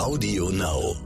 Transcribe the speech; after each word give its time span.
Audio 0.00 0.48
Now. 0.48 0.96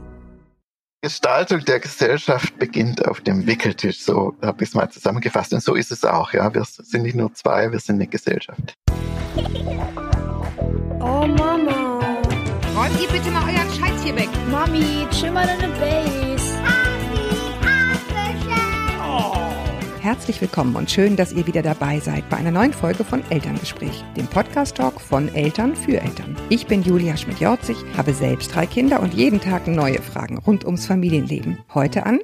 Gestaltung 1.02 1.64
der 1.64 1.80
Gesellschaft 1.80 2.56
beginnt 2.60 3.04
auf 3.08 3.20
dem 3.22 3.44
Wickeltisch. 3.44 4.00
So 4.00 4.36
habe 4.40 4.62
ich 4.62 4.70
es 4.70 4.74
mal 4.76 4.88
zusammengefasst. 4.88 5.52
Und 5.52 5.64
so 5.64 5.74
ist 5.74 5.90
es 5.90 6.04
auch. 6.04 6.32
Ja, 6.32 6.54
wir 6.54 6.62
sind 6.64 7.02
nicht 7.02 7.16
nur 7.16 7.34
zwei, 7.34 7.72
wir 7.72 7.80
sind 7.80 7.96
eine 7.96 8.06
Gesellschaft. 8.06 8.74
Oh 11.00 11.26
Mama. 11.26 11.98
Räumt 12.76 13.00
ihr 13.02 13.08
bitte 13.08 13.32
mal 13.32 13.42
euren 13.42 13.68
Scheiß 13.76 14.04
hier 14.04 14.14
weg. 14.14 14.28
Mami, 14.48 15.08
chill 15.10 15.32
mal 15.32 15.44
deine 15.44 15.72
Base. 15.74 16.33
Herzlich 20.04 20.38
willkommen 20.42 20.76
und 20.76 20.90
schön, 20.90 21.16
dass 21.16 21.32
ihr 21.32 21.46
wieder 21.46 21.62
dabei 21.62 21.98
seid 21.98 22.28
bei 22.28 22.36
einer 22.36 22.50
neuen 22.50 22.74
Folge 22.74 23.04
von 23.04 23.22
Elterngespräch, 23.30 24.04
dem 24.18 24.26
Podcast-Talk 24.26 25.00
von 25.00 25.34
Eltern 25.34 25.74
für 25.74 25.98
Eltern. 25.98 26.36
Ich 26.50 26.66
bin 26.66 26.82
Julia 26.82 27.16
Schmidt-Jorzig, 27.16 27.78
habe 27.96 28.12
selbst 28.12 28.54
drei 28.54 28.66
Kinder 28.66 29.00
und 29.00 29.14
jeden 29.14 29.40
Tag 29.40 29.66
neue 29.66 30.02
Fragen 30.02 30.36
rund 30.36 30.66
ums 30.66 30.84
Familienleben. 30.84 31.56
Heute 31.72 32.04
an 32.04 32.18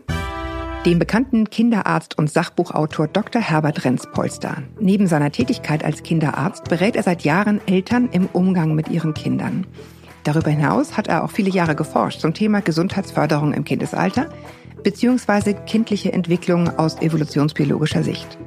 dem 0.85 0.99
bekannten 0.99 1.49
Kinderarzt 1.49 2.19
und 2.19 2.31
Sachbuchautor 2.31 3.09
Dr. 3.09 3.41
Herbert 3.41 3.83
Renz-Polster. 3.83 4.63
Neben 4.79 5.07
seiner 5.07 5.33
Tätigkeit 5.33 5.83
als 5.83 6.03
Kinderarzt 6.03 6.69
berät 6.69 6.97
er 6.97 7.03
seit 7.03 7.23
Jahren 7.23 7.67
Eltern 7.67 8.11
im 8.13 8.27
Umgang 8.27 8.75
mit 8.75 8.89
ihren 8.91 9.15
Kindern. 9.15 9.67
Darüber 10.25 10.51
hinaus 10.51 10.99
hat 10.99 11.09
er 11.09 11.25
auch 11.25 11.31
viele 11.31 11.49
Jahre 11.49 11.75
geforscht 11.75 12.21
zum 12.21 12.35
Thema 12.35 12.61
Gesundheitsförderung 12.61 13.55
im 13.55 13.65
Kindesalter 13.65 14.29
beziehungsweise 14.83 15.55
kindliche 15.55 16.13
Entwicklung 16.13 16.69
aus 16.79 17.01
evolutionsbiologischer 17.01 18.03
Sicht. 18.03 18.39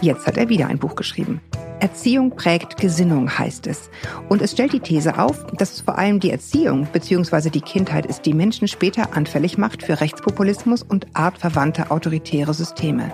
Jetzt 0.00 0.26
hat 0.26 0.36
er 0.36 0.48
wieder 0.48 0.66
ein 0.66 0.78
Buch 0.78 0.96
geschrieben. 0.96 1.40
Erziehung 1.82 2.36
prägt 2.36 2.76
Gesinnung 2.76 3.28
heißt 3.38 3.66
es. 3.66 3.90
Und 4.28 4.40
es 4.40 4.52
stellt 4.52 4.72
die 4.72 4.80
These 4.80 5.18
auf, 5.18 5.44
dass 5.58 5.72
es 5.72 5.80
vor 5.80 5.98
allem 5.98 6.20
die 6.20 6.30
Erziehung 6.30 6.86
bzw. 6.92 7.50
die 7.50 7.60
Kindheit 7.60 8.06
ist, 8.06 8.24
die 8.24 8.34
Menschen 8.34 8.68
später 8.68 9.16
anfällig 9.16 9.58
macht 9.58 9.82
für 9.82 10.00
Rechtspopulismus 10.00 10.84
und 10.84 11.06
artverwandte 11.14 11.90
autoritäre 11.90 12.54
Systeme. 12.54 13.12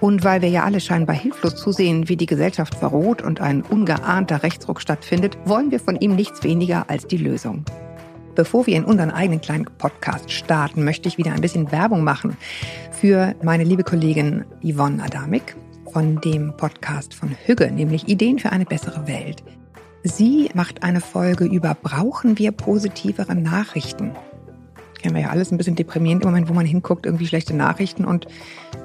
Und 0.00 0.24
weil 0.24 0.40
wir 0.40 0.48
ja 0.48 0.64
alle 0.64 0.80
scheinbar 0.80 1.14
hilflos 1.14 1.56
zusehen, 1.56 2.08
wie 2.08 2.16
die 2.16 2.24
Gesellschaft 2.24 2.74
verroht 2.74 3.20
und 3.20 3.42
ein 3.42 3.60
ungeahnter 3.60 4.42
Rechtsruck 4.42 4.80
stattfindet, 4.80 5.36
wollen 5.44 5.70
wir 5.70 5.78
von 5.78 5.96
ihm 5.96 6.16
nichts 6.16 6.42
weniger 6.42 6.88
als 6.88 7.06
die 7.06 7.18
Lösung. 7.18 7.66
Bevor 8.34 8.66
wir 8.66 8.76
in 8.76 8.84
unseren 8.84 9.10
eigenen 9.10 9.40
kleinen 9.40 9.64
Podcast 9.64 10.30
starten, 10.30 10.84
möchte 10.84 11.08
ich 11.08 11.18
wieder 11.18 11.32
ein 11.32 11.40
bisschen 11.40 11.72
Werbung 11.72 12.04
machen 12.04 12.36
für 12.92 13.34
meine 13.42 13.64
liebe 13.64 13.84
Kollegin 13.84 14.44
Yvonne 14.62 15.02
Adamik 15.02 15.56
von 15.92 16.20
dem 16.20 16.56
Podcast 16.56 17.14
von 17.14 17.36
Hügge, 17.44 17.70
nämlich 17.70 18.08
Ideen 18.08 18.38
für 18.38 18.52
eine 18.52 18.64
bessere 18.64 19.08
Welt. 19.08 19.42
Sie 20.02 20.48
macht 20.54 20.82
eine 20.82 21.00
Folge 21.00 21.44
über 21.44 21.74
Brauchen 21.74 22.38
wir 22.38 22.52
positivere 22.52 23.34
Nachrichten? 23.34 24.12
Kennen 25.02 25.14
wir 25.14 25.22
ja 25.22 25.30
alles 25.30 25.50
ein 25.50 25.58
bisschen 25.58 25.76
deprimierend 25.76 26.22
im 26.22 26.28
Moment, 26.28 26.48
wo 26.48 26.54
man 26.54 26.66
hinguckt, 26.66 27.06
irgendwie 27.06 27.26
schlechte 27.26 27.54
Nachrichten. 27.54 28.04
Und 28.04 28.26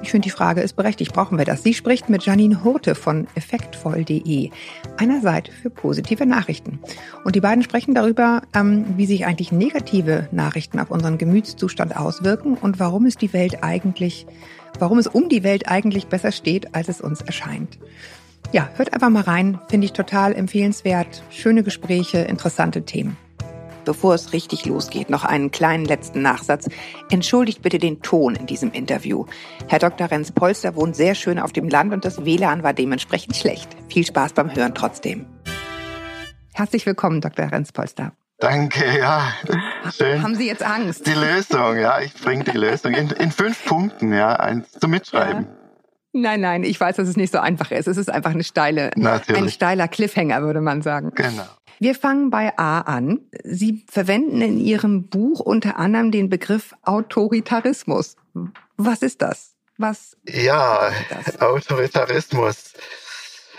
ich 0.02 0.10
finde, 0.10 0.26
die 0.26 0.30
Frage 0.30 0.60
ist 0.60 0.74
berechtigt. 0.74 1.12
Brauchen 1.12 1.38
wir 1.38 1.44
das? 1.44 1.62
Sie 1.62 1.74
spricht 1.74 2.08
mit 2.08 2.24
Janine 2.24 2.64
Hurte 2.64 2.94
von 2.94 3.26
effektvoll.de, 3.34 4.50
einer 4.96 5.20
Seite 5.20 5.52
für 5.52 5.70
positive 5.70 6.26
Nachrichten. 6.26 6.78
Und 7.24 7.36
die 7.36 7.40
beiden 7.40 7.62
sprechen 7.62 7.94
darüber, 7.94 8.42
ähm, 8.54 8.84
wie 8.96 9.06
sich 9.06 9.26
eigentlich 9.26 9.52
negative 9.52 10.28
Nachrichten 10.32 10.80
auf 10.80 10.90
unseren 10.90 11.18
Gemütszustand 11.18 11.96
auswirken 11.96 12.54
und 12.54 12.80
warum 12.80 13.06
es 13.06 13.16
die 13.16 13.32
Welt 13.32 13.62
eigentlich, 13.62 14.26
warum 14.78 14.98
es 14.98 15.06
um 15.06 15.28
die 15.28 15.42
Welt 15.42 15.68
eigentlich 15.68 16.06
besser 16.06 16.32
steht, 16.32 16.74
als 16.74 16.88
es 16.88 17.00
uns 17.00 17.20
erscheint. 17.20 17.78
Ja, 18.52 18.68
hört 18.76 18.92
einfach 18.92 19.10
mal 19.10 19.22
rein. 19.22 19.58
Finde 19.68 19.86
ich 19.86 19.92
total 19.92 20.34
empfehlenswert. 20.34 21.22
Schöne 21.30 21.62
Gespräche, 21.62 22.18
interessante 22.18 22.82
Themen. 22.82 23.16
Bevor 23.86 24.14
es 24.14 24.32
richtig 24.32 24.66
losgeht, 24.66 25.10
noch 25.10 25.24
einen 25.24 25.52
kleinen 25.52 25.84
letzten 25.84 26.20
Nachsatz. 26.20 26.68
Entschuldigt 27.08 27.62
bitte 27.62 27.78
den 27.78 28.02
Ton 28.02 28.34
in 28.34 28.46
diesem 28.46 28.72
Interview. 28.72 29.26
Herr 29.68 29.78
Dr. 29.78 30.10
Renz 30.10 30.32
Polster 30.32 30.74
wohnt 30.74 30.96
sehr 30.96 31.14
schön 31.14 31.38
auf 31.38 31.52
dem 31.52 31.68
Land 31.68 31.92
und 31.94 32.04
das 32.04 32.24
WLAN 32.24 32.64
war 32.64 32.74
dementsprechend 32.74 33.36
schlecht. 33.36 33.68
Viel 33.88 34.04
Spaß 34.04 34.32
beim 34.32 34.52
Hören 34.54 34.74
trotzdem. 34.74 35.24
Herzlich 36.52 36.84
willkommen, 36.84 37.20
Dr. 37.20 37.52
Renz 37.52 37.70
Polster. 37.70 38.12
Danke, 38.38 38.98
ja. 38.98 39.32
Schön. 39.96 40.20
Haben 40.20 40.34
Sie 40.34 40.48
jetzt 40.48 40.64
Angst? 40.64 41.06
Die 41.06 41.14
Lösung, 41.14 41.78
ja, 41.78 42.00
ich 42.00 42.12
bringe 42.14 42.42
die 42.42 42.58
Lösung 42.58 42.92
in, 42.92 43.10
in 43.10 43.30
fünf 43.30 43.64
Punkten, 43.66 44.12
ja, 44.12 44.34
eins 44.34 44.72
zum 44.72 44.90
Mitschreiben. 44.90 45.44
Ja. 45.44 45.56
Nein, 46.12 46.40
nein, 46.40 46.64
ich 46.64 46.80
weiß, 46.80 46.96
dass 46.96 47.08
es 47.08 47.16
nicht 47.16 47.32
so 47.32 47.38
einfach 47.38 47.70
ist. 47.70 47.86
Es 47.86 47.98
ist 47.98 48.10
einfach 48.10 48.32
eine 48.32 48.42
steile, 48.42 48.90
Natürlich. 48.96 49.42
ein 49.42 49.48
steiler 49.50 49.86
Cliffhanger, 49.86 50.42
würde 50.42 50.60
man 50.60 50.82
sagen. 50.82 51.12
Genau. 51.14 51.44
Wir 51.78 51.94
fangen 51.94 52.30
bei 52.30 52.56
A 52.58 52.80
an. 52.80 53.20
Sie 53.44 53.84
verwenden 53.88 54.40
in 54.40 54.58
Ihrem 54.58 55.08
Buch 55.08 55.40
unter 55.40 55.76
anderem 55.76 56.10
den 56.10 56.28
Begriff 56.28 56.74
Autoritarismus. 56.82 58.16
Was 58.76 59.02
ist 59.02 59.22
das? 59.22 59.54
Was? 59.78 60.16
Ja, 60.26 60.90
das? 61.10 61.40
Autoritarismus. 61.40 62.72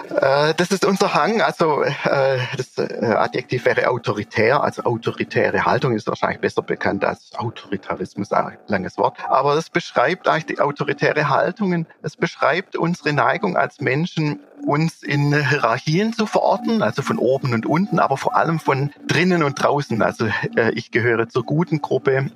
Äh, 0.09 0.53
das 0.55 0.71
ist 0.71 0.85
unser 0.85 1.13
Hang, 1.13 1.41
also 1.41 1.81
äh, 1.81 2.39
das 2.55 2.77
äh, 2.77 3.05
Adjektiv 3.05 3.65
wäre 3.65 3.89
autoritär, 3.89 4.63
also 4.63 4.83
autoritäre 4.83 5.65
Haltung 5.65 5.93
ist 5.93 6.07
wahrscheinlich 6.07 6.39
besser 6.39 6.61
bekannt 6.61 7.03
als 7.03 7.31
Autoritarismus, 7.35 8.31
ein 8.31 8.57
langes 8.67 8.97
Wort. 8.97 9.17
Aber 9.27 9.55
das 9.55 9.69
beschreibt 9.69 10.27
eigentlich 10.27 10.45
die 10.45 10.59
autoritäre 10.59 11.29
Haltungen, 11.29 11.87
es 12.01 12.15
beschreibt 12.15 12.75
unsere 12.75 13.13
Neigung 13.13 13.57
als 13.57 13.81
Menschen, 13.81 14.39
uns 14.65 15.03
in 15.03 15.33
Hierarchien 15.33 16.13
zu 16.13 16.25
verorten, 16.25 16.81
also 16.81 17.01
von 17.01 17.17
oben 17.17 17.53
und 17.53 17.65
unten, 17.65 17.99
aber 17.99 18.17
vor 18.17 18.35
allem 18.35 18.59
von 18.59 18.91
drinnen 19.07 19.43
und 19.43 19.61
draußen. 19.61 20.01
Also 20.01 20.27
ich 20.73 20.91
gehöre 20.91 21.29
zur 21.29 21.43
guten 21.43 21.81
Gruppe, 21.81 22.31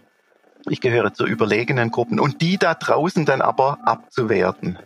ich 0.69 0.81
gehöre 0.81 1.13
zur 1.13 1.27
überlegenen 1.27 1.91
Gruppen 1.91 2.19
und 2.19 2.41
die 2.41 2.57
da 2.57 2.75
draußen 2.75 3.25
dann 3.25 3.41
aber 3.41 3.79
abzuwerten. 3.83 4.77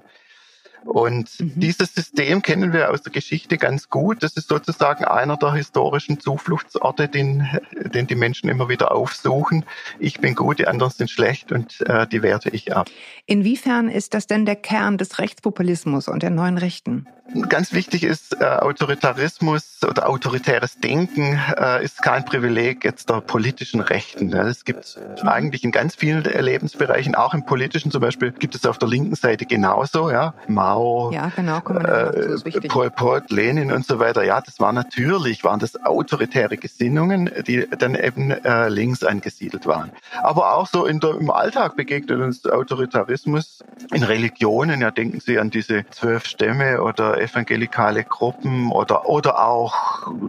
Und 0.85 1.39
mhm. 1.39 1.53
dieses 1.55 1.93
System 1.93 2.41
kennen 2.41 2.71
wir 2.71 2.91
aus 2.91 3.01
der 3.01 3.11
Geschichte 3.11 3.57
ganz 3.57 3.89
gut. 3.89 4.21
Das 4.23 4.37
ist 4.37 4.47
sozusagen 4.47 5.03
einer 5.03 5.35
der 5.35 5.53
historischen 5.53 6.19
Zufluchtsorte, 6.19 7.07
den, 7.07 7.47
den 7.93 8.07
die 8.07 8.15
Menschen 8.15 8.49
immer 8.49 8.69
wieder 8.69 8.93
aufsuchen. 8.93 9.65
Ich 9.99 10.19
bin 10.19 10.35
gut, 10.35 10.59
die 10.59 10.67
anderen 10.67 10.91
sind 10.91 11.09
schlecht 11.09 11.51
und 11.51 11.81
äh, 11.81 12.07
die 12.07 12.21
werte 12.21 12.49
ich 12.49 12.75
ab. 12.75 12.87
Inwiefern 13.25 13.89
ist 13.89 14.13
das 14.13 14.27
denn 14.27 14.45
der 14.45 14.55
Kern 14.55 14.97
des 14.97 15.19
Rechtspopulismus 15.19 16.07
und 16.07 16.21
der 16.21 16.29
neuen 16.29 16.57
Rechten? 16.57 17.07
Ganz 17.49 17.73
wichtig 17.73 18.03
ist, 18.03 18.39
äh, 18.39 18.45
Autoritarismus 18.45 19.79
oder 19.83 20.07
autoritäres 20.07 20.77
Denken 20.79 21.39
äh, 21.57 21.83
ist 21.83 22.03
kein 22.03 22.23
Privileg 22.23 22.85
jetzt 22.85 23.09
der 23.09 23.21
politischen 23.21 23.81
Rechten. 23.81 24.31
Es 24.31 24.63
gibt 24.63 24.99
eigentlich 25.23 25.63
in 25.63 25.71
ganz 25.71 25.95
vielen 25.95 26.23
Lebensbereichen, 26.23 27.15
auch 27.15 27.33
im 27.33 27.43
politischen 27.43 27.89
zum 27.89 28.01
Beispiel, 28.01 28.31
gibt 28.31 28.53
es 28.53 28.65
auf 28.67 28.77
der 28.77 28.87
linken 28.87 29.15
Seite 29.15 29.47
genauso. 29.47 30.11
Ja, 30.11 30.35
Mao, 30.75 31.11
ja, 31.11 31.31
genau, 31.35 31.57
äh, 31.57 32.67
Pol 32.67 32.89
Pot, 32.89 33.31
Lenin 33.31 33.71
und 33.71 33.85
so 33.85 33.99
weiter. 33.99 34.23
Ja, 34.23 34.41
das 34.41 34.59
war 34.59 34.73
natürlich, 34.73 35.43
waren 35.43 35.59
das 35.59 35.83
autoritäre 35.85 36.57
Gesinnungen, 36.57 37.29
die 37.47 37.67
dann 37.77 37.95
eben 37.95 38.31
äh, 38.31 38.69
links 38.69 39.03
angesiedelt 39.03 39.65
waren. 39.65 39.91
Aber 40.21 40.55
auch 40.55 40.67
so 40.67 40.85
der, 40.85 41.17
im 41.17 41.31
Alltag 41.31 41.75
begegnet 41.75 42.19
uns 42.19 42.45
Autoritarismus 42.45 43.63
in 43.93 44.03
Religionen. 44.03 44.81
Ja, 44.81 44.91
denken 44.91 45.19
Sie 45.19 45.39
an 45.39 45.49
diese 45.49 45.85
zwölf 45.91 46.25
Stämme 46.25 46.81
oder 46.81 47.19
evangelikale 47.19 48.03
Gruppen 48.03 48.71
oder, 48.71 49.07
oder 49.07 49.45
auch 49.45 49.73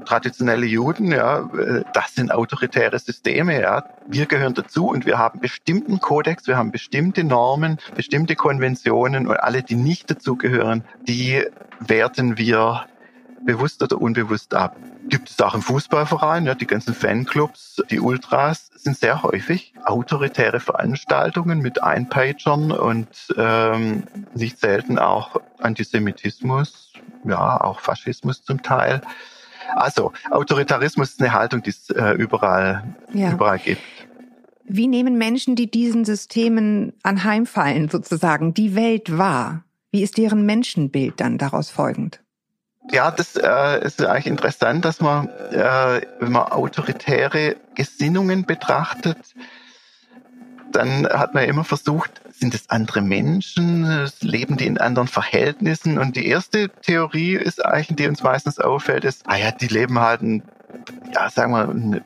traditionelle 0.05 0.67
Juden, 0.67 1.13
ja, 1.13 1.49
das 1.93 2.15
sind 2.15 2.33
autoritäre 2.33 2.99
Systeme, 2.99 3.61
ja. 3.61 3.85
Wir 4.09 4.27
gehören 4.27 4.55
dazu 4.55 4.89
und 4.89 5.05
wir 5.05 5.19
haben 5.19 5.41
bestimmten 5.41 6.01
Kodex, 6.01 6.47
wir 6.47 6.57
haben 6.57 6.71
bestimmte 6.71 7.25
Normen, 7.25 7.79
bestimmte 7.97 8.37
Konventionen 8.37 9.27
und 9.27 9.37
alle, 9.37 9.65
die 9.65 9.75
nicht 9.75 10.11
dazugehören, 10.37 10.85
die 11.07 11.45
werten 11.81 12.39
wir 12.39 12.87
bewusst 13.45 13.83
oder 13.83 14.01
unbewusst 14.01 14.55
ab. 14.55 14.77
Gibt 15.09 15.31
es 15.31 15.41
auch 15.41 15.55
im 15.55 15.63
Fußballverein, 15.63 16.47
ja, 16.47 16.55
die 16.55 16.67
ganzen 16.67 16.95
Fanclubs, 16.95 17.83
die 17.91 18.01
Ultras 18.01 18.71
sind 18.75 18.97
sehr 18.97 19.23
häufig 19.23 19.73
autoritäre 19.85 20.59
Veranstaltungen 20.59 21.61
mit 21.61 21.83
Einpeitschern 21.83 22.73
und 22.73 23.09
ähm, 23.37 24.05
nicht 24.35 24.59
selten 24.59 24.99
auch 24.99 25.41
Antisemitismus, 25.59 26.93
ja, 27.25 27.61
auch 27.61 27.81
Faschismus 27.81 28.43
zum 28.43 28.63
Teil. 28.63 29.01
Also 29.77 30.13
Autoritarismus 30.31 31.11
ist 31.11 31.21
eine 31.21 31.33
Haltung, 31.33 31.63
die 31.63 31.71
es 31.71 31.91
äh, 31.91 32.13
überall, 32.13 32.97
ja. 33.13 33.33
überall 33.33 33.59
gibt. 33.59 33.83
Wie 34.65 34.89
nehmen 34.89 35.17
Menschen, 35.17 35.55
die 35.55 35.71
diesen 35.71 36.05
Systemen 36.05 36.95
anheimfallen, 37.05 37.89
sozusagen 37.89 38.55
die 38.55 38.75
Welt 38.75 39.17
wahr? 39.17 39.66
Wie 39.91 40.03
ist 40.03 40.19
deren 40.19 40.45
Menschenbild 40.45 41.21
dann 41.21 41.39
daraus 41.39 41.71
folgend? 41.71 42.21
Ja, 42.93 43.11
das 43.11 43.37
äh, 43.37 43.85
ist 43.85 44.05
eigentlich 44.05 44.27
interessant, 44.27 44.85
dass 44.85 45.01
man, 45.01 45.29
äh, 45.29 46.03
wenn 46.21 46.33
man 46.33 46.45
autoritäre 46.53 47.57
Gesinnungen 47.75 48.45
betrachtet, 48.45 49.19
dann 50.71 51.07
hat 51.07 51.35
man 51.35 51.45
immer 51.45 51.65
versucht, 51.65 52.21
sind 52.31 52.55
es 52.55 52.69
andere 52.69 53.01
Menschen, 53.01 54.09
leben 54.21 54.57
die 54.57 54.67
in 54.67 54.79
anderen 54.79 55.09
Verhältnissen? 55.09 55.99
Und 55.99 56.17
die 56.17 56.27
erste 56.27 56.69
Theorie 56.69 57.35
ist 57.35 57.65
eigentlich, 57.65 57.97
die 57.97 58.09
uns 58.09 58.23
meistens 58.23 58.59
auffällt, 58.59 59.05
ist, 59.05 59.23
ah 59.27 59.37
ja, 59.37 59.51
die 59.53 59.69
leben 59.69 59.99
halt 59.99 60.23
ein, 60.23 60.43
ja, 61.15 61.31
sagen 61.31 61.53
wir, 61.53 61.69
ein 61.69 62.05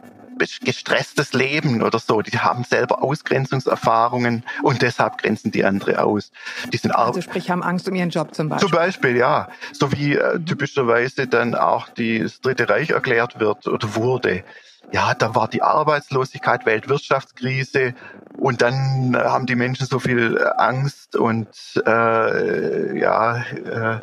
gestresstes 0.62 1.32
Leben 1.32 1.82
oder 1.82 1.98
so. 1.98 2.22
Die 2.22 2.38
haben 2.38 2.64
selber 2.64 3.02
Ausgrenzungserfahrungen 3.02 4.44
und 4.62 4.82
deshalb 4.82 5.18
grenzen 5.18 5.50
die 5.50 5.64
andere 5.64 6.02
aus. 6.02 6.32
Die 6.72 6.76
sind 6.76 6.92
also 6.92 7.20
sprich 7.20 7.50
haben 7.50 7.62
Angst 7.62 7.88
um 7.88 7.94
ihren 7.94 8.10
Job 8.10 8.34
zum 8.34 8.48
Beispiel. 8.48 8.68
Zum 8.68 8.76
Beispiel, 8.76 9.16
ja. 9.16 9.48
So 9.72 9.92
wie 9.92 10.16
äh, 10.16 10.40
typischerweise 10.40 11.26
dann 11.26 11.54
auch 11.54 11.88
die, 11.88 12.20
das 12.20 12.40
Dritte 12.40 12.68
Reich 12.68 12.90
erklärt 12.90 13.40
wird 13.40 13.66
oder 13.66 13.94
wurde. 13.94 14.44
Ja, 14.92 15.14
da 15.14 15.34
war 15.34 15.46
die 15.48 15.62
Arbeitslosigkeit, 15.62 16.66
Weltwirtschaftskrise 16.66 17.94
und 18.36 18.60
dann 18.60 19.16
haben 19.16 19.46
die 19.46 19.54
Menschen 19.54 19.86
so 19.86 20.00
viel 20.00 20.42
Angst 20.56 21.14
und 21.14 21.48
äh, 21.86 22.98
ja, 22.98 23.36
äh, 23.36 24.00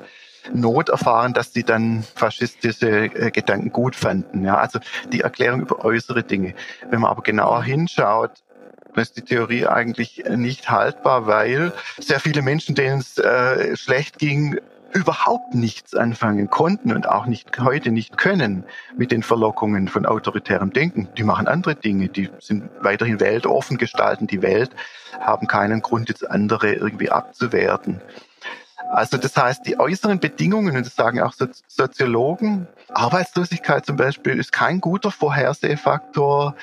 Not 0.54 0.90
erfahren, 0.90 1.34
dass 1.34 1.54
sie 1.54 1.64
dann 1.64 2.04
faschistische 2.16 3.06
äh, 3.06 3.32
Gedanken 3.32 3.72
gut 3.72 3.96
fanden. 3.96 4.44
Ja, 4.44 4.58
also 4.58 4.80
die 5.12 5.22
Erklärung 5.22 5.62
über 5.62 5.84
äußere 5.84 6.24
Dinge. 6.24 6.54
Wenn 6.90 7.02
man 7.02 7.12
aber 7.12 7.22
genauer 7.22 7.64
hinschaut, 7.64 8.32
ist 8.96 9.18
die 9.18 9.22
Theorie 9.22 9.68
eigentlich 9.68 10.24
nicht 10.28 10.70
haltbar, 10.70 11.28
weil 11.28 11.72
sehr 12.00 12.20
viele 12.20 12.42
Menschen, 12.42 12.74
denen 12.74 13.00
es 13.00 13.18
äh, 13.18 13.78
schlecht 13.78 14.18
ging, 14.18 14.60
überhaupt 14.94 15.54
nichts 15.54 15.94
anfangen 15.94 16.50
konnten 16.50 16.94
und 16.94 17.08
auch 17.08 17.26
nicht 17.26 17.60
heute 17.60 17.92
nicht 17.92 18.18
können 18.18 18.64
mit 18.96 19.12
den 19.12 19.22
Verlockungen 19.22 19.88
von 19.88 20.06
autoritärem 20.06 20.72
Denken. 20.72 21.10
Die 21.18 21.24
machen 21.24 21.48
andere 21.48 21.76
Dinge, 21.76 22.08
die 22.08 22.30
sind 22.40 22.70
weiterhin 22.82 23.20
weltoffen, 23.20 23.78
gestalten 23.78 24.28
die 24.28 24.42
Welt, 24.42 24.72
haben 25.20 25.48
keinen 25.48 25.82
Grund, 25.82 26.10
jetzt 26.10 26.30
andere 26.30 26.74
irgendwie 26.74 27.12
abzuwerten. 27.12 28.02
Also 28.90 29.18
das 29.18 29.36
heißt, 29.36 29.66
die 29.66 29.80
äußeren 29.80 30.20
Bedingungen, 30.20 30.76
und 30.76 30.86
das 30.86 30.96
sagen 30.96 31.22
auch 31.22 31.34
Soziologen, 31.68 32.68
Arbeitslosigkeit 32.90 33.86
zum 33.86 33.98
Beispiel 33.98 34.40
ist 34.40 34.52
kein 34.52 34.82
guter 34.82 35.12
Vorhersehfaktor 35.12 36.56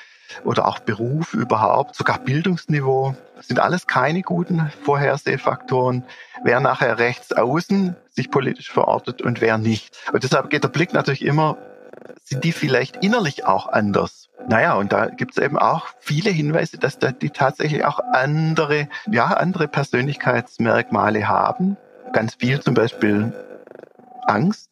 oder 0.44 0.67
auch 0.67 0.79
Beruf 0.79 1.35
überhaupt, 1.35 1.94
sogar 1.94 2.19
Bildungsniveau, 2.19 3.15
sind 3.41 3.61
alles 3.61 3.87
keine 3.87 4.23
guten 4.23 4.71
Vorhersehfaktoren, 4.85 6.05
wer 6.43 6.61
nachher 6.61 6.99
rechts 6.99 7.32
außen 7.32 7.94
sich 8.11 8.31
politisch 8.31 8.71
verortet 8.71 9.23
und 9.23 9.41
wer 9.41 9.59
nicht. 9.59 9.97
Und 10.12 10.25
deshalb 10.25 10.50
geht 10.50 10.65
der 10.65 10.69
Blick 10.69 10.93
natürlich 10.93 11.25
immer, 11.25 11.59
sind 12.23 12.43
die 12.44 12.53
vielleicht 12.53 13.05
innerlich 13.05 13.44
auch 13.44 13.69
anders? 13.69 14.29
Naja, 14.49 14.75
und 14.75 14.93
da 14.93 15.06
gibt 15.06 15.37
es 15.37 15.43
eben 15.43 15.59
auch 15.59 15.88
viele 16.00 16.31
Hinweise, 16.31 16.79
dass 16.79 16.99
da 16.99 17.12
die 17.12 17.31
tatsächlich 17.31 17.85
auch 17.85 18.00
andere, 18.12 18.88
ja, 19.11 19.26
andere 19.26 19.69
Persönlichkeitsmerkmale 19.69 21.29
haben 21.29 21.76
ganz 22.14 22.37
viel, 22.37 22.61
zum 22.61 22.72
Beispiel 22.72 23.32
Angst 24.26 24.70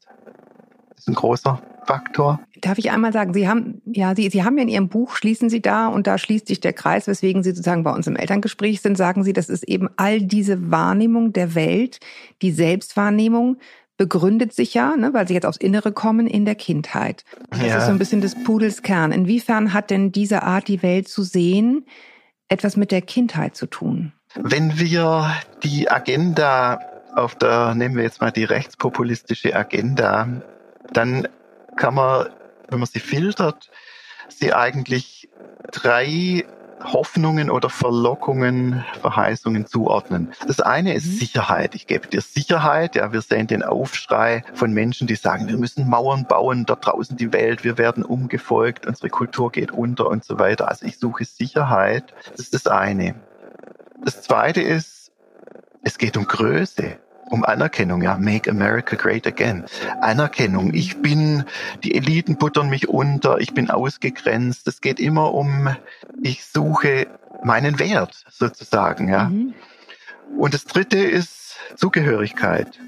ist 0.96 1.08
ein 1.08 1.14
großer 1.14 1.60
Faktor. 1.84 2.40
Darf 2.60 2.78
ich 2.78 2.90
einmal 2.90 3.12
sagen, 3.12 3.34
Sie 3.34 3.48
haben, 3.48 3.82
ja, 3.84 4.14
Sie, 4.14 4.30
Sie 4.30 4.44
haben 4.44 4.56
ja 4.56 4.62
in 4.62 4.68
Ihrem 4.68 4.88
Buch, 4.88 5.16
schließen 5.16 5.50
Sie 5.50 5.60
da, 5.60 5.88
und 5.88 6.06
da 6.06 6.16
schließt 6.16 6.46
sich 6.46 6.60
der 6.60 6.72
Kreis, 6.72 7.06
weswegen 7.06 7.42
Sie 7.42 7.50
sozusagen 7.50 7.82
bei 7.82 7.92
uns 7.92 8.06
im 8.06 8.16
Elterngespräch 8.16 8.80
sind, 8.80 8.96
sagen 8.96 9.24
Sie, 9.24 9.32
das 9.32 9.48
ist 9.48 9.64
eben 9.64 9.88
all 9.96 10.22
diese 10.22 10.70
Wahrnehmung 10.70 11.32
der 11.32 11.54
Welt, 11.54 11.98
die 12.40 12.52
Selbstwahrnehmung, 12.52 13.58
begründet 13.96 14.52
sich 14.52 14.74
ja, 14.74 14.96
ne, 14.96 15.12
weil 15.12 15.28
Sie 15.28 15.34
jetzt 15.34 15.46
aufs 15.46 15.58
Innere 15.58 15.92
kommen, 15.92 16.26
in 16.26 16.44
der 16.44 16.54
Kindheit. 16.54 17.24
Das 17.50 17.66
ja. 17.66 17.78
ist 17.78 17.86
so 17.86 17.90
ein 17.90 17.98
bisschen 17.98 18.20
des 18.20 18.42
Pudels 18.42 18.82
Kern. 18.82 19.12
Inwiefern 19.12 19.74
hat 19.74 19.90
denn 19.90 20.12
diese 20.12 20.44
Art, 20.44 20.68
die 20.68 20.82
Welt 20.82 21.08
zu 21.08 21.22
sehen, 21.22 21.84
etwas 22.48 22.76
mit 22.76 22.92
der 22.92 23.02
Kindheit 23.02 23.56
zu 23.56 23.66
tun? 23.66 24.12
Wenn 24.34 24.78
wir 24.78 25.32
die 25.62 25.90
Agenda 25.90 26.78
auf 27.14 27.34
der, 27.34 27.74
nehmen 27.74 27.96
wir 27.96 28.02
jetzt 28.02 28.20
mal 28.20 28.30
die 28.30 28.44
rechtspopulistische 28.44 29.54
Agenda, 29.54 30.28
dann 30.92 31.28
kann 31.76 31.94
man, 31.94 32.28
wenn 32.68 32.78
man 32.78 32.88
sie 32.88 33.00
filtert, 33.00 33.70
sie 34.28 34.52
eigentlich 34.52 35.28
drei 35.70 36.44
Hoffnungen 36.84 37.50
oder 37.50 37.70
Verlockungen, 37.70 38.84
Verheißungen 39.00 39.66
zuordnen. 39.66 40.32
Das 40.46 40.60
eine 40.60 40.94
ist 40.94 41.06
mhm. 41.06 41.12
Sicherheit. 41.12 41.74
Ich 41.74 41.86
gebe 41.86 42.08
dir 42.08 42.20
Sicherheit. 42.20 42.96
Ja, 42.96 43.12
wir 43.12 43.20
sehen 43.20 43.46
den 43.46 43.62
Aufschrei 43.62 44.44
von 44.54 44.72
Menschen, 44.72 45.06
die 45.06 45.14
sagen, 45.14 45.48
wir 45.48 45.56
müssen 45.56 45.88
Mauern 45.88 46.26
bauen, 46.26 46.66
da 46.66 46.74
draußen 46.74 47.16
die 47.16 47.32
Welt, 47.32 47.64
wir 47.64 47.78
werden 47.78 48.04
umgefolgt, 48.04 48.86
unsere 48.86 49.10
Kultur 49.10 49.52
geht 49.52 49.70
unter 49.70 50.08
und 50.08 50.24
so 50.24 50.38
weiter. 50.38 50.68
Also 50.68 50.86
ich 50.86 50.98
suche 50.98 51.24
Sicherheit. 51.24 52.14
Das 52.30 52.40
ist 52.40 52.54
das 52.54 52.66
eine. 52.66 53.14
Das 54.04 54.22
zweite 54.22 54.60
ist, 54.60 55.12
es 55.84 55.98
geht 55.98 56.16
um 56.16 56.26
Größe, 56.26 56.98
um 57.32 57.44
Anerkennung, 57.44 58.02
ja, 58.02 58.18
make 58.18 58.50
America 58.50 58.94
great 58.94 59.26
again. 59.26 59.64
Anerkennung. 60.02 60.74
Ich 60.74 61.00
bin, 61.00 61.44
die 61.82 61.94
Eliten 61.94 62.36
buttern 62.36 62.68
mich 62.68 62.88
unter, 62.88 63.38
ich 63.38 63.54
bin 63.54 63.70
ausgegrenzt. 63.70 64.68
Es 64.68 64.82
geht 64.82 65.00
immer 65.00 65.32
um, 65.32 65.74
ich 66.22 66.44
suche 66.44 67.06
meinen 67.42 67.78
Wert 67.78 68.24
sozusagen, 68.28 69.08
ja. 69.08 69.30
Mhm. 69.30 69.54
Und 70.36 70.52
das 70.52 70.66
dritte 70.66 70.98
ist 70.98 71.56
Zugehörigkeit. 71.74 72.78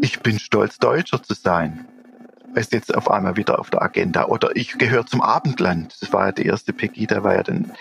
Ich 0.00 0.20
bin 0.20 0.38
stolz, 0.38 0.78
Deutscher 0.78 1.20
zu 1.22 1.34
sein. 1.34 1.86
Ist 2.54 2.72
jetzt 2.72 2.94
auf 2.94 3.10
einmal 3.10 3.36
wieder 3.36 3.58
auf 3.58 3.70
der 3.70 3.82
Agenda. 3.82 4.26
Oder 4.26 4.54
ich 4.54 4.78
gehöre 4.78 5.06
zum 5.06 5.20
Abendland. 5.20 5.96
Das 6.00 6.12
war 6.12 6.26
ja 6.26 6.32
die 6.32 6.46
erste 6.46 6.72
Pegida, 6.72 7.24
war 7.24 7.34
ja 7.34 7.42
dann 7.42 7.72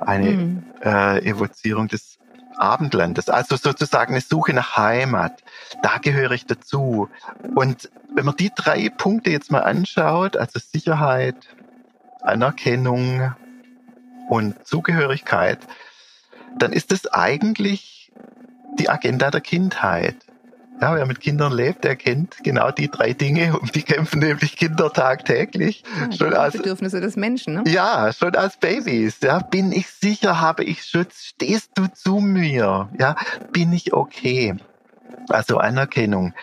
eine 0.00 0.30
mhm. 0.30 0.64
äh, 0.82 1.18
Evozierung 1.24 1.88
des 1.88 2.18
Abendlandes, 2.56 3.28
also 3.28 3.56
sozusagen 3.56 4.12
eine 4.14 4.20
Suche 4.20 4.52
nach 4.52 4.76
Heimat. 4.76 5.42
Da 5.82 5.98
gehöre 5.98 6.32
ich 6.32 6.46
dazu. 6.46 7.08
Und 7.54 7.90
wenn 8.14 8.24
man 8.24 8.36
die 8.36 8.52
drei 8.54 8.88
Punkte 8.88 9.30
jetzt 9.30 9.50
mal 9.50 9.62
anschaut, 9.62 10.36
also 10.36 10.58
Sicherheit, 10.58 11.36
Anerkennung 12.20 13.34
und 14.28 14.66
Zugehörigkeit, 14.66 15.58
dann 16.58 16.72
ist 16.72 16.92
es 16.92 17.06
eigentlich 17.12 18.12
die 18.78 18.88
Agenda 18.88 19.30
der 19.30 19.40
Kindheit. 19.40 20.16
Ja, 20.82 20.96
wer 20.96 21.06
mit 21.06 21.20
Kindern 21.20 21.52
lebt, 21.52 21.84
der 21.84 21.94
kennt 21.94 22.38
genau 22.42 22.72
die 22.72 22.90
drei 22.90 23.12
Dinge, 23.12 23.56
um 23.56 23.70
die 23.70 23.84
kämpfen 23.84 24.18
nämlich 24.18 24.56
Kinder 24.56 24.92
tagtäglich. 24.92 25.84
Ja, 26.10 26.10
schon 26.10 26.34
als 26.34 26.56
Bedürfnisse 26.56 27.00
des 27.00 27.14
Menschen, 27.14 27.54
ne? 27.54 27.62
Ja, 27.68 28.12
schon 28.12 28.34
als 28.34 28.56
Babys. 28.56 29.20
Ja, 29.22 29.38
bin 29.38 29.70
ich 29.70 29.86
sicher, 29.86 30.40
habe 30.40 30.64
ich 30.64 30.82
Schutz, 30.84 31.22
stehst 31.22 31.70
du 31.76 31.86
zu 31.86 32.16
mir? 32.16 32.88
Ja, 32.98 33.14
bin 33.52 33.72
ich 33.72 33.92
okay? 33.92 34.56
Also 35.28 35.58
Anerkennung. 35.58 36.34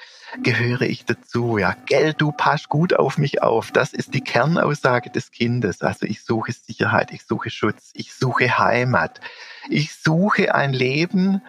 Gehöre 0.42 0.84
ich 0.84 1.04
dazu? 1.04 1.58
Ja, 1.58 1.76
gell, 1.86 2.14
du 2.14 2.32
passt 2.32 2.70
gut 2.70 2.94
auf 2.94 3.18
mich 3.18 3.44
auf. 3.44 3.72
Das 3.72 3.92
ist 3.92 4.14
die 4.14 4.22
Kernaussage 4.22 5.10
des 5.10 5.32
Kindes. 5.32 5.82
Also 5.82 6.06
ich 6.06 6.24
suche 6.24 6.54
Sicherheit, 6.54 7.12
ich 7.12 7.26
suche 7.26 7.50
Schutz, 7.50 7.90
ich 7.94 8.14
suche 8.14 8.58
Heimat. 8.58 9.20
Ich 9.68 9.96
suche 9.96 10.56
ein 10.56 10.72
Leben, 10.72 11.42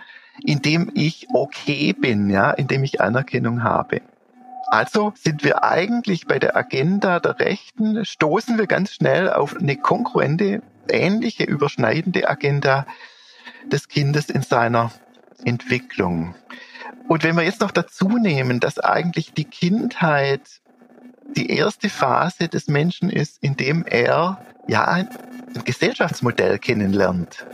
in 0.45 0.63
dem 0.63 0.91
ich 0.95 1.29
okay 1.33 1.93
bin, 1.93 2.31
ja, 2.31 2.51
in 2.51 2.67
dem 2.69 2.85
ich 2.85 3.01
Anerkennung 3.01 3.63
habe. 3.63 4.01
Also 4.67 5.13
sind 5.17 5.43
wir 5.43 5.65
eigentlich 5.65 6.27
bei 6.27 6.39
der 6.39 6.57
Agenda 6.57 7.19
der 7.19 7.41
Rechten, 7.41 8.05
stoßen 8.05 8.57
wir 8.57 8.67
ganz 8.67 8.93
schnell 8.93 9.29
auf 9.29 9.57
eine 9.57 9.77
konkurrente, 9.77 10.63
ähnliche, 10.89 11.45
überschneidende 11.45 12.29
Agenda 12.29 12.87
des 13.67 13.89
Kindes 13.89 14.31
in 14.31 14.43
seiner 14.43 14.93
Entwicklung. 15.45 16.35
Und 17.09 17.25
wenn 17.25 17.35
wir 17.37 17.43
jetzt 17.43 17.61
noch 17.61 17.73
dazu 17.73 18.09
nehmen, 18.09 18.61
dass 18.61 18.79
eigentlich 18.79 19.33
die 19.33 19.45
Kindheit 19.45 20.61
die 21.37 21.51
erste 21.51 21.89
Phase 21.89 22.49
des 22.49 22.69
Menschen 22.69 23.11
ist, 23.11 23.43
in 23.43 23.57
dem 23.57 23.85
er 23.85 24.45
ja 24.69 24.85
ein 24.85 25.09
Gesellschaftsmodell 25.65 26.59
kennenlernt. 26.59 27.47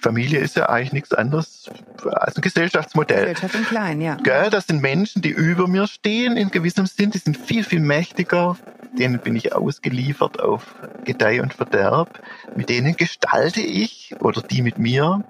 Familie 0.00 0.38
ist 0.38 0.56
ja 0.56 0.68
eigentlich 0.68 0.92
nichts 0.92 1.12
anderes 1.12 1.68
als 2.04 2.36
ein 2.36 2.42
Gesellschaftsmodell. 2.42 3.34
Gesellschaft 3.34 3.54
im 3.56 3.64
Kleinen, 3.64 4.00
ja. 4.00 4.14
Gell, 4.14 4.48
das 4.48 4.66
sind 4.68 4.80
Menschen, 4.80 5.22
die 5.22 5.30
über 5.30 5.66
mir 5.66 5.88
stehen 5.88 6.36
in 6.36 6.50
gewissem 6.50 6.86
Sinn, 6.86 7.10
die 7.10 7.18
sind 7.18 7.36
viel, 7.36 7.64
viel 7.64 7.80
mächtiger. 7.80 8.56
Denen 8.96 9.18
bin 9.18 9.36
ich 9.36 9.54
ausgeliefert 9.54 10.40
auf 10.40 10.74
Gedeih 11.04 11.42
und 11.42 11.52
Verderb. 11.52 12.20
Mit 12.56 12.68
denen 12.68 12.96
gestalte 12.96 13.60
ich 13.60 14.14
oder 14.20 14.40
die 14.40 14.62
mit 14.62 14.78
mir 14.78 15.24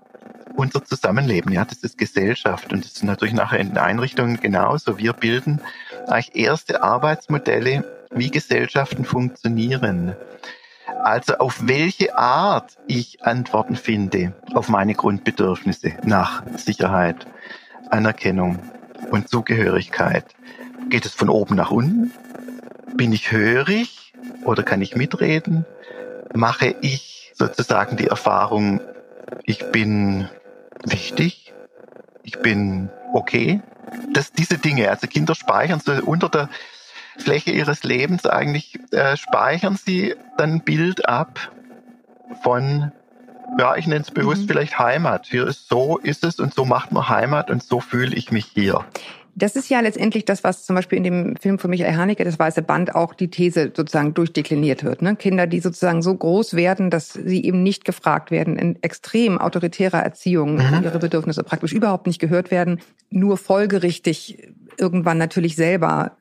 unser 0.55 0.85
Zusammenleben. 0.85 1.53
Ja, 1.53 1.65
das 1.65 1.79
ist 1.79 1.97
Gesellschaft 1.97 2.73
und 2.73 2.85
das 2.85 2.93
ist 2.93 3.05
natürlich 3.05 3.35
nachher 3.35 3.59
in 3.59 3.69
den 3.69 3.79
Einrichtungen 3.79 4.39
genauso. 4.41 4.99
Wir 4.99 5.13
bilden 5.13 5.61
eigentlich 6.07 6.37
erste 6.37 6.83
Arbeitsmodelle, 6.83 7.85
wie 8.11 8.31
Gesellschaften 8.31 9.05
funktionieren. 9.05 10.15
Also 11.03 11.39
auf 11.39 11.67
welche 11.67 12.17
Art 12.17 12.77
ich 12.87 13.25
Antworten 13.25 13.77
finde 13.77 14.35
auf 14.55 14.69
meine 14.69 14.95
Grundbedürfnisse 14.95 15.95
nach 16.05 16.43
Sicherheit, 16.57 17.27
Anerkennung 17.91 18.59
und 19.11 19.29
Zugehörigkeit. 19.29 20.25
Geht 20.89 21.07
es 21.07 21.13
von 21.13 21.29
oben 21.29 21.57
nach 21.57 21.71
unten? 21.71 22.13
Bin 22.95 23.13
ich 23.13 23.33
hörig 23.33 24.13
oder 24.45 24.63
kann 24.63 24.83
ich 24.83 24.97
mitreden? 24.97 25.65
Mache 26.35 26.75
ich 26.81 27.33
sozusagen 27.35 27.97
die 27.97 28.09
Erfahrung, 28.09 28.81
ich 29.45 29.71
bin 29.71 30.29
wichtig, 30.85 31.55
ich 32.23 32.39
bin 32.41 32.91
okay? 33.13 33.63
dass 34.13 34.33
diese 34.33 34.59
Dinge, 34.59 34.91
also 34.91 35.07
Kinder 35.07 35.35
speichern 35.35 35.81
so 35.81 35.93
unter 36.05 36.29
der 36.29 36.49
Fläche 37.19 37.51
ihres 37.51 37.83
Lebens 37.83 38.27
eigentlich 38.27 38.79
äh, 38.93 39.17
speichern 39.17 39.77
sie 39.77 40.15
dann 40.37 40.55
ein 40.55 40.61
Bild 40.65 41.09
ab 41.09 41.53
von, 42.43 42.93
ja, 43.59 43.77
ich 43.77 43.87
nenne 43.87 44.03
es 44.03 44.11
bewusst 44.11 44.43
mhm. 44.43 44.49
vielleicht 44.49 44.79
Heimat. 44.79 45.27
Hier 45.27 45.47
ist 45.47 45.69
so 45.69 45.99
ist 45.99 46.25
es 46.25 46.39
und 46.39 46.55
so 46.55 46.65
macht 46.65 46.93
man 46.93 47.09
Heimat 47.09 47.51
und 47.51 47.63
so 47.63 47.81
fühle 47.81 48.15
ich 48.15 48.31
mich 48.31 48.47
hier. 48.47 48.85
Das 49.39 49.55
ist 49.55 49.69
ja 49.69 49.79
letztendlich 49.81 50.25
das, 50.25 50.43
was 50.43 50.65
zum 50.67 50.75
Beispiel 50.75 50.99
in 50.99 51.05
dem 51.05 51.37
Film 51.37 51.61
von 51.61 51.71
Michael 51.71 51.95
Haneke, 51.97 52.25
das 52.25 52.39
Weiße 52.39 52.63
Band, 52.63 52.97
auch 52.97 53.15
die 53.15 53.29
These 53.29 53.73
sozusagen 53.75 54.13
durchdekliniert 54.13 54.83
wird. 54.83 55.01
Ne? 55.01 55.15
Kinder, 55.15 55.47
die 55.47 55.61
sozusagen 55.61 56.03
so 56.03 56.15
groß 56.15 56.55
werden, 56.55 56.91
dass 56.91 57.13
sie 57.13 57.45
eben 57.45 57.63
nicht 57.63 57.85
gefragt 57.85 58.33
werden, 58.33 58.57
in 58.57 58.83
extrem 58.83 59.39
autoritärer 59.39 60.03
Erziehung 60.03 60.55
mhm. 60.55 60.83
ihre 60.83 60.99
Bedürfnisse 60.99 61.45
praktisch 61.45 61.73
überhaupt 61.73 62.09
nicht 62.09 62.19
gehört 62.19 62.51
werden, 62.51 62.81
nur 63.11 63.37
folgerichtig 63.37 64.49
irgendwann 64.77 65.19
natürlich 65.19 65.57
selber 65.57 66.17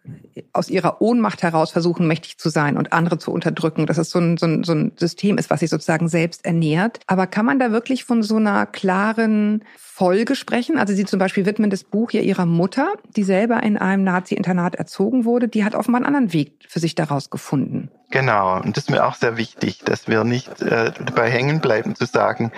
aus 0.53 0.69
ihrer 0.69 1.01
Ohnmacht 1.01 1.43
heraus 1.43 1.71
versuchen, 1.71 2.07
mächtig 2.07 2.37
zu 2.37 2.49
sein 2.49 2.77
und 2.77 2.93
andere 2.93 3.17
zu 3.17 3.31
unterdrücken, 3.31 3.85
dass 3.85 3.97
es 3.97 4.09
so 4.09 4.19
ein, 4.19 4.37
so 4.37 4.45
ein, 4.45 4.63
so 4.63 4.73
ein 4.73 4.91
System 4.95 5.37
ist, 5.37 5.49
was 5.49 5.61
sich 5.61 5.69
sozusagen 5.69 6.07
selbst 6.07 6.45
ernährt. 6.45 6.99
Aber 7.07 7.27
kann 7.27 7.45
man 7.45 7.59
da 7.59 7.71
wirklich 7.71 8.03
von 8.03 8.23
so 8.23 8.37
einer 8.37 8.65
klaren 8.65 9.63
Folge 9.97 10.35
sprechen? 10.35 10.77
Also 10.77 10.93
Sie 10.93 11.05
zum 11.05 11.17
Beispiel 11.17 11.47
widmen 11.47 11.71
das 11.71 11.83
Buch 11.83 12.11
ja 12.11 12.21
ihrer 12.21 12.45
Mutter, 12.45 12.93
die 13.15 13.23
selber 13.23 13.63
in 13.63 13.77
einem 13.77 14.03
Nazi-Internat 14.03 14.75
erzogen 14.75 15.25
wurde. 15.25 15.47
Die 15.47 15.63
hat 15.63 15.73
offenbar 15.73 16.01
einen 16.01 16.05
anderen 16.05 16.33
Weg 16.33 16.65
für 16.67 16.79
sich 16.79 16.93
daraus 16.93 17.31
gefunden. 17.31 17.89
Genau, 18.11 18.61
und 18.61 18.77
das 18.77 18.83
ist 18.83 18.89
mir 18.91 19.07
auch 19.07 19.15
sehr 19.15 19.37
wichtig, 19.37 19.79
dass 19.79 20.07
wir 20.07 20.23
nicht 20.23 20.61
äh, 20.61 20.91
dabei 21.03 21.31
hängen 21.31 21.61
bleiben 21.61 21.95
zu 21.95 22.05
sagen, 22.05 22.51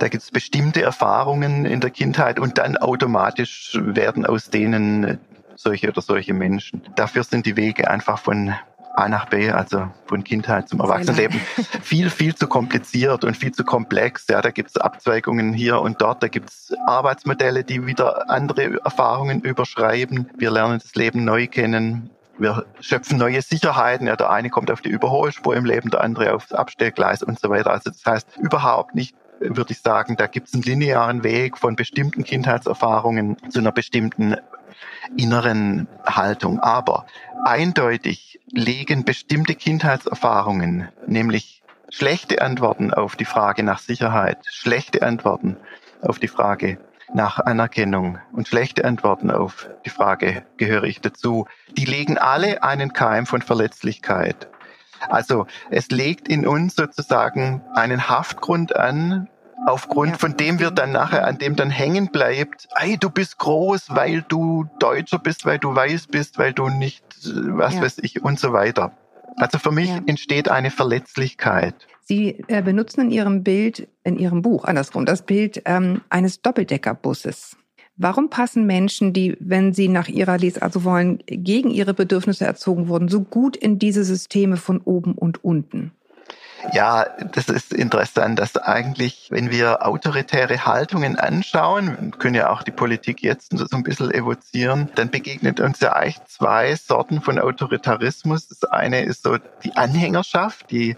da 0.00 0.08
gibt 0.08 0.24
es 0.24 0.32
bestimmte 0.32 0.82
Erfahrungen 0.82 1.64
in 1.64 1.78
der 1.78 1.90
Kindheit 1.90 2.40
und 2.40 2.58
dann 2.58 2.76
automatisch 2.76 3.78
werden 3.80 4.26
aus 4.26 4.50
denen 4.50 5.20
solche 5.54 5.88
oder 5.88 6.02
solche 6.02 6.34
Menschen. 6.34 6.82
Dafür 6.96 7.22
sind 7.22 7.46
die 7.46 7.56
Wege 7.56 7.88
einfach 7.88 8.18
von 8.18 8.52
A 8.98 9.08
nach 9.08 9.26
B, 9.26 9.50
also 9.50 9.88
von 10.06 10.24
Kindheit 10.24 10.68
zum 10.68 10.80
Erwachsenenleben, 10.80 11.40
viel, 11.82 12.10
viel 12.10 12.34
zu 12.34 12.48
kompliziert 12.48 13.22
und 13.22 13.36
viel 13.36 13.52
zu 13.52 13.62
komplex. 13.64 14.26
Ja, 14.28 14.42
da 14.42 14.50
gibt 14.50 14.70
es 14.70 14.76
Abzweigungen 14.76 15.52
hier 15.52 15.80
und 15.80 16.02
dort, 16.02 16.22
da 16.22 16.28
gibt 16.28 16.50
es 16.50 16.74
Arbeitsmodelle, 16.86 17.62
die 17.62 17.86
wieder 17.86 18.28
andere 18.28 18.80
Erfahrungen 18.84 19.40
überschreiben. 19.40 20.28
Wir 20.36 20.50
lernen 20.50 20.80
das 20.82 20.94
Leben 20.96 21.24
neu 21.24 21.46
kennen. 21.46 22.10
Wir 22.38 22.66
schöpfen 22.80 23.18
neue 23.18 23.40
Sicherheiten. 23.40 24.08
Ja, 24.08 24.16
der 24.16 24.30
eine 24.30 24.50
kommt 24.50 24.70
auf 24.70 24.80
die 24.80 24.90
Überholspur 24.90 25.54
im 25.54 25.64
Leben, 25.64 25.90
der 25.90 26.02
andere 26.02 26.34
aufs 26.34 26.52
Abstellgleis 26.52 27.22
und 27.22 27.38
so 27.38 27.50
weiter. 27.50 27.70
Also 27.70 27.90
das 27.90 28.04
heißt 28.04 28.36
überhaupt 28.38 28.94
nicht 28.96 29.14
würde 29.40 29.72
ich 29.72 29.80
sagen, 29.80 30.16
da 30.16 30.26
gibt 30.26 30.48
es 30.48 30.54
einen 30.54 30.64
linearen 30.64 31.22
Weg 31.22 31.58
von 31.58 31.76
bestimmten 31.76 32.24
Kindheitserfahrungen 32.24 33.36
zu 33.50 33.60
einer 33.60 33.70
bestimmten 33.70 34.36
inneren 35.16 35.88
Haltung. 36.04 36.60
Aber 36.60 37.06
eindeutig 37.44 38.40
legen 38.50 39.04
bestimmte 39.04 39.54
Kindheitserfahrungen, 39.54 40.88
nämlich 41.06 41.62
schlechte 41.90 42.42
Antworten 42.42 42.92
auf 42.92 43.16
die 43.16 43.24
Frage 43.24 43.62
nach 43.62 43.78
Sicherheit, 43.78 44.38
schlechte 44.50 45.02
Antworten 45.02 45.56
auf 46.02 46.18
die 46.18 46.28
Frage 46.28 46.78
nach 47.14 47.38
Anerkennung 47.38 48.18
und 48.32 48.48
schlechte 48.48 48.84
Antworten 48.84 49.30
auf 49.30 49.70
die 49.86 49.90
Frage, 49.90 50.44
gehöre 50.58 50.84
ich 50.84 51.00
dazu, 51.00 51.46
die 51.70 51.86
legen 51.86 52.18
alle 52.18 52.62
einen 52.62 52.92
Keim 52.92 53.24
von 53.24 53.40
Verletzlichkeit 53.40 54.48
also 55.08 55.46
es 55.70 55.90
legt 55.90 56.28
in 56.28 56.46
uns 56.46 56.74
sozusagen 56.74 57.62
einen 57.74 58.08
Haftgrund 58.08 58.76
an, 58.76 59.28
aufgrund 59.66 60.12
ja. 60.12 60.18
von 60.18 60.36
dem 60.36 60.58
wir 60.58 60.70
dann 60.70 60.92
nachher, 60.92 61.26
an 61.26 61.38
dem 61.38 61.56
dann 61.56 61.70
hängen 61.70 62.08
bleibt, 62.08 62.68
ey, 62.76 62.96
du 62.98 63.10
bist 63.10 63.38
groß, 63.38 63.86
weil 63.90 64.22
du 64.22 64.66
Deutscher 64.78 65.18
bist, 65.18 65.44
weil 65.44 65.58
du 65.58 65.74
weiß 65.74 66.06
bist, 66.08 66.38
weil 66.38 66.52
du 66.52 66.68
nicht, 66.68 67.04
was 67.24 67.74
ja. 67.74 67.82
weiß 67.82 67.98
ich, 68.02 68.22
und 68.22 68.38
so 68.38 68.52
weiter. 68.52 68.92
Also 69.36 69.58
für 69.58 69.70
mich 69.70 69.88
ja. 69.88 70.00
entsteht 70.06 70.48
eine 70.48 70.70
Verletzlichkeit. 70.70 71.74
Sie 72.04 72.42
äh, 72.48 72.62
benutzen 72.62 73.02
in 73.02 73.10
Ihrem 73.10 73.44
Bild, 73.44 73.86
in 74.02 74.18
Ihrem 74.18 74.42
Buch, 74.42 74.64
andersrum, 74.64 75.04
das 75.04 75.22
Bild 75.22 75.62
ähm, 75.66 76.00
eines 76.08 76.40
Doppeldeckerbusses. 76.40 77.56
Warum 78.00 78.30
passen 78.30 78.64
Menschen, 78.64 79.12
die, 79.12 79.36
wenn 79.40 79.74
sie 79.74 79.88
nach 79.88 80.06
ihrer 80.06 80.38
Lesart 80.38 80.72
so 80.72 80.84
wollen, 80.84 81.18
gegen 81.26 81.70
ihre 81.70 81.94
Bedürfnisse 81.94 82.46
erzogen 82.46 82.86
wurden, 82.86 83.08
so 83.08 83.22
gut 83.22 83.56
in 83.56 83.80
diese 83.80 84.04
Systeme 84.04 84.56
von 84.56 84.80
oben 84.80 85.14
und 85.14 85.42
unten? 85.42 85.90
Ja, 86.72 87.06
das 87.32 87.48
ist 87.48 87.72
interessant, 87.72 88.38
dass 88.38 88.56
eigentlich, 88.56 89.28
wenn 89.30 89.50
wir 89.50 89.86
autoritäre 89.86 90.66
Haltungen 90.66 91.18
anschauen, 91.18 92.12
können 92.18 92.34
ja 92.34 92.50
auch 92.50 92.62
die 92.62 92.72
Politik 92.72 93.22
jetzt 93.22 93.56
so 93.56 93.76
ein 93.76 93.82
bisschen 93.82 94.10
evozieren, 94.10 94.88
dann 94.94 95.10
begegnet 95.10 95.60
uns 95.60 95.80
ja 95.80 95.92
eigentlich 95.92 96.24
zwei 96.26 96.74
Sorten 96.74 97.20
von 97.20 97.38
Autoritarismus. 97.38 98.48
Das 98.48 98.64
eine 98.64 99.02
ist 99.02 99.22
so 99.22 99.38
die 99.62 99.76
Anhängerschaft, 99.76 100.70
die 100.70 100.96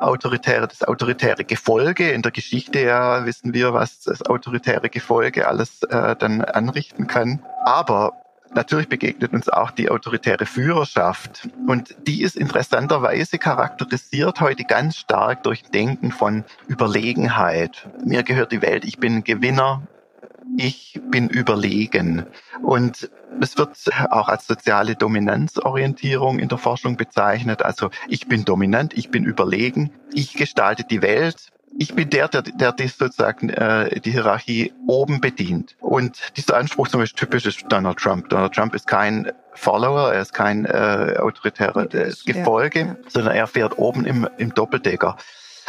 autoritäre, 0.00 0.66
das 0.66 0.82
autoritäre 0.82 1.44
Gefolge. 1.44 2.10
In 2.10 2.22
der 2.22 2.32
Geschichte 2.32 2.80
ja 2.80 3.24
wissen 3.24 3.54
wir, 3.54 3.72
was 3.72 4.00
das 4.00 4.22
autoritäre 4.22 4.88
Gefolge 4.88 5.46
alles 5.46 5.82
äh, 5.84 6.16
dann 6.16 6.42
anrichten 6.42 7.06
kann. 7.06 7.44
Aber 7.64 8.14
Natürlich 8.52 8.88
begegnet 8.88 9.32
uns 9.32 9.48
auch 9.48 9.70
die 9.70 9.90
autoritäre 9.90 10.44
Führerschaft. 10.44 11.48
Und 11.68 11.94
die 12.06 12.22
ist 12.22 12.36
interessanterweise 12.36 13.38
charakterisiert 13.38 14.40
heute 14.40 14.64
ganz 14.64 14.96
stark 14.96 15.44
durch 15.44 15.62
Denken 15.62 16.10
von 16.10 16.44
Überlegenheit. 16.68 17.88
Mir 18.04 18.24
gehört 18.24 18.50
die 18.50 18.62
Welt, 18.62 18.84
ich 18.84 18.98
bin 18.98 19.22
Gewinner, 19.22 19.82
ich 20.56 21.00
bin 21.10 21.28
überlegen. 21.28 22.26
Und 22.62 23.08
es 23.40 23.56
wird 23.56 23.76
auch 24.10 24.28
als 24.28 24.46
soziale 24.46 24.96
Dominanzorientierung 24.96 26.38
in 26.38 26.48
der 26.48 26.58
Forschung 26.58 26.96
bezeichnet. 26.96 27.62
Also 27.62 27.90
ich 28.08 28.26
bin 28.26 28.44
dominant, 28.44 28.96
ich 28.96 29.10
bin 29.10 29.24
überlegen, 29.24 29.92
ich 30.12 30.34
gestalte 30.34 30.84
die 30.84 31.02
Welt. 31.02 31.50
Ich 31.78 31.94
bin 31.94 32.10
der, 32.10 32.28
der, 32.28 32.42
der 32.42 32.72
die 32.72 32.88
sozusagen 32.88 33.48
äh, 33.48 34.00
die 34.00 34.10
Hierarchie 34.10 34.72
oben 34.86 35.20
bedient. 35.20 35.76
Und 35.80 36.36
dieser 36.36 36.56
Anspruch 36.56 36.88
zum 36.88 37.00
Beispiel 37.00 37.26
typisch 37.26 37.46
ist 37.46 37.64
Donald 37.68 37.98
Trump. 37.98 38.28
Donald 38.28 38.52
Trump 38.52 38.74
ist 38.74 38.86
kein 38.86 39.32
Follower, 39.54 40.12
er 40.12 40.20
ist 40.20 40.32
kein 40.32 40.64
äh, 40.64 41.16
autoritäres 41.18 42.24
Gefolge, 42.24 42.80
ja. 42.80 42.96
sondern 43.08 43.34
er 43.34 43.46
fährt 43.46 43.78
oben 43.78 44.04
im, 44.04 44.28
im 44.36 44.52
Doppeldecker 44.52 45.16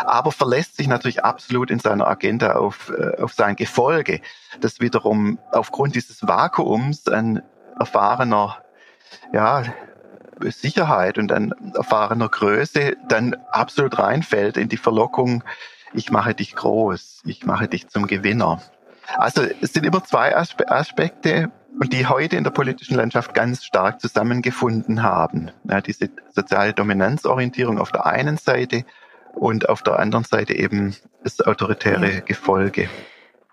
aber 0.05 0.31
verlässt 0.31 0.77
sich 0.77 0.87
natürlich 0.87 1.23
absolut 1.23 1.71
in 1.71 1.79
seiner 1.79 2.07
Agenda 2.07 2.53
auf, 2.53 2.91
äh, 2.97 3.21
auf 3.21 3.33
sein 3.33 3.55
Gefolge, 3.55 4.21
das 4.59 4.79
wiederum 4.79 5.39
aufgrund 5.51 5.95
dieses 5.95 6.27
Vakuums 6.27 7.07
ein 7.07 7.41
erfahrener, 7.79 8.57
ja, 9.33 9.63
Sicherheit 10.39 11.19
und 11.19 11.31
ein 11.31 11.53
erfahrener 11.75 12.27
Größe 12.27 12.97
dann 13.07 13.35
absolut 13.51 13.99
reinfällt 13.99 14.57
in 14.57 14.69
die 14.69 14.77
Verlockung, 14.77 15.43
ich 15.93 16.11
mache 16.11 16.33
dich 16.33 16.55
groß, 16.55 17.21
ich 17.25 17.45
mache 17.45 17.67
dich 17.67 17.87
zum 17.87 18.07
Gewinner. 18.07 18.61
Also 19.17 19.41
es 19.61 19.73
sind 19.73 19.85
immer 19.85 20.03
zwei 20.03 20.35
Aspekte, 20.35 21.51
und 21.79 21.93
die 21.93 22.05
heute 22.05 22.35
in 22.35 22.43
der 22.43 22.51
politischen 22.51 22.95
Landschaft 22.95 23.33
ganz 23.33 23.63
stark 23.63 24.01
zusammengefunden 24.01 25.03
haben. 25.03 25.51
Ja, 25.63 25.81
diese 25.81 26.09
soziale 26.29 26.73
Dominanzorientierung 26.73 27.79
auf 27.79 27.91
der 27.91 28.05
einen 28.05 28.37
Seite 28.37 28.85
und 29.33 29.69
auf 29.69 29.81
der 29.81 29.99
anderen 29.99 30.25
Seite 30.25 30.53
eben 30.53 30.95
das 31.23 31.39
autoritäre 31.41 32.13
ja. 32.15 32.19
Gefolge. 32.19 32.89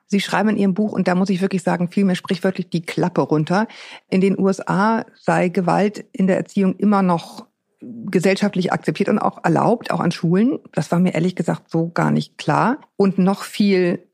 Sie 0.06 0.20
schreiben 0.20 0.48
in 0.50 0.56
Ihrem 0.56 0.74
Buch, 0.74 0.92
und 0.92 1.06
da 1.06 1.14
muss 1.14 1.28
ich 1.28 1.42
wirklich 1.42 1.62
sagen, 1.62 1.88
fiel 1.88 2.04
mir 2.04 2.16
sprichwörtlich 2.16 2.70
die 2.70 2.82
Klappe 2.82 3.20
runter. 3.20 3.68
In 4.08 4.22
den 4.22 4.38
USA 4.38 5.04
sei 5.14 5.50
Gewalt 5.50 6.04
in 6.12 6.26
der 6.26 6.38
Erziehung 6.38 6.76
immer 6.76 7.02
noch 7.02 7.46
gesellschaftlich 7.80 8.72
akzeptiert 8.72 9.08
und 9.08 9.18
auch 9.18 9.44
erlaubt, 9.44 9.90
auch 9.90 10.00
an 10.00 10.10
Schulen. 10.10 10.58
Das 10.72 10.90
war 10.90 10.98
mir 10.98 11.14
ehrlich 11.14 11.36
gesagt 11.36 11.70
so 11.70 11.88
gar 11.88 12.10
nicht 12.10 12.38
klar. 12.38 12.78
Und 12.96 13.18
noch 13.18 13.42
viel 13.42 14.04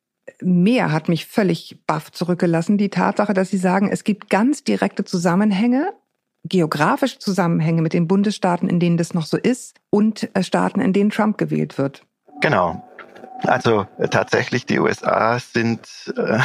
mehr 0.42 0.92
hat 0.92 1.08
mich 1.08 1.26
völlig 1.26 1.78
baff 1.86 2.12
zurückgelassen, 2.12 2.78
die 2.78 2.90
Tatsache, 2.90 3.34
dass 3.34 3.50
Sie 3.50 3.58
sagen, 3.58 3.90
es 3.90 4.04
gibt 4.04 4.30
ganz 4.30 4.64
direkte 4.64 5.04
Zusammenhänge 5.04 5.92
geografische 6.44 7.18
Zusammenhänge 7.18 7.82
mit 7.82 7.94
den 7.94 8.06
Bundesstaaten, 8.06 8.68
in 8.68 8.78
denen 8.78 8.96
das 8.96 9.14
noch 9.14 9.26
so 9.26 9.36
ist, 9.36 9.76
und 9.90 10.28
äh, 10.34 10.42
Staaten, 10.42 10.80
in 10.80 10.92
denen 10.92 11.10
Trump 11.10 11.38
gewählt 11.38 11.78
wird. 11.78 12.04
Genau. 12.40 12.82
Also 13.42 13.86
äh, 13.98 14.08
tatsächlich, 14.08 14.64
die 14.64 14.78
USA 14.78 15.38
sind 15.38 15.86
äh, 16.16 16.38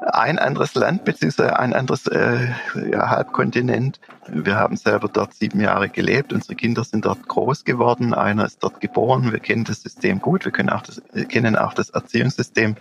ein 0.00 0.38
anderes 0.38 0.74
Land 0.74 1.04
beziehungsweise 1.04 1.58
ein 1.58 1.72
anderes 1.72 2.06
äh, 2.06 2.48
ja, 2.90 3.10
Halbkontinent. 3.10 4.00
Wir 4.28 4.56
haben 4.56 4.76
selber 4.76 5.08
dort 5.08 5.34
sieben 5.34 5.60
Jahre 5.60 5.88
gelebt. 5.88 6.32
Unsere 6.32 6.54
Kinder 6.54 6.84
sind 6.84 7.04
dort 7.04 7.26
groß 7.26 7.64
geworden. 7.64 8.14
Einer 8.14 8.44
ist 8.44 8.62
dort 8.62 8.80
geboren. 8.80 9.32
Wir 9.32 9.40
kennen 9.40 9.64
das 9.64 9.82
System 9.82 10.20
gut. 10.20 10.44
Wir 10.44 10.52
können 10.52 10.70
auch 10.70 10.82
das, 10.82 11.02
kennen 11.28 11.56
auch 11.56 11.74
das 11.74 11.90
Erziehungssystem 11.90 12.76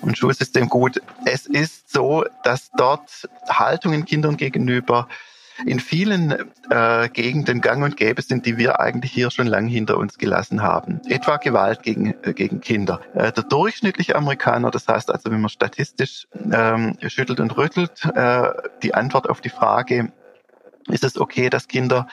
und 0.00 0.18
Schulsystem 0.18 0.68
gut. 0.68 1.00
Es 1.24 1.46
ist 1.46 1.90
so, 1.90 2.24
dass 2.44 2.70
dort 2.76 3.28
Haltungen 3.48 4.04
Kindern 4.04 4.36
gegenüber 4.36 5.08
in 5.64 5.80
vielen 5.80 6.34
äh, 6.70 7.08
Gegenden 7.08 7.60
gang 7.60 7.82
und 7.82 7.96
gäbe 7.96 8.22
sind, 8.22 8.46
die 8.46 8.56
wir 8.58 8.80
eigentlich 8.80 9.12
hier 9.12 9.30
schon 9.30 9.46
lange 9.46 9.70
hinter 9.70 9.98
uns 9.98 10.18
gelassen 10.18 10.62
haben. 10.62 11.00
Etwa 11.08 11.36
Gewalt 11.36 11.82
gegen, 11.82 12.14
äh, 12.22 12.32
gegen 12.32 12.60
Kinder. 12.60 13.00
Äh, 13.14 13.32
der 13.32 13.44
durchschnittliche 13.44 14.16
Amerikaner, 14.16 14.70
das 14.70 14.86
heißt 14.86 15.10
also, 15.10 15.30
wenn 15.30 15.40
man 15.40 15.50
statistisch 15.50 16.28
ähm, 16.52 16.96
schüttelt 17.06 17.40
und 17.40 17.56
rüttelt, 17.56 18.04
äh, 18.14 18.50
die 18.82 18.94
Antwort 18.94 19.28
auf 19.28 19.40
die 19.40 19.50
Frage, 19.50 20.12
ist 20.88 21.04
es 21.04 21.18
okay, 21.18 21.50
dass 21.50 21.68
Kinder 21.68 22.08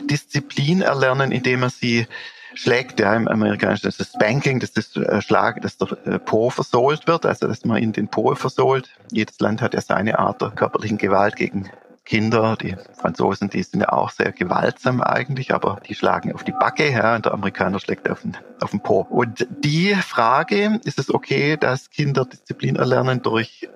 Disziplin 0.00 0.80
erlernen, 0.80 1.30
indem 1.30 1.60
man 1.60 1.70
sie 1.70 2.06
schlägt, 2.54 3.00
ja 3.00 3.14
im 3.14 3.28
Amerikanischen 3.28 3.86
das 3.86 3.98
ist 4.00 4.14
Spanking, 4.14 4.60
das 4.60 4.70
ist 4.70 4.96
äh, 4.96 5.20
Schlag, 5.20 5.60
dass 5.62 5.76
der 5.76 5.96
äh, 6.06 6.18
Po 6.18 6.50
versohlt 6.50 7.06
wird, 7.06 7.26
also 7.26 7.48
dass 7.48 7.64
man 7.64 7.82
in 7.82 7.92
den 7.92 8.08
Po 8.08 8.34
versohlt. 8.34 8.90
Jedes 9.10 9.40
Land 9.40 9.60
hat 9.60 9.74
ja 9.74 9.80
seine 9.80 10.18
Art 10.18 10.40
der 10.40 10.50
körperlichen 10.50 10.98
Gewalt 10.98 11.36
gegen 11.36 11.70
Kinder, 12.04 12.56
die 12.60 12.76
Franzosen, 12.92 13.48
die 13.48 13.62
sind 13.62 13.80
ja 13.80 13.92
auch 13.92 14.10
sehr 14.10 14.32
gewaltsam 14.32 15.00
eigentlich, 15.00 15.54
aber 15.54 15.80
die 15.86 15.94
schlagen 15.94 16.34
auf 16.34 16.44
die 16.44 16.52
Backe, 16.52 16.90
ja, 16.90 17.16
und 17.16 17.24
der 17.24 17.32
Amerikaner 17.32 17.80
schlägt 17.80 18.10
auf 18.10 18.20
den, 18.20 18.36
auf 18.60 18.70
den 18.70 18.80
Po. 18.80 19.06
Und 19.08 19.46
die 19.64 19.94
Frage, 19.94 20.80
ist 20.84 20.98
es 20.98 21.12
okay, 21.12 21.56
dass 21.56 21.90
Kinder 21.90 22.26
Disziplin 22.26 22.76
erlernen 22.76 23.22
durch 23.22 23.68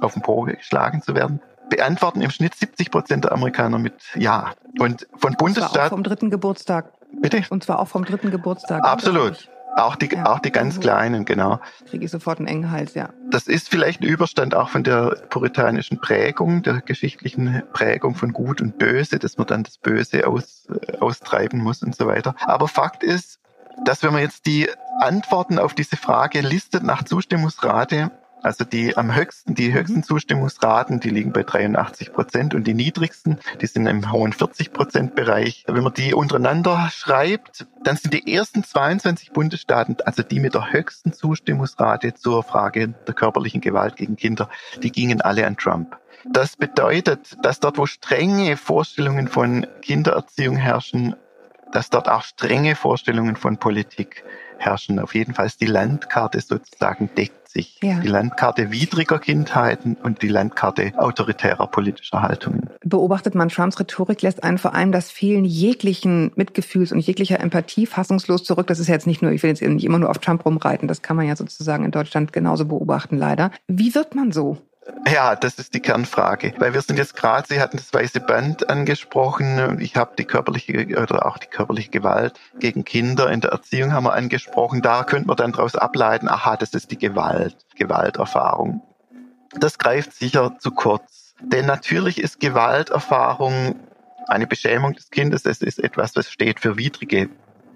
auf 0.00 0.14
den 0.14 0.22
Po 0.22 0.42
geschlagen 0.42 1.02
zu 1.02 1.14
werden, 1.14 1.40
beantworten 1.68 2.22
im 2.22 2.30
Schnitt 2.30 2.54
70 2.54 2.90
Prozent 2.90 3.24
der 3.24 3.32
Amerikaner 3.32 3.78
mit 3.78 3.94
Ja. 4.14 4.52
Und 4.78 5.06
von 5.16 5.34
Bundesstaat. 5.34 5.90
vom 5.90 6.02
dritten 6.02 6.30
Geburtstag. 6.30 6.92
Bitte? 7.20 7.42
Und 7.50 7.62
zwar 7.64 7.78
auch 7.78 7.88
vom 7.88 8.04
dritten 8.04 8.30
Geburtstag. 8.30 8.82
Absolut. 8.84 9.48
Auch 9.76 9.96
die, 9.96 10.06
Ja. 10.06 10.26
auch 10.26 10.38
die 10.38 10.50
ganz 10.50 10.80
Kleinen, 10.80 11.24
genau. 11.24 11.60
Kriege 11.88 12.04
ich 12.04 12.10
sofort 12.10 12.38
einen 12.38 12.48
engen 12.48 12.70
Hals, 12.70 12.94
ja. 12.94 13.10
Das 13.30 13.46
ist 13.46 13.68
vielleicht 13.70 14.00
ein 14.00 14.04
Überstand 14.04 14.54
auch 14.54 14.68
von 14.68 14.84
der 14.84 15.16
puritanischen 15.30 15.98
Prägung, 16.00 16.62
der 16.62 16.80
geschichtlichen 16.82 17.62
Prägung 17.72 18.14
von 18.14 18.32
Gut 18.32 18.60
und 18.60 18.78
Böse, 18.78 19.18
dass 19.18 19.38
man 19.38 19.46
dann 19.46 19.62
das 19.62 19.78
Böse 19.78 20.26
aus, 20.26 20.66
äh, 20.68 20.98
austreiben 20.98 21.60
muss 21.60 21.82
und 21.82 21.96
so 21.96 22.06
weiter. 22.06 22.34
Aber 22.44 22.68
Fakt 22.68 23.02
ist, 23.02 23.38
dass 23.84 24.02
wenn 24.02 24.12
man 24.12 24.22
jetzt 24.22 24.46
die 24.46 24.68
Antworten 25.00 25.58
auf 25.58 25.74
diese 25.74 25.96
Frage 25.96 26.40
listet 26.42 26.82
nach 26.82 27.02
Zustimmungsrate, 27.04 28.10
also 28.42 28.64
die 28.64 28.96
am 28.96 29.14
höchsten, 29.14 29.54
die 29.54 29.72
höchsten 29.72 30.02
Zustimmungsraten, 30.02 31.00
die 31.00 31.10
liegen 31.10 31.32
bei 31.32 31.42
83 31.42 32.12
Prozent 32.12 32.54
und 32.54 32.66
die 32.66 32.74
niedrigsten, 32.74 33.38
die 33.60 33.66
sind 33.66 33.86
im 33.86 34.12
hohen 34.12 34.32
40 34.32 34.72
Prozent 34.72 35.14
Bereich. 35.14 35.64
Wenn 35.66 35.84
man 35.84 35.94
die 35.94 36.14
untereinander 36.14 36.90
schreibt, 36.92 37.66
dann 37.84 37.96
sind 37.96 38.14
die 38.14 38.34
ersten 38.34 38.64
22 38.64 39.32
Bundesstaaten, 39.32 39.96
also 40.04 40.22
die 40.22 40.40
mit 40.40 40.54
der 40.54 40.72
höchsten 40.72 41.12
Zustimmungsrate 41.12 42.14
zur 42.14 42.42
Frage 42.42 42.94
der 43.06 43.14
körperlichen 43.14 43.60
Gewalt 43.60 43.96
gegen 43.96 44.16
Kinder, 44.16 44.48
die 44.82 44.90
gingen 44.90 45.20
alle 45.20 45.46
an 45.46 45.56
Trump. 45.56 45.96
Das 46.24 46.56
bedeutet, 46.56 47.36
dass 47.42 47.60
dort, 47.60 47.78
wo 47.78 47.86
strenge 47.86 48.56
Vorstellungen 48.56 49.28
von 49.28 49.66
Kindererziehung 49.82 50.56
herrschen, 50.56 51.16
dass 51.72 51.90
dort 51.90 52.08
auch 52.08 52.22
strenge 52.22 52.76
Vorstellungen 52.76 53.36
von 53.36 53.56
Politik 53.56 54.24
herrschen. 54.64 54.98
Auf 54.98 55.14
jeden 55.14 55.34
Fall 55.34 55.46
ist 55.46 55.60
die 55.60 55.66
Landkarte 55.66 56.40
sozusagen 56.40 57.10
deckt 57.16 57.48
sich. 57.48 57.78
Ja. 57.82 58.00
Die 58.00 58.08
Landkarte 58.08 58.72
widriger 58.72 59.18
Kindheiten 59.18 59.96
und 60.02 60.22
die 60.22 60.28
Landkarte 60.28 60.92
autoritärer 60.96 61.66
politischer 61.66 62.22
Haltungen. 62.22 62.70
Beobachtet 62.84 63.34
man 63.34 63.48
Trumps 63.48 63.78
Rhetorik, 63.78 64.22
lässt 64.22 64.42
einen 64.42 64.58
vor 64.58 64.74
allem 64.74 64.92
das 64.92 65.10
Fehlen 65.10 65.44
jeglichen 65.44 66.32
Mitgefühls 66.34 66.92
und 66.92 67.00
jeglicher 67.00 67.40
Empathie 67.40 67.86
fassungslos 67.86 68.44
zurück. 68.44 68.66
Das 68.66 68.78
ist 68.78 68.88
jetzt 68.88 69.06
nicht 69.06 69.22
nur, 69.22 69.32
ich 69.32 69.42
will 69.42 69.50
jetzt 69.50 69.62
nicht 69.62 69.84
immer 69.84 69.98
nur 69.98 70.10
auf 70.10 70.18
Trump 70.18 70.44
rumreiten, 70.44 70.88
das 70.88 71.02
kann 71.02 71.16
man 71.16 71.26
ja 71.26 71.36
sozusagen 71.36 71.84
in 71.84 71.90
Deutschland 71.90 72.32
genauso 72.32 72.64
beobachten, 72.64 73.16
leider. 73.16 73.50
Wie 73.68 73.94
wird 73.94 74.14
man 74.14 74.32
so? 74.32 74.58
Ja, 75.06 75.36
das 75.36 75.54
ist 75.54 75.74
die 75.74 75.80
Kernfrage. 75.80 76.54
Weil 76.58 76.74
wir 76.74 76.82
sind 76.82 76.98
jetzt 76.98 77.14
gerade, 77.14 77.46
Sie 77.48 77.60
hatten 77.60 77.76
das 77.76 77.92
weiße 77.92 78.20
Band 78.20 78.68
angesprochen. 78.68 79.78
Ich 79.80 79.96
habe 79.96 80.14
die 80.18 80.24
körperliche 80.24 81.00
oder 81.00 81.26
auch 81.26 81.38
die 81.38 81.46
körperliche 81.46 81.90
Gewalt 81.90 82.34
gegen 82.58 82.84
Kinder 82.84 83.30
in 83.30 83.40
der 83.40 83.52
Erziehung 83.52 83.92
haben 83.92 84.04
wir 84.04 84.14
angesprochen. 84.14 84.82
Da 84.82 85.04
könnte 85.04 85.28
man 85.28 85.36
dann 85.36 85.52
daraus 85.52 85.76
ableiten, 85.76 86.28
aha, 86.28 86.56
das 86.56 86.70
ist 86.70 86.90
die 86.90 86.98
Gewalt, 86.98 87.56
Gewalterfahrung. 87.76 88.82
Das 89.58 89.78
greift 89.78 90.14
sicher 90.14 90.56
zu 90.58 90.72
kurz. 90.72 91.34
Denn 91.40 91.66
natürlich 91.66 92.20
ist 92.20 92.40
Gewalterfahrung 92.40 93.76
eine 94.28 94.46
Beschämung 94.46 94.94
des 94.94 95.10
Kindes. 95.10 95.44
Es 95.44 95.62
ist 95.62 95.78
etwas, 95.78 96.16
was 96.16 96.30
steht 96.30 96.60
für 96.60 96.76
widrige 96.76 97.28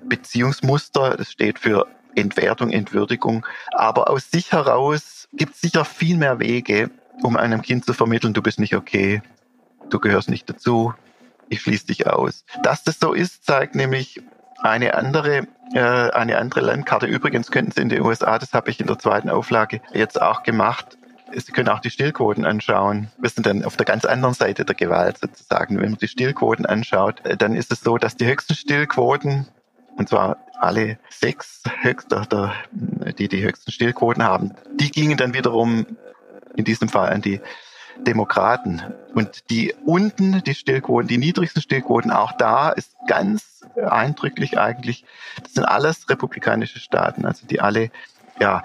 Beziehungsmuster. 0.05 1.19
Es 1.21 1.33
steht 1.33 1.59
für 1.59 1.87
Entwertung, 2.15 2.71
Entwürdigung. 2.71 3.47
Aber 3.73 4.11
aus 4.11 4.31
sich 4.31 4.53
heraus 4.53 5.29
gibt 5.33 5.55
es 5.55 5.61
sicher 5.61 5.85
viel 5.85 6.17
mehr 6.17 6.39
Wege, 6.39 6.91
um 7.23 7.37
einem 7.37 7.63
Kind 7.63 7.85
zu 7.85 7.93
vermitteln, 7.93 8.35
du 8.35 8.43
bist 8.43 8.59
nicht 8.59 8.75
okay, 8.75 9.23
du 9.91 9.99
gehörst 9.99 10.29
nicht 10.29 10.49
dazu, 10.49 10.95
ich 11.49 11.61
schließe 11.61 11.87
dich 11.87 12.07
aus. 12.07 12.45
Dass 12.63 12.85
das 12.85 12.99
so 12.99 13.13
ist, 13.13 13.45
zeigt 13.45 13.75
nämlich 13.75 14.21
eine 14.59 14.95
andere, 14.95 15.47
äh, 15.75 15.81
eine 15.81 16.39
andere 16.39 16.61
Landkarte. 16.61 17.07
Übrigens 17.07 17.51
könnten 17.51 17.73
Sie 17.73 17.81
in 17.81 17.89
den 17.89 18.03
USA, 18.03 18.39
das 18.39 18.53
habe 18.53 18.71
ich 18.71 18.81
in 18.81 18.87
der 18.87 18.99
zweiten 18.99 19.31
Auflage 19.31 19.81
jetzt 19.93 20.21
auch 20.21 20.43
gemacht, 20.43 20.97
Sie 21.33 21.53
können 21.53 21.69
auch 21.69 21.81
die 21.81 21.91
Stillquoten 21.91 22.45
anschauen. 22.45 23.11
Wir 23.19 23.31
sind 23.31 23.47
dann 23.47 23.65
auf 23.65 23.77
der 23.77 23.85
ganz 23.85 24.05
anderen 24.05 24.35
Seite 24.35 24.65
der 24.65 24.77
Gewalt 24.77 25.19
sozusagen. 25.19 25.77
Wenn 25.81 25.91
man 25.91 25.99
die 25.99 26.07
Stillquoten 26.07 26.67
anschaut, 26.67 27.25
äh, 27.27 27.37
dann 27.37 27.55
ist 27.55 27.73
es 27.73 27.81
so, 27.81 27.99
dass 27.99 28.17
die 28.17 28.27
höchsten 28.27 28.55
Stillquoten, 28.55 29.49
und 29.97 30.09
zwar 30.09 30.37
alle 30.59 30.99
sechs 31.11 31.65
höchster, 31.83 32.55
die 33.19 33.29
die 33.29 33.43
höchsten 33.43 33.73
Stillquoten 33.73 34.23
haben, 34.23 34.55
die 34.75 34.91
gingen 34.91 35.17
dann 35.17 35.35
wiederum 35.35 35.87
in 36.57 36.65
diesem 36.65 36.89
Fall 36.89 37.11
an 37.11 37.23
die 37.23 37.41
Demokraten. 37.99 38.83
Und 39.15 39.51
die 39.51 39.75
unten, 39.85 40.43
die 40.45 40.55
Stillquoten, 40.55 41.09
die 41.09 41.19
niedrigsten 41.19 41.63
Stillquoten, 41.63 42.11
auch 42.11 42.33
da 42.33 42.71
ist 42.71 42.95
ganz 43.07 43.63
eindrücklich 43.77 44.59
eigentlich, 44.59 45.05
das 45.43 45.55
sind 45.55 45.65
alles 45.65 46.09
republikanische 46.09 46.79
Staaten, 46.79 47.25
also 47.27 47.47
die 47.47 47.61
alle, 47.61 47.91
ja, 48.41 48.63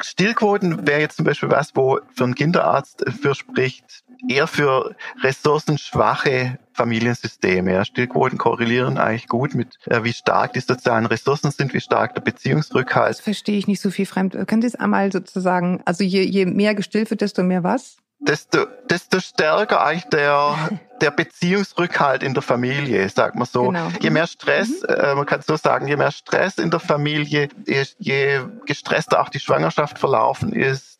Stillquoten 0.00 0.86
wäre 0.86 1.00
jetzt 1.00 1.16
zum 1.16 1.24
Beispiel 1.24 1.50
was, 1.50 1.76
wo 1.76 2.00
für 2.14 2.24
einen 2.24 2.34
Kinderarzt 2.34 3.04
für 3.20 3.34
spricht, 3.34 4.04
eher 4.28 4.46
für 4.46 4.94
ressourcenschwache 5.22 6.58
Familiensysteme. 6.72 7.72
Ja. 7.72 7.84
Stillquoten 7.84 8.38
korrelieren 8.38 8.98
eigentlich 8.98 9.28
gut 9.28 9.54
mit, 9.54 9.78
äh, 9.86 10.02
wie 10.02 10.12
stark 10.12 10.52
die 10.54 10.60
sozialen 10.60 11.06
Ressourcen 11.06 11.50
sind, 11.50 11.72
wie 11.72 11.80
stark 11.80 12.14
der 12.14 12.22
Beziehungsrückhalt. 12.22 13.10
Das 13.10 13.20
verstehe 13.20 13.58
ich 13.58 13.66
nicht 13.66 13.80
so 13.80 13.90
viel 13.90 14.06
fremd. 14.06 14.36
Können 14.46 14.62
Sie 14.62 14.68
es 14.68 14.74
einmal 14.74 15.12
sozusagen, 15.12 15.82
also 15.84 16.04
je, 16.04 16.22
je 16.22 16.46
mehr 16.46 16.74
gestillt 16.74 17.10
wird, 17.10 17.20
desto 17.20 17.42
mehr 17.42 17.62
was? 17.62 17.98
desto, 18.26 18.66
desto 18.88 19.20
stärker 19.20 19.84
eigentlich 19.84 20.08
der, 20.10 20.70
der 21.00 21.10
Beziehungsrückhalt 21.10 22.22
in 22.22 22.34
der 22.34 22.42
Familie, 22.42 23.08
sagt 23.08 23.36
man 23.36 23.46
so. 23.46 23.68
Genau. 23.68 23.88
Je 24.00 24.10
mehr 24.10 24.26
Stress, 24.26 24.82
äh, 24.82 25.14
man 25.14 25.26
kann 25.26 25.42
so 25.42 25.56
sagen, 25.56 25.86
je 25.86 25.96
mehr 25.96 26.10
Stress 26.10 26.58
in 26.58 26.70
der 26.70 26.80
Familie, 26.80 27.48
je, 27.66 27.84
je 27.98 28.40
gestresster 28.66 29.20
auch 29.20 29.28
die 29.28 29.40
Schwangerschaft 29.40 29.98
verlaufen 29.98 30.52
ist, 30.52 30.93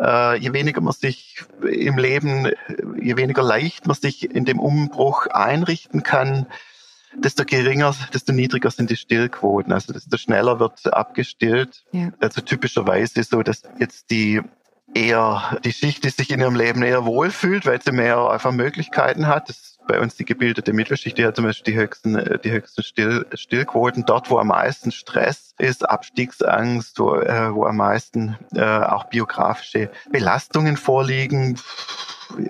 äh, 0.00 0.38
je 0.38 0.52
weniger 0.52 0.80
man 0.80 0.92
sich 0.92 1.44
im 1.62 1.98
Leben, 1.98 2.50
je 3.00 3.16
weniger 3.16 3.42
leicht 3.42 3.86
man 3.86 3.96
sich 3.96 4.30
in 4.30 4.44
dem 4.44 4.60
Umbruch 4.60 5.26
einrichten 5.28 6.02
kann, 6.02 6.46
desto 7.14 7.44
geringer, 7.44 7.94
desto 8.12 8.32
niedriger 8.32 8.70
sind 8.70 8.90
die 8.90 8.96
Stillquoten. 8.96 9.72
Also 9.72 9.92
desto 9.92 10.16
schneller 10.16 10.60
wird 10.60 10.92
abgestillt. 10.92 11.84
Ja. 11.92 12.10
Also 12.20 12.40
typischerweise 12.40 13.22
so, 13.22 13.42
dass 13.42 13.62
jetzt 13.78 14.10
die 14.10 14.42
eher 14.94 15.58
die 15.64 15.72
Schicht, 15.72 16.04
die 16.04 16.10
sich 16.10 16.30
in 16.30 16.40
ihrem 16.40 16.56
Leben 16.56 16.82
eher 16.82 17.04
wohlfühlt, 17.04 17.66
weil 17.66 17.82
sie 17.82 17.92
mehr 17.92 18.30
einfach 18.30 18.52
Möglichkeiten 18.52 19.26
hat. 19.26 19.48
Das 19.48 19.56
ist 19.56 19.75
bei 19.86 20.00
uns 20.00 20.16
die 20.16 20.24
gebildete 20.24 20.72
Mittelschicht, 20.72 21.18
die 21.18 21.24
hat 21.24 21.36
zum 21.36 21.44
Beispiel 21.44 21.72
die 21.72 21.78
höchsten, 21.78 22.16
äh, 22.16 22.38
die 22.38 22.50
höchsten 22.50 22.82
Still, 22.82 23.26
Stillquoten. 23.34 24.04
Dort, 24.06 24.30
wo 24.30 24.38
am 24.38 24.48
meisten 24.48 24.92
Stress 24.92 25.54
ist, 25.58 25.88
Abstiegsangst, 25.88 26.98
wo, 26.98 27.16
äh, 27.16 27.54
wo 27.54 27.64
am 27.64 27.76
meisten 27.76 28.36
äh, 28.54 28.62
auch 28.62 29.04
biografische 29.04 29.90
Belastungen 30.10 30.76
vorliegen, 30.76 31.58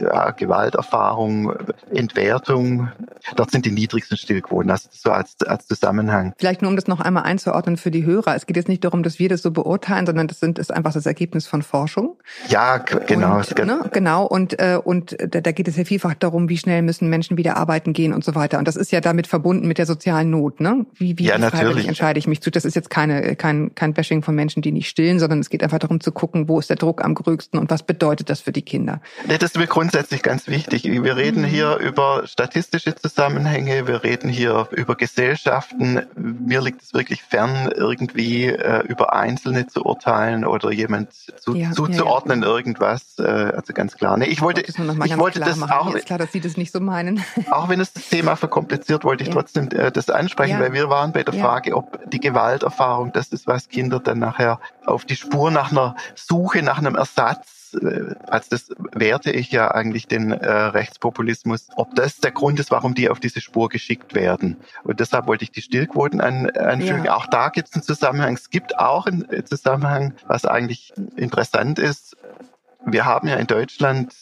ja, 0.01 0.31
Gewalterfahrung, 0.31 1.53
Entwertung. 1.91 2.91
Dort 3.37 3.51
sind 3.51 3.67
die 3.67 3.71
niedrigsten 3.71 4.17
Stillquoten. 4.17 4.71
Also 4.71 4.89
so 4.93 5.11
als, 5.11 5.37
als 5.47 5.67
Zusammenhang. 5.67 6.33
Vielleicht 6.39 6.63
nur, 6.63 6.71
um 6.71 6.77
das 6.77 6.87
noch 6.87 7.01
einmal 7.01 7.25
einzuordnen 7.25 7.77
für 7.77 7.91
die 7.91 8.05
Hörer. 8.05 8.35
Es 8.35 8.47
geht 8.47 8.57
jetzt 8.57 8.69
nicht 8.69 8.85
darum, 8.85 9.03
dass 9.03 9.19
wir 9.19 9.29
das 9.29 9.43
so 9.43 9.51
beurteilen, 9.51 10.07
sondern 10.07 10.29
das 10.29 10.41
sind, 10.41 10.59
ist 10.59 10.73
einfach 10.73 10.93
das 10.93 11.07
Ergebnis 11.07 11.47
von 11.47 11.63
Forschung. 11.63 12.17
Ja, 12.49 12.79
genau. 12.79 13.39
Und, 13.39 13.67
ne, 13.67 13.91
genau. 13.93 14.27
Und, 14.27 14.59
äh, 14.59 14.79
und 14.83 15.17
da, 15.19 15.41
da 15.41 15.53
geht 15.53 15.69
es 15.69 15.77
ja 15.77 15.85
vielfach 15.85 16.15
darum, 16.15 16.49
wie 16.49 16.59
schnell 16.59 16.83
müssen 16.83 17.09
Menschen 17.09 17.37
wieder 17.37 17.57
arbeiten 17.57 17.93
gehen 17.93 18.13
und 18.13 18.25
so 18.25 18.35
weiter. 18.35 18.59
Und 18.59 18.69
das 18.69 18.77
ist 18.77 18.93
ja 18.93 19.01
damit 19.01 19.27
verbunden 19.27 19.67
mit 19.67 19.79
der 19.79 19.87
sozialen 19.87 20.31
Not, 20.31 20.61
ne? 20.61 20.87
Wie, 20.95 21.19
wie 21.19 21.25
Ja, 21.25 21.39
natürlich. 21.39 21.89
entscheide 21.89 22.19
ich 22.19 22.27
mich 22.27 22.41
zu? 22.41 22.51
Das 22.51 22.65
ist 22.65 22.75
jetzt 22.75 22.91
keine, 22.91 23.37
kein, 23.37 23.75
kein 23.75 23.95
Bashing 23.95 24.23
von 24.23 24.35
Menschen, 24.35 24.63
die 24.63 24.73
nicht 24.73 24.89
stillen, 24.89 25.19
sondern 25.19 25.41
es 25.41 25.51
geht 25.51 25.63
einfach 25.63 25.79
darum 25.79 26.01
zu 26.01 26.13
gucken, 26.13 26.49
wo 26.49 26.59
ist 26.59 26.71
der 26.71 26.77
Druck 26.77 27.05
am 27.05 27.15
größten 27.15 27.59
und 27.59 27.71
was 27.71 27.83
bedeutet 27.83 28.31
das 28.31 28.41
für 28.41 28.53
die 28.53 28.63
Kinder. 28.63 29.01
Nee, 29.27 29.39
das 29.39 29.57
mir 29.67 29.73
grundsätzlich 29.73 30.23
ganz 30.23 30.47
wichtig. 30.47 30.85
Wir 30.85 31.17
reden 31.17 31.45
hier 31.45 31.77
über 31.79 32.23
statistische 32.27 32.95
Zusammenhänge, 32.95 33.87
wir 33.87 34.03
reden 34.05 34.29
hier 34.29 34.69
über 34.71 34.95
Gesellschaften. 34.95 36.07
Mir 36.17 36.61
liegt 36.61 36.83
es 36.83 36.95
wirklich 36.95 37.23
fern, 37.23 37.71
irgendwie 37.75 38.47
äh, 38.47 38.87
über 38.87 39.13
Einzelne 39.13 39.67
zu 39.67 39.85
urteilen 39.85 40.45
oder 40.45 40.71
jemand 40.73 41.13
zu, 41.13 41.55
Ja, 41.57 41.73
zuzuordnen, 41.73 42.43
irgendwas. 42.43 43.19
Äh, 43.19 43.23
also 43.23 43.73
ganz 43.73 43.97
klar. 43.97 44.17
Nee, 44.17 44.27
ich 44.27 44.41
wollte, 44.41 44.61
ich 44.61 44.77
ganz 44.77 45.19
wollte 45.19 45.41
das 45.41 45.57
machen. 45.57 45.73
auch, 45.73 45.91
Mir 45.93 45.99
ist 45.99 46.07
klar, 46.07 46.19
dass 46.19 46.33
Sie 46.33 46.41
das 46.41 46.57
nicht 46.57 46.73
so 46.73 46.81
meinen. 46.81 47.23
auch 47.51 47.69
wenn 47.69 47.81
es 47.81 47.93
das 47.93 48.09
Thema 48.09 48.37
verkompliziert, 48.37 49.05
wollte 49.05 49.23
ich 49.25 49.29
Ja. 49.29 49.35
trotzdem 49.35 49.69
äh, 49.71 49.91
das 49.91 50.11
ansprechen, 50.11 50.55
Ja. 50.59 50.61
weil 50.61 50.73
wir 50.73 50.89
waren 50.91 51.13
bei 51.13 51.23
der 51.25 51.35
Ja. 51.35 51.43
Frage, 51.45 51.77
ob 51.77 51.99
die 52.11 52.21
Gewalterfahrung 52.21 53.13
das 53.13 53.29
ist, 53.29 53.47
was 53.47 53.69
Kinder 53.69 53.99
dann 54.01 54.19
nachher 54.21 54.61
auf 54.85 55.05
die 55.05 55.17
Spur 55.17 55.51
nach 55.51 55.73
einer 55.73 55.97
Suche 56.15 56.63
nach 56.63 56.79
einem 56.79 56.95
Ersatz 56.95 57.66
das, 57.73 57.83
äh, 57.83 58.15
als 58.27 58.49
das 58.49 58.69
werte 58.93 59.31
ich 59.31 59.51
ja 59.51 59.71
eigentlich 59.71 60.07
den 60.07 60.33
äh, 60.33 60.51
Rechtspopulismus, 60.51 61.69
ob 61.77 61.95
das 61.95 62.19
der 62.19 62.33
Grund 62.33 62.61
ist, 62.61 62.71
warum 62.71 62.95
die 62.95 63.09
auf 63.09 63.21
diese 63.21 63.41
Spur 63.41 63.69
geschickt 63.69 64.15
werden. 64.15 64.57
Und 64.85 65.01
deshalb 65.01 65.27
wollte 65.27 65.45
ich 65.45 65.51
die 65.51 65.63
Stillquoten 65.63 66.21
an, 66.21 66.51
anfügen. 66.51 67.05
Ja. 67.05 67.17
Auch 67.17 67.27
da 67.27 67.49
gibt 67.49 67.69
es 67.69 67.75
einen 67.75 67.83
Zusammenhang. 67.83 68.35
Es 68.35 68.51
gibt 68.51 68.79
auch 68.79 69.07
einen 69.07 69.27
Zusammenhang, 69.47 70.15
was 70.27 70.45
eigentlich 70.45 70.93
interessant 71.17 71.79
ist. 71.79 72.17
Wir 72.85 73.05
haben 73.05 73.29
ja 73.29 73.37
in 73.37 73.47
Deutschland 73.47 74.15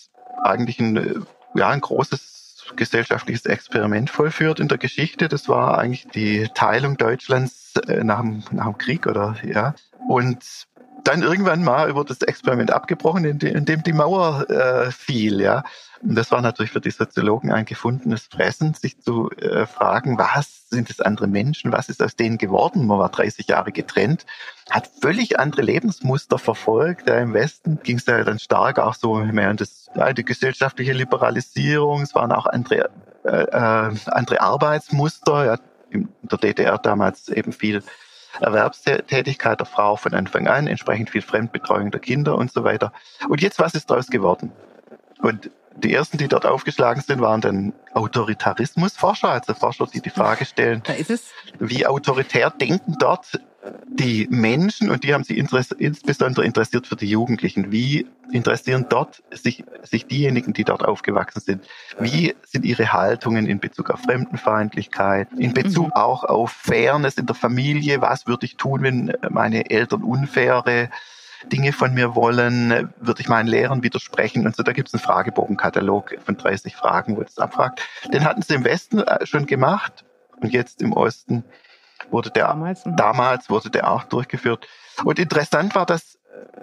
eigentlich 0.43 0.79
ein, 0.81 1.27
ja, 1.55 1.69
ein 1.69 1.81
großes 1.81 2.73
gesellschaftliches 2.77 3.45
Experiment 3.45 4.09
vollführt 4.11 4.59
in 4.59 4.69
der 4.69 4.79
Geschichte. 4.79 5.29
Das 5.29 5.49
war 5.49 5.79
eigentlich 5.79 6.09
die 6.09 6.49
Teilung 6.55 6.97
Deutschlands 6.97 7.75
äh, 7.89 8.03
nach 8.03 8.21
dem, 8.21 8.43
nach 8.53 8.65
dem 8.65 8.79
Krieg 8.79 9.07
oder 9.07 9.37
ja. 9.45 9.75
Und 10.09 10.67
dann 11.05 11.23
irgendwann 11.23 11.63
mal 11.63 11.89
über 11.89 12.05
das 12.05 12.23
Experiment 12.23 12.73
abgebrochen, 12.73 13.25
in, 13.25 13.65
dem 13.65 13.83
die 13.83 13.93
Mauer 13.93 14.49
äh, 14.49 14.91
fiel, 14.91 15.41
ja. 15.41 15.63
Und 16.03 16.17
das 16.17 16.31
war 16.31 16.43
natürlich 16.43 16.73
für 16.73 16.81
die 16.81 16.91
Soziologen 16.91 17.53
ein 17.53 17.65
gefundenes 17.65 18.27
Fressen, 18.27 18.75
sich 18.75 19.01
zu 19.01 19.31
äh, 19.31 19.67
fragen, 19.67 20.19
was 20.19 20.69
sind 20.69 20.91
es 20.91 21.01
andere 21.01 21.27
Menschen, 21.27 21.73
was 21.73 21.89
ist 21.89 22.03
aus 22.03 22.17
denen 22.17 22.37
geworden? 22.37 22.87
Man 22.87 22.99
war 22.99 23.09
30 23.09 23.47
Jahre 23.47 23.73
getrennt, 23.73 24.27
hat 24.71 24.91
völlig 25.01 25.39
andere 25.39 25.63
Lebensmuster 25.63 26.39
verfolgt. 26.39 27.09
Ja, 27.09 27.19
Im 27.19 27.33
Westen 27.33 27.79
ging 27.83 27.99
es 27.99 28.07
ja 28.07 28.23
dann 28.25 28.39
stark 28.39 28.79
auch 28.79 28.95
so 28.95 29.15
mehr 29.17 29.51
in 29.51 29.57
das, 29.57 29.89
ja, 29.95 30.13
die 30.13 30.25
gesellschaftliche 30.25 30.93
Liberalisierung, 30.93 32.03
es 32.03 32.15
waren 32.15 32.33
auch 32.33 32.47
andere, 32.47 32.91
äh, 33.25 33.45
äh, 33.45 33.95
andere 34.07 34.41
Arbeitsmuster. 34.41 35.47
Ja, 35.47 35.59
in 35.91 36.09
der 36.23 36.39
DDR 36.39 36.79
damals 36.79 37.29
eben 37.29 37.53
viel 37.53 37.83
Erwerbstätigkeit 38.41 39.61
der 39.61 39.67
Frau 39.67 39.97
von 39.97 40.15
Anfang 40.15 40.49
an, 40.49 40.67
entsprechend 40.67 41.11
viel 41.11 41.23
Fremdbetreuung 41.23 41.91
der 41.91 42.01
Kinder 42.01 42.37
und 42.37 42.53
so 42.53 42.65
weiter. 42.65 42.93
Und 43.29 43.43
jetzt, 43.43 43.59
was 43.59 43.75
ist 43.75 43.91
daraus 43.91 44.09
geworden? 44.09 44.53
Und 45.21 45.51
die 45.77 45.93
ersten, 45.93 46.19
die 46.19 46.29
dort 46.29 46.47
aufgeschlagen 46.47 47.03
sind, 47.03 47.21
waren 47.21 47.41
dann 47.41 47.73
Autoritarismusforscher, 47.95 49.29
also 49.29 49.55
Forscher, 49.55 49.87
die 49.93 50.01
die 50.01 50.11
Frage 50.11 50.45
stellen, 50.45 50.83
wie 51.59 51.87
autoritär 51.87 52.51
denken 52.51 52.97
dort 52.99 53.41
die 53.87 54.27
Menschen, 54.31 54.91
und 54.91 55.05
die 55.05 55.15
haben 55.15 55.25
sich 55.25 55.39
insbesondere 55.39 56.45
interessiert 56.45 56.87
für 56.87 56.97
die 56.97 57.09
Jugendlichen, 57.09 57.73
wie 57.73 58.07
interessieren 58.33 58.87
dort 58.89 59.23
sich, 59.31 59.65
sich 59.83 60.07
diejenigen, 60.07 60.53
die 60.53 60.65
dort 60.65 60.85
aufgewachsen 60.85 61.41
sind, 61.41 61.67
wie 61.99 62.35
sind 62.45 62.65
ihre 62.65 62.93
Haltungen 62.93 63.47
in 63.47 63.61
Bezug 63.61 63.91
auf 63.91 64.01
Fremdenfeindlichkeit, 64.01 65.29
in 65.39 65.55
Bezug 65.55 65.87
mhm. 65.87 65.93
auch 65.93 66.25
auf 66.25 66.53
Fairness 66.53 67.17
in 67.17 67.27
der 67.27 67.35
Familie, 67.35 68.01
was 68.01 68.27
würde 68.27 68.47
ich 68.47 68.57
tun, 68.57 68.83
wenn 68.83 69.13
meine 69.31 69.71
Eltern 69.71 70.03
unfaire 70.03 70.91
Dinge 71.53 71.73
von 71.73 71.93
mir 71.93 72.15
wollen, 72.15 72.91
würde 72.99 73.21
ich 73.21 73.29
meinen 73.29 73.49
Lehrern 73.49 73.83
widersprechen 73.83 74.47
und 74.47 74.57
so. 74.57 74.63
Da 74.63 74.73
gibt 74.73 74.89
es 74.89 74.95
einen 74.95 75.03
Fragebogenkatalog 75.03 76.17
von 76.25 76.37
30 76.37 76.75
Fragen, 76.75 77.17
wo 77.17 77.23
das 77.23 77.39
abfragt. 77.39 77.83
Den 78.13 78.25
hatten 78.25 78.43
sie 78.43 78.55
im 78.55 78.65
Westen 78.65 79.01
äh, 79.01 79.27
schon 79.27 79.47
gemacht 79.47 80.05
und 80.41 80.53
jetzt 80.53 80.81
im 80.81 80.93
Osten 80.93 81.45
wurde 82.11 82.31
der 82.31 82.49
damals, 82.49 82.85
mhm. 82.85 82.97
damals 82.97 83.51
wurde 83.51 83.71
der 83.71 83.91
auch 83.91 84.05
durchgeführt. 84.05 84.67
Und 85.05 85.19
interessant 85.19 85.75
war, 85.75 85.87
dass 85.87 86.19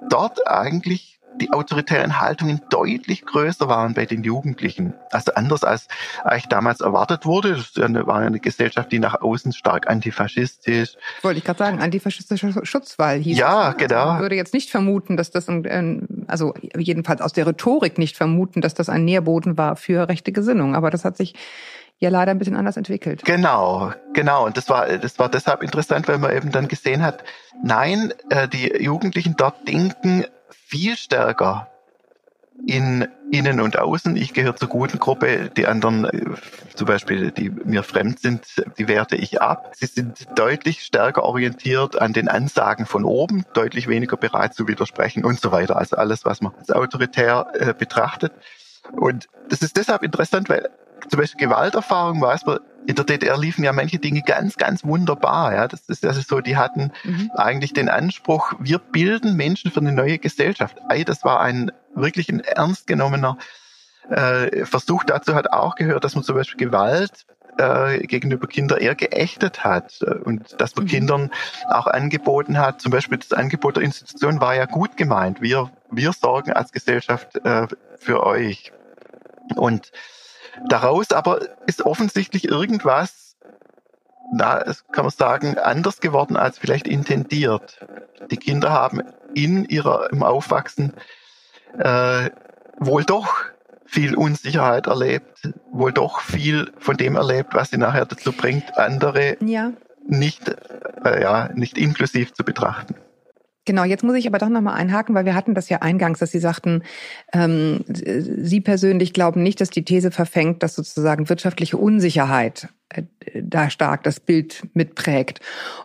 dort 0.09 0.47
eigentlich 0.47 1.21
die 1.39 1.51
autoritären 1.51 2.19
Haltungen 2.19 2.61
deutlich 2.69 3.25
größer 3.25 3.67
waren 3.67 3.93
bei 3.93 4.05
den 4.05 4.23
Jugendlichen. 4.23 4.93
Also 5.11 5.33
anders 5.33 5.63
als 5.63 5.87
eigentlich 6.23 6.47
damals 6.47 6.81
erwartet 6.81 7.25
wurde. 7.25 7.51
Das 7.51 7.77
war 7.77 8.15
eine 8.17 8.39
Gesellschaft, 8.39 8.91
die 8.91 8.99
nach 8.99 9.21
außen 9.21 9.53
stark 9.53 9.89
antifaschistisch. 9.89 10.95
Wollte 11.21 11.37
ich 11.37 11.45
gerade 11.45 11.59
sagen, 11.59 11.81
antifaschistischer 11.81 12.65
Schutzwall 12.65 13.19
hieß 13.19 13.37
Ja, 13.37 13.71
es. 13.71 13.77
genau. 13.77 14.15
Ich 14.15 14.21
würde 14.21 14.35
jetzt 14.35 14.53
nicht 14.53 14.69
vermuten, 14.69 15.15
dass 15.17 15.31
das, 15.31 15.47
ein, 15.47 16.25
also 16.27 16.53
jedenfalls 16.75 17.21
aus 17.21 17.33
der 17.33 17.47
Rhetorik 17.47 17.97
nicht 17.97 18.17
vermuten, 18.17 18.61
dass 18.61 18.73
das 18.73 18.89
ein 18.89 19.05
Nährboden 19.05 19.57
war 19.57 19.75
für 19.75 20.09
rechte 20.09 20.31
Gesinnung. 20.31 20.75
Aber 20.75 20.89
das 20.89 21.05
hat 21.05 21.17
sich 21.17 21.35
ja 22.01 22.09
leider 22.09 22.31
ein 22.31 22.39
bisschen 22.39 22.55
anders 22.55 22.77
entwickelt. 22.77 23.23
Genau, 23.23 23.93
genau. 24.13 24.45
Und 24.45 24.57
das 24.57 24.67
war, 24.69 24.87
das 24.97 25.19
war 25.19 25.29
deshalb 25.29 25.63
interessant, 25.63 26.07
weil 26.07 26.17
man 26.17 26.35
eben 26.35 26.51
dann 26.51 26.67
gesehen 26.67 27.03
hat, 27.03 27.23
nein, 27.63 28.11
äh, 28.29 28.47
die 28.47 28.83
Jugendlichen 28.83 29.35
dort 29.37 29.67
denken 29.67 30.25
viel 30.49 30.97
stärker 30.97 31.67
in 32.67 33.07
innen 33.31 33.61
und 33.61 33.79
außen. 33.79 34.17
Ich 34.17 34.33
gehöre 34.33 34.55
zur 34.55 34.67
guten 34.67 34.99
Gruppe. 34.99 35.51
Die 35.55 35.67
anderen, 35.67 36.05
äh, 36.05 36.21
zum 36.73 36.87
Beispiel, 36.87 37.31
die 37.31 37.49
mir 37.49 37.83
fremd 37.83 38.19
sind, 38.19 38.45
die 38.77 38.87
werte 38.87 39.15
ich 39.15 39.41
ab. 39.41 39.71
Sie 39.75 39.85
sind 39.85 40.27
deutlich 40.35 40.81
stärker 40.81 41.23
orientiert 41.23 42.01
an 42.01 42.13
den 42.13 42.27
Ansagen 42.27 42.85
von 42.85 43.05
oben, 43.05 43.45
deutlich 43.53 43.87
weniger 43.87 44.17
bereit 44.17 44.53
zu 44.53 44.67
widersprechen 44.67 45.23
und 45.23 45.39
so 45.39 45.51
weiter. 45.51 45.77
Also 45.77 45.95
alles, 45.97 46.25
was 46.25 46.41
man 46.41 46.53
als 46.57 46.71
autoritär 46.71 47.47
äh, 47.53 47.73
betrachtet. 47.73 48.33
Und 48.91 49.29
das 49.49 49.61
ist 49.61 49.77
deshalb 49.77 50.03
interessant, 50.03 50.49
weil 50.49 50.69
zum 51.09 51.19
Beispiel 51.19 51.47
Gewalterfahrung 51.47 52.21
weiß 52.21 52.45
man, 52.45 52.59
in 52.87 52.95
der 52.95 53.05
DDR 53.05 53.37
liefen 53.37 53.63
ja 53.63 53.73
manche 53.73 53.99
Dinge 53.99 54.21
ganz, 54.21 54.57
ganz 54.57 54.83
wunderbar. 54.83 55.53
Ja, 55.53 55.67
das 55.67 55.81
ist 55.87 56.05
also 56.05 56.21
so, 56.21 56.41
die 56.41 56.57
hatten 56.57 56.91
mhm. 57.03 57.31
eigentlich 57.35 57.73
den 57.73 57.89
Anspruch, 57.89 58.53
wir 58.59 58.79
bilden 58.79 59.35
Menschen 59.35 59.71
für 59.71 59.79
eine 59.79 59.91
neue 59.91 60.17
Gesellschaft. 60.17 60.77
Ey, 60.89 61.05
das 61.05 61.23
war 61.23 61.41
ein 61.41 61.71
wirklich 61.93 62.29
ein 62.29 62.39
ernst 62.39 62.87
genommener 62.87 63.37
äh, 64.09 64.65
Versuch. 64.65 65.03
Dazu 65.03 65.35
hat 65.35 65.51
auch 65.51 65.75
gehört, 65.75 66.03
dass 66.03 66.15
man 66.15 66.23
zum 66.23 66.35
Beispiel 66.35 66.57
Gewalt 66.57 67.25
äh, 67.57 67.99
gegenüber 68.07 68.47
Kindern 68.47 68.79
eher 68.79 68.95
geächtet 68.95 69.63
hat 69.63 70.01
äh, 70.01 70.15
und 70.15 70.59
dass 70.59 70.75
man 70.75 70.85
mhm. 70.85 70.89
Kindern 70.89 71.31
auch 71.69 71.87
angeboten 71.87 72.57
hat, 72.57 72.81
zum 72.81 72.91
Beispiel 72.91 73.17
das 73.17 73.33
Angebot 73.33 73.77
der 73.77 73.83
Institution 73.83 74.41
war 74.41 74.55
ja 74.55 74.65
gut 74.65 74.97
gemeint. 74.97 75.41
Wir, 75.41 75.69
wir 75.91 76.13
sorgen 76.13 76.53
als 76.53 76.71
Gesellschaft 76.71 77.37
äh, 77.45 77.67
für 77.97 78.25
euch. 78.25 78.71
Und 79.55 79.91
Daraus 80.67 81.11
aber 81.11 81.39
ist 81.65 81.85
offensichtlich 81.85 82.47
irgendwas, 82.47 83.37
na, 84.33 84.63
kann 84.91 85.05
man 85.05 85.11
sagen, 85.11 85.57
anders 85.57 85.99
geworden 85.99 86.37
als 86.37 86.57
vielleicht 86.57 86.87
intendiert. 86.87 87.79
Die 88.29 88.37
Kinder 88.37 88.71
haben 88.71 89.01
in 89.33 89.65
ihrer, 89.65 90.11
im 90.11 90.23
Aufwachsen 90.23 90.93
äh, 91.77 92.29
wohl 92.79 93.03
doch 93.03 93.33
viel 93.85 94.15
Unsicherheit 94.15 94.87
erlebt, 94.87 95.49
wohl 95.71 95.91
doch 95.91 96.21
viel 96.21 96.71
von 96.79 96.95
dem 96.95 97.15
erlebt, 97.15 97.53
was 97.53 97.71
sie 97.71 97.77
nachher 97.77 98.05
dazu 98.05 98.31
bringt, 98.31 98.77
andere 98.77 99.35
ja. 99.41 99.73
nicht, 100.07 100.55
äh, 101.03 101.21
ja, 101.21 101.49
nicht 101.53 101.77
inklusiv 101.77 102.33
zu 102.33 102.45
betrachten. 102.45 102.95
Genau, 103.65 103.83
jetzt 103.83 104.03
muss 104.03 104.15
ich 104.15 104.25
aber 104.25 104.39
doch 104.39 104.49
nochmal 104.49 104.75
einhaken, 104.75 105.13
weil 105.13 105.25
wir 105.25 105.35
hatten 105.35 105.53
das 105.53 105.69
ja 105.69 105.79
eingangs, 105.79 106.17
dass 106.17 106.31
Sie 106.31 106.39
sagten, 106.39 106.81
ähm, 107.31 107.85
Sie 107.87 108.59
persönlich 108.59 109.13
glauben 109.13 109.43
nicht, 109.43 109.61
dass 109.61 109.69
die 109.69 109.85
These 109.85 110.09
verfängt, 110.09 110.63
dass 110.63 110.73
sozusagen 110.73 111.29
wirtschaftliche 111.29 111.77
Unsicherheit 111.77 112.69
äh, 112.89 113.03
da 113.39 113.69
stark 113.69 114.01
das 114.01 114.19
Bild 114.19 114.63
mitprägt. 114.73 115.41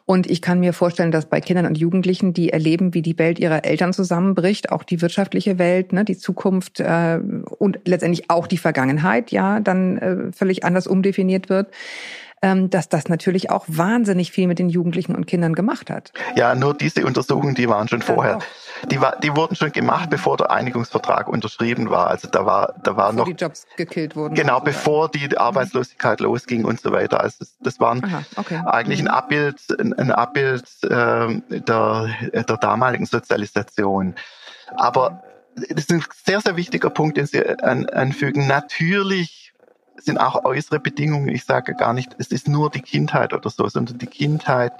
Und 0.07 0.27
ich 0.31 0.41
kann 0.41 0.59
mir 0.59 0.73
vorstellen, 0.73 1.11
dass 1.11 1.27
bei 1.27 1.43
Kindern 1.43 1.67
und 1.67 1.77
Jugendlichen, 1.77 2.33
die 2.33 2.49
erleben, 2.49 2.95
wie 2.95 3.03
die 3.03 3.19
Welt 3.19 3.39
ihrer 3.39 3.67
Eltern 3.67 3.93
zusammenbricht, 3.93 4.73
auch 4.73 4.83
die 4.83 5.03
wirtschaftliche 5.03 5.59
Welt, 5.59 5.93
ne, 5.93 6.07
die 6.07 6.17
Zukunft 6.17 6.81
äh, 6.81 7.21
und 7.59 7.81
letztendlich 7.85 8.31
auch 8.31 8.47
die 8.47 8.59
Vergangenheit, 8.59 9.33
ja, 9.33 9.61
dann 9.61 9.99
äh, 9.99 10.33
völlig 10.33 10.65
anders 10.65 10.87
umdefiniert 10.87 11.51
wird 11.51 11.69
dass 12.43 12.89
das 12.89 13.09
natürlich 13.09 13.51
auch 13.51 13.65
wahnsinnig 13.67 14.31
viel 14.31 14.47
mit 14.47 14.59
den 14.59 14.69
Jugendlichen 14.69 15.15
und 15.15 15.27
Kindern 15.27 15.55
gemacht 15.55 15.91
hat. 15.91 16.13
Ja, 16.37 16.55
nur 16.55 16.75
diese 16.75 17.05
Untersuchungen, 17.05 17.55
die 17.55 17.69
waren 17.69 17.89
schon 17.89 18.03
vorher. 18.03 18.39
Die, 18.91 19.01
war, 19.01 19.19
die 19.19 19.35
wurden 19.35 19.57
schon 19.57 19.73
gemacht, 19.73 20.11
bevor 20.11 20.37
der 20.37 20.51
Einigungsvertrag 20.51 21.29
unterschrieben 21.29 21.89
war. 21.89 22.09
Also 22.09 22.29
da 22.29 22.45
war, 22.45 22.75
da 22.83 22.97
war 22.97 23.11
bevor 23.11 23.13
noch 23.13 23.25
die 23.25 23.33
Jobs 23.33 23.67
gekillt 23.77 24.17
wurden. 24.17 24.35
Genau, 24.35 24.61
bevor 24.61 25.11
die 25.11 25.37
Arbeitslosigkeit 25.37 26.21
mhm. 26.21 26.27
losging 26.27 26.65
und 26.65 26.81
so 26.81 26.93
weiter. 26.93 27.21
Also 27.21 27.37
das, 27.41 27.57
das 27.61 27.81
waren 27.81 28.05
Aha, 28.05 28.23
okay. 28.37 28.61
eigentlich 28.67 29.01
ein 29.01 29.07
mhm. 29.07 29.11
Abbild, 29.11 29.61
ein, 29.81 29.95
ein 29.95 30.13
Abbild 30.13 30.65
äh, 30.83 30.89
der, 30.89 32.11
der 32.33 32.57
damaligen 32.59 33.07
Sozialisation. 33.07 34.15
Aber 34.77 35.23
das 35.57 35.85
ist 35.85 35.91
ein 35.91 36.05
sehr, 36.25 36.41
sehr 36.41 36.57
wichtiger 36.57 36.91
Punkt, 36.91 37.17
den 37.17 37.27
Sie 37.27 37.43
an, 37.63 37.89
anfügen. 37.89 38.47
Natürlich 38.47 39.53
sind 39.99 40.19
auch 40.19 40.45
äußere 40.45 40.81
Bedingungen. 40.81 41.29
Ich 41.29 41.45
sage 41.45 41.75
gar 41.75 41.93
nicht, 41.93 42.15
es 42.19 42.29
ist 42.29 42.49
nur 42.49 42.71
die 42.71 42.81
Kindheit 42.81 43.33
oder 43.33 43.51
so, 43.51 43.69
sondern 43.69 43.99
die 43.99 44.07
Kindheit, 44.07 44.73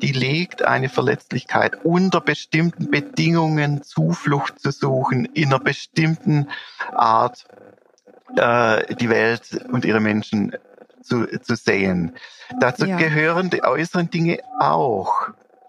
die 0.00 0.12
legt 0.12 0.62
eine 0.62 0.88
Verletzlichkeit 0.88 1.84
unter 1.84 2.20
bestimmten 2.20 2.90
Bedingungen 2.90 3.82
Zuflucht 3.82 4.60
zu 4.60 4.70
suchen, 4.70 5.24
in 5.24 5.46
einer 5.46 5.58
bestimmten 5.58 6.48
Art 6.92 7.46
äh, 8.36 8.94
die 8.94 9.08
Welt 9.08 9.66
und 9.72 9.84
ihre 9.84 10.00
Menschen 10.00 10.54
zu, 11.02 11.26
zu 11.40 11.56
sehen. 11.56 12.12
Dazu 12.60 12.86
ja. 12.86 12.96
gehören 12.96 13.50
die 13.50 13.64
äußeren 13.64 14.10
Dinge 14.10 14.38
auch. 14.58 15.12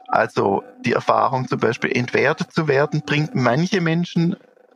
Also 0.08 0.64
die 0.86 0.94
Erfahrung 0.94 1.48
zum 1.48 1.60
Beispiel 1.60 1.96
entwertet 1.96 2.52
zu 2.52 2.68
werden, 2.68 3.02
bringt 3.06 3.34
manche 3.34 3.80
Menschen 3.80 4.36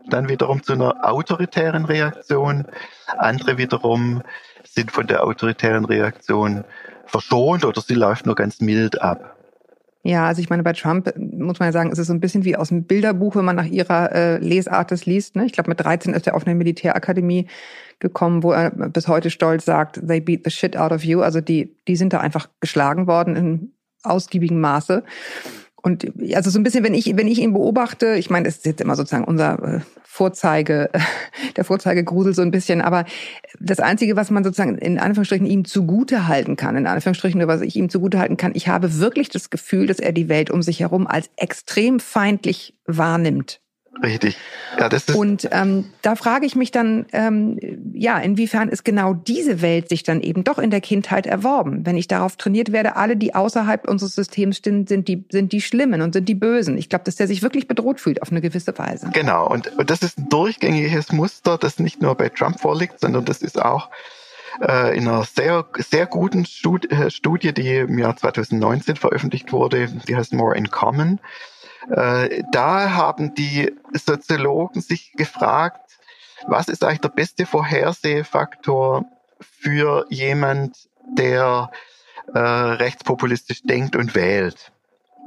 dann 0.09 0.29
wiederum 0.29 0.63
zu 0.63 0.73
einer 0.73 1.07
autoritären 1.07 1.85
Reaktion. 1.85 2.65
Andere 3.17 3.57
wiederum 3.57 4.21
sind 4.63 4.91
von 4.91 5.07
der 5.07 5.23
autoritären 5.23 5.85
Reaktion 5.85 6.63
verschont 7.05 7.65
oder 7.65 7.81
sie 7.81 7.95
läuft 7.95 8.25
nur 8.25 8.35
ganz 8.35 8.61
mild 8.61 9.01
ab. 9.01 9.35
Ja, 10.03 10.27
also 10.27 10.39
ich 10.39 10.51
meine, 10.51 10.61
bei 10.61 10.73
Trump 10.73 11.07
äh, 11.07 11.17
muss 11.17 11.57
man 11.57 11.69
ja 11.69 11.71
sagen, 11.71 11.91
es 11.91 11.97
ist 11.97 12.07
so 12.07 12.13
ein 12.13 12.19
bisschen 12.19 12.45
wie 12.45 12.55
aus 12.55 12.69
dem 12.69 12.83
Bilderbuch, 12.83 13.35
wenn 13.35 13.45
man 13.45 13.55
nach 13.55 13.65
ihrer 13.65 14.11
äh, 14.11 14.37
Lesart 14.37 14.91
das 14.91 15.07
liest. 15.07 15.35
Ne? 15.35 15.47
Ich 15.47 15.51
glaube, 15.51 15.69
mit 15.69 15.79
13 15.79 16.13
ist 16.13 16.27
er 16.27 16.35
auf 16.35 16.45
eine 16.45 16.53
Militärakademie 16.53 17.47
gekommen, 17.99 18.43
wo 18.43 18.51
er 18.51 18.69
bis 18.69 19.07
heute 19.07 19.31
stolz 19.31 19.65
sagt, 19.65 20.05
they 20.05 20.19
beat 20.19 20.41
the 20.43 20.51
shit 20.51 20.77
out 20.77 20.91
of 20.91 21.03
you. 21.03 21.21
Also 21.21 21.41
die, 21.41 21.75
die 21.87 21.95
sind 21.95 22.13
da 22.13 22.19
einfach 22.19 22.49
geschlagen 22.59 23.07
worden 23.07 23.35
in 23.35 23.71
ausgiebigem 24.03 24.59
Maße. 24.59 25.03
Und 25.85 26.03
also 26.33 26.49
so 26.49 26.57
ein 26.57 26.63
bisschen, 26.63 26.83
wenn 26.83 26.95
ich, 26.95 27.15
wenn 27.15 27.27
ich 27.27 27.37
ihn 27.37 27.53
beobachte, 27.53 28.15
ich 28.15 28.31
meine, 28.31 28.45
das 28.45 28.55
ist 28.55 28.65
jetzt 28.65 28.81
immer 28.81 28.95
sozusagen 28.95 29.23
unser 29.23 29.61
äh, 29.61 29.79
Vorzeige, 30.03 30.89
der 31.57 31.63
Vorzeigegrusel 31.63 32.33
so 32.33 32.41
ein 32.41 32.49
bisschen, 32.49 32.81
aber 32.81 33.05
das 33.59 33.79
Einzige, 33.79 34.15
was 34.15 34.31
man 34.31 34.43
sozusagen 34.43 34.79
in 34.79 34.97
Anführungsstrichen 34.97 35.45
ihm 35.45 35.63
zugute 35.63 36.27
halten 36.27 36.55
kann, 36.55 36.75
in 36.75 36.87
Anführungsstrichen, 36.87 37.47
was 37.47 37.61
ich 37.61 37.75
ihm 37.75 37.89
zugute 37.89 38.17
halten 38.17 38.35
kann, 38.35 38.53
ich 38.55 38.67
habe 38.67 38.97
wirklich 38.97 39.29
das 39.29 39.51
Gefühl, 39.51 39.85
dass 39.85 39.99
er 39.99 40.11
die 40.11 40.27
Welt 40.27 40.49
um 40.49 40.63
sich 40.63 40.79
herum 40.79 41.05
als 41.05 41.29
extrem 41.35 41.99
feindlich 41.99 42.73
wahrnimmt. 42.87 43.61
Richtig. 44.03 44.37
Ja, 44.77 44.89
das 44.89 45.05
ist 45.05 45.15
Und 45.15 45.47
ähm, 45.51 45.85
da 46.01 46.15
frage 46.15 46.45
ich 46.45 46.55
mich 46.55 46.71
dann, 46.71 47.05
ähm, 47.13 47.57
ja, 47.93 48.17
inwiefern 48.19 48.69
ist 48.69 48.83
genau 48.83 49.13
diese 49.13 49.61
Welt 49.61 49.89
sich 49.89 50.03
dann 50.03 50.21
eben 50.21 50.43
doch 50.43 50.59
in 50.59 50.69
der 50.69 50.81
Kindheit 50.81 51.25
erworben? 51.25 51.85
Wenn 51.85 51.95
ich 51.95 52.07
darauf 52.07 52.35
trainiert 52.35 52.71
werde, 52.71 52.95
alle, 52.97 53.15
die 53.15 53.33
außerhalb 53.33 53.87
unseres 53.87 54.15
Systems 54.15 54.57
stehen, 54.57 54.85
sind 54.85 55.07
die, 55.07 55.23
sind 55.31 55.53
die 55.53 55.61
Schlimmen 55.61 56.01
und 56.01 56.13
sind 56.13 56.27
die 56.27 56.35
Bösen. 56.35 56.77
Ich 56.77 56.89
glaube, 56.89 57.05
dass 57.05 57.15
der 57.15 57.27
sich 57.27 57.41
wirklich 57.41 57.67
bedroht 57.67 57.99
fühlt 57.99 58.21
auf 58.21 58.31
eine 58.31 58.41
gewisse 58.41 58.77
Weise. 58.77 59.09
Genau. 59.13 59.49
Und, 59.49 59.67
und 59.77 59.89
das 59.89 60.01
ist 60.01 60.17
ein 60.17 60.29
durchgängiges 60.29 61.11
Muster, 61.11 61.57
das 61.57 61.79
nicht 61.79 62.01
nur 62.01 62.15
bei 62.15 62.29
Trump 62.29 62.59
vorliegt, 62.59 62.99
sondern 62.99 63.23
das 63.23 63.41
ist 63.41 63.61
auch 63.61 63.89
äh, 64.61 64.97
in 64.97 65.07
einer 65.07 65.23
sehr, 65.23 65.65
sehr 65.77 66.05
guten 66.05 66.45
äh, 66.89 67.09
Studie, 67.09 67.53
die 67.53 67.77
im 67.77 67.97
Jahr 67.97 68.15
2019 68.15 68.95
veröffentlicht 68.95 69.51
wurde, 69.51 69.87
die 70.07 70.15
heißt 70.15 70.33
More 70.33 70.55
in 70.55 70.69
Common. 70.69 71.19
Äh, 71.89 72.43
da 72.51 72.91
haben 72.91 73.33
die 73.35 73.73
Soziologen 73.93 74.81
sich 74.81 75.13
gefragt, 75.13 75.81
was 76.47 76.67
ist 76.67 76.83
eigentlich 76.83 77.01
der 77.01 77.09
beste 77.09 77.45
Vorhersehfaktor 77.45 79.05
für 79.39 80.05
jemand, 80.09 80.77
der 81.17 81.71
äh, 82.33 82.39
rechtspopulistisch 82.39 83.63
denkt 83.63 83.95
und 83.95 84.15
wählt? 84.15 84.71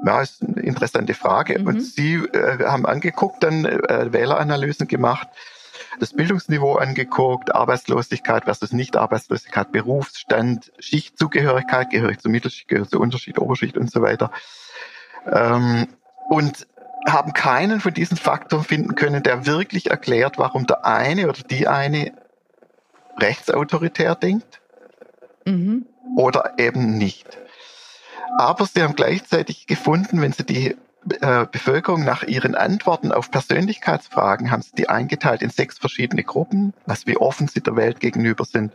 Ja, 0.05 0.23
ist 0.23 0.43
eine 0.43 0.63
interessante 0.63 1.15
Frage. 1.15 1.59
Mhm. 1.59 1.67
Und 1.67 1.81
Sie 1.81 2.15
äh, 2.15 2.65
haben 2.65 2.87
angeguckt, 2.87 3.43
dann 3.43 3.65
äh, 3.65 4.13
Wähleranalysen 4.13 4.87
gemacht, 4.87 5.29
das 5.99 6.13
Bildungsniveau 6.13 6.77
angeguckt, 6.77 7.55
Arbeitslosigkeit 7.55 8.45
versus 8.45 8.73
Nicht-Arbeitslosigkeit, 8.73 9.73
Berufsstand, 9.73 10.73
Schichtzugehörigkeit, 10.79 11.91
gehörig 11.91 12.21
zur 12.21 12.31
Mittelschicht, 12.31 12.69
gehörig 12.69 12.91
zur 12.91 13.01
Unterschicht, 13.01 13.39
Oberschicht 13.39 13.77
und 13.77 13.91
so 13.91 14.03
weiter. 14.03 14.31
Ähm, 15.27 15.89
und 16.29 16.67
haben 17.09 17.33
keinen 17.33 17.81
von 17.81 17.95
diesen 17.95 18.17
Faktoren 18.17 18.65
finden 18.65 18.95
können, 18.95 19.23
der 19.23 19.47
wirklich 19.47 19.91
erklärt, 19.91 20.39
warum 20.39 20.67
der 20.67 20.85
eine 20.85 21.29
oder 21.29 21.43
die 21.43 21.67
eine 21.67 22.13
rechtsautoritär 23.19 24.15
denkt 24.15 24.61
Mhm. 25.45 25.87
oder 26.17 26.55
eben 26.59 26.99
nicht. 26.99 27.39
Aber 28.37 28.67
sie 28.67 28.83
haben 28.83 28.95
gleichzeitig 28.95 29.67
gefunden, 29.67 30.21
wenn 30.21 30.33
sie 30.33 30.45
die 30.45 30.77
äh, 31.21 31.47
Bevölkerung 31.51 32.05
nach 32.05 32.23
ihren 32.23 32.55
Antworten 32.55 33.13
auf 33.13 33.31
Persönlichkeitsfragen 33.31 34.51
haben 34.51 34.63
sie 34.63 34.75
die 34.77 34.89
eingeteilt 34.89 35.43
in 35.43 35.51
sechs 35.51 35.79
verschiedene 35.79 36.25
Gruppen, 36.25 36.75
was 36.87 37.07
wie 37.07 37.17
offen 37.17 37.49
sie 37.49 37.63
der 37.63 37.77
Welt 37.77 38.01
gegenüber 38.01 38.45
sind. 38.45 38.73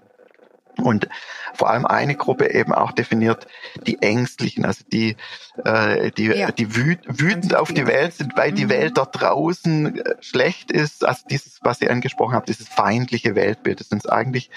Und 0.78 1.08
vor 1.54 1.70
allem 1.70 1.86
eine 1.86 2.16
Gruppe 2.16 2.52
eben 2.52 2.74
auch 2.74 2.92
definiert, 2.92 3.48
die 3.86 4.02
Ängstlichen, 4.02 4.66
also 4.66 4.84
die, 4.92 5.16
äh, 5.64 6.12
die, 6.12 6.26
Ja. 6.26 6.52
die 6.52 6.76
wüt, 6.76 7.00
wütend 7.06 7.56
auf 7.56 7.72
die 7.72 7.86
Welt 7.88 8.14
sind, 8.14 8.36
weil 8.36 8.52
die 8.52 8.66
Mhm. 8.66 8.70
Welt 8.70 8.98
da 8.98 9.06
draußen 9.06 10.00
äh, 10.00 10.16
schlecht 10.22 10.72
ist. 10.72 11.06
Also 11.06 11.24
dieses, 11.30 11.60
was 11.62 11.80
Sie 11.80 11.90
angesprochen 11.90 12.34
haben, 12.34 12.46
dieses 12.46 12.68
feindliche 12.68 13.36
Weltbild, 13.36 13.80
das 13.80 13.90
uns 13.90 14.08
eigentlich 14.08 14.50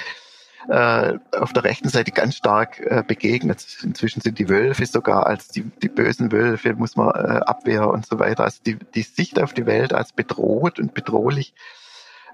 äh, 0.68 1.18
auf 1.33 1.52
der 1.52 1.62
rechten 1.64 1.88
Seite 1.88 2.11
ganz 2.11 2.37
stark 2.37 2.81
äh, 2.81 3.05
begegnet. 3.07 3.64
Inzwischen 3.85 4.20
sind 4.20 4.38
die 4.38 4.48
Wölfe 4.48 4.85
sogar 4.87 5.26
als 5.26 5.48
die, 5.48 5.62
die 5.62 5.88
bösen 5.88 6.33
Wölfe, 6.33 6.74
muss 6.74 6.96
man 6.96 7.11
äh, 7.11 7.40
abwehren 7.44 7.90
und 7.90 8.07
so 8.07 8.18
weiter. 8.18 8.42
Also 8.44 8.59
die, 8.66 8.76
die 8.94 9.02
Sicht 9.02 9.40
auf 9.40 9.52
die 9.52 9.66
Welt 9.66 9.92
als 9.92 10.12
bedroht 10.12 10.81
und 10.81 10.92
bedrohlich 10.94 11.55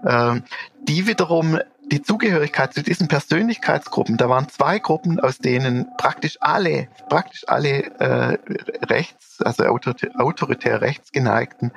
ähm, 0.06 0.44
die 0.88 1.06
wiederum 1.06 1.58
die 1.92 2.02
Zugehörigkeit 2.02 2.72
zu 2.72 2.82
diesen 2.82 3.06
Persönlichkeitsgruppen, 3.06 4.16
da 4.16 4.28
waren 4.30 4.48
zwei 4.48 4.78
Gruppen, 4.78 5.20
aus 5.20 5.38
denen 5.38 5.86
praktisch 5.98 6.38
alle, 6.40 6.88
praktisch 7.10 7.44
alle 7.46 7.84
äh, 8.00 8.38
rechts, 8.84 9.42
also 9.42 9.64
autoritär, 9.64 10.10
autoritär 10.18 10.80
rechtsgeneigten 10.80 11.70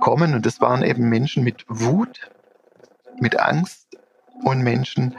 kommen. 0.00 0.34
Und 0.34 0.44
das 0.44 0.60
waren 0.60 0.82
eben 0.82 1.08
Menschen 1.08 1.42
mit 1.44 1.64
Wut, 1.68 2.30
mit 3.18 3.40
Angst 3.40 3.96
und 4.42 4.62
Menschen, 4.62 5.16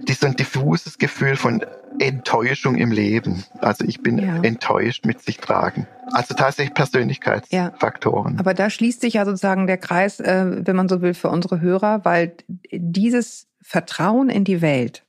die 0.00 0.12
so 0.12 0.26
ein 0.26 0.36
diffuses 0.36 0.98
Gefühl 0.98 1.36
von 1.36 1.64
Enttäuschung 1.98 2.76
im 2.76 2.92
Leben, 2.92 3.44
also 3.60 3.84
ich 3.84 4.02
bin 4.02 4.18
Ja. 4.18 4.42
enttäuscht 4.42 5.06
mit 5.06 5.22
sich 5.22 5.38
tragen. 5.38 5.88
Also 6.12 6.34
tatsächlich 6.34 6.74
Persönlichkeitsfaktoren. 6.74 8.38
Aber 8.38 8.54
da 8.54 8.70
schließt 8.70 9.00
sich 9.00 9.14
ja 9.14 9.24
sozusagen 9.24 9.66
der 9.66 9.78
Kreis, 9.78 10.20
äh, 10.20 10.66
wenn 10.66 10.76
man 10.76 10.88
so 10.88 11.00
will, 11.02 11.14
für 11.14 11.30
unsere 11.30 11.60
Hörer, 11.60 12.04
weil 12.04 12.34
dieses 12.70 13.47
Vertrauen 13.62 14.30
in 14.30 14.44
die 14.44 14.60
Welt, 14.62 15.04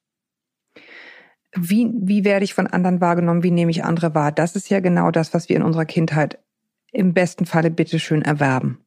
wie, 1.55 1.91
wie 1.95 2.23
werde 2.25 2.45
ich 2.45 2.53
von 2.53 2.67
anderen 2.67 3.01
wahrgenommen, 3.01 3.43
wie 3.43 3.51
nehme 3.51 3.71
ich 3.71 3.83
andere 3.83 4.13
wahr, 4.13 4.31
das 4.31 4.55
ist 4.55 4.69
ja 4.69 4.79
genau 4.79 5.11
das, 5.11 5.33
was 5.33 5.49
wir 5.49 5.55
in 5.55 5.63
unserer 5.63 5.85
Kindheit 5.85 6.39
im 6.91 7.13
besten 7.13 7.45
Falle 7.45 7.71
bitteschön 7.71 8.21
erwerben. 8.21 8.79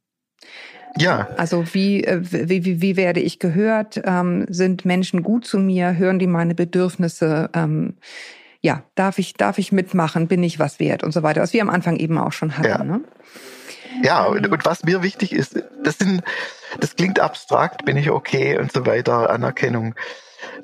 ja, 0.97 1.29
Also 1.37 1.65
wie, 1.73 2.05
äh, 2.05 2.21
wie, 2.23 2.65
wie, 2.65 2.83
wie 2.83 2.97
werde 2.97 3.21
ich 3.21 3.39
gehört? 3.39 4.01
Ähm, 4.05 4.47
sind 4.49 4.85
Menschen 4.85 5.23
gut 5.23 5.47
zu 5.47 5.59
mir? 5.59 5.97
Hören 5.97 6.19
die 6.19 6.27
meine 6.27 6.55
Bedürfnisse? 6.55 7.51
Ähm, 7.55 7.97
ja, 8.61 8.85
darf 8.95 9.19
ich, 9.19 9.35
darf 9.35 9.59
ich 9.59 9.73
mitmachen? 9.73 10.29
Bin 10.29 10.43
ich 10.43 10.59
was 10.59 10.79
wert? 10.79 11.03
Und 11.03 11.13
so 11.13 11.23
weiter, 11.23 11.41
was 11.41 11.53
wir 11.53 11.63
am 11.63 11.71
Anfang 11.71 11.97
eben 11.97 12.19
auch 12.19 12.33
schon 12.33 12.59
hatten. 12.59 12.69
Ja. 12.69 12.85
Ne? 12.85 13.01
Ja, 14.03 14.25
und, 14.25 14.47
und 14.51 14.65
was 14.65 14.83
mir 14.85 15.03
wichtig 15.03 15.33
ist, 15.33 15.63
das 15.83 15.99
sind, 15.99 16.23
das 16.81 16.97
klingt 16.97 17.21
abstrakt, 17.21 17.85
bin 17.85 17.97
ich 17.97 18.11
okay 18.11 18.59
und 18.59 18.73
so 18.73 18.85
weiter, 18.87 19.31
Anerkennung. 19.31 19.95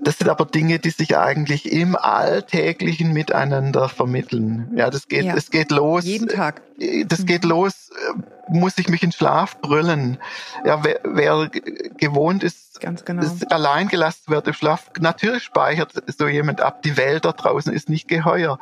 Das 0.03 0.19
sind 0.19 0.29
aber 0.29 0.45
Dinge, 0.45 0.81
die 0.81 0.91
sich 0.91 1.17
eigentlich 1.17 1.71
im 1.71 1.95
alltäglichen 1.95 3.13
Miteinander 3.13 3.89
vermitteln. 3.89 4.73
Ja, 4.75 4.91
das 4.91 5.07
geht, 5.07 5.25
Ja. 5.25 5.35
es 5.37 5.51
geht 5.51 5.71
los. 5.71 6.05
Jeden 6.05 6.29
Tag. 6.29 6.63
Das 7.07 7.25
geht 7.27 7.45
los, 7.45 7.91
äh, 7.91 8.23
muss 8.49 8.79
ich 8.79 8.89
mich 8.89 9.03
in 9.03 9.13
Schlaf 9.13 9.61
brüllen. 9.61 10.19
Ja, 10.65 10.85
wer, 10.85 11.01
wer 11.05 11.51
gewohnt 11.97 12.43
ist, 12.43 12.81
Ganz 12.81 13.05
genau. 13.05 13.23
das 13.23 13.45
allein 13.51 13.89
gelassen 13.89 14.25
wird 14.29 14.47
im 14.47 14.55
Schlaf, 14.55 14.91
natürlich 15.01 15.43
speichert 15.43 15.93
so 16.07 16.29
jemand 16.29 16.61
ab, 16.61 16.83
die 16.83 16.97
Welt 16.97 17.25
da 17.25 17.33
draußen 17.33 17.73
ist 17.73 17.89
nicht 17.89 18.09
geheuer. 18.09 18.59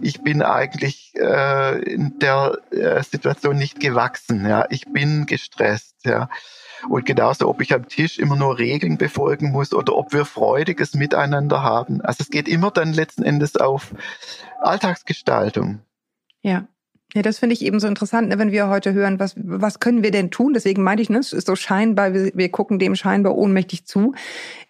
Ich 0.00 0.22
bin 0.22 0.42
eigentlich 0.42 1.12
äh, 1.16 1.82
in 1.82 2.18
der 2.18 2.58
äh, 2.70 3.02
Situation 3.02 3.56
nicht 3.56 3.80
gewachsen. 3.80 4.46
Ja, 4.46 4.66
ich 4.70 4.92
bin 4.92 5.26
gestresst. 5.26 5.96
Ja. 6.04 6.28
Und 6.88 7.06
genauso, 7.06 7.48
ob 7.48 7.60
ich 7.60 7.74
am 7.74 7.88
Tisch 7.88 8.18
immer 8.18 8.36
nur 8.36 8.58
Regeln 8.58 8.98
befolgen 8.98 9.50
muss 9.50 9.72
oder 9.72 9.96
ob 9.96 10.12
wir 10.12 10.24
freudiges 10.24 10.94
Miteinander 10.94 11.62
haben. 11.62 12.00
Also 12.02 12.18
es 12.20 12.30
geht 12.30 12.48
immer 12.48 12.70
dann 12.70 12.92
letzten 12.92 13.22
Endes 13.22 13.56
auf 13.56 13.92
Alltagsgestaltung. 14.60 15.80
Ja. 16.42 16.66
Ja, 17.14 17.22
das 17.22 17.38
finde 17.38 17.54
ich 17.54 17.64
eben 17.64 17.80
so 17.80 17.86
interessant, 17.86 18.28
ne, 18.28 18.38
wenn 18.38 18.52
wir 18.52 18.68
heute 18.68 18.92
hören, 18.92 19.18
was, 19.18 19.34
was 19.36 19.80
können 19.80 20.02
wir 20.02 20.10
denn 20.10 20.30
tun? 20.30 20.52
Deswegen 20.54 20.82
meinte 20.82 21.02
ich, 21.02 21.10
ne, 21.10 21.18
es 21.18 21.32
ist 21.32 21.46
so 21.46 21.56
scheinbar, 21.56 22.12
wir, 22.12 22.32
wir 22.34 22.50
gucken 22.50 22.78
dem 22.78 22.94
scheinbar 22.94 23.36
ohnmächtig 23.36 23.86
zu. 23.86 24.14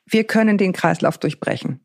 Wir 0.05 0.25
können 0.25 0.59
den 0.59 0.72
Kreislauf 0.72 1.18
durchbrechen. 1.18 1.81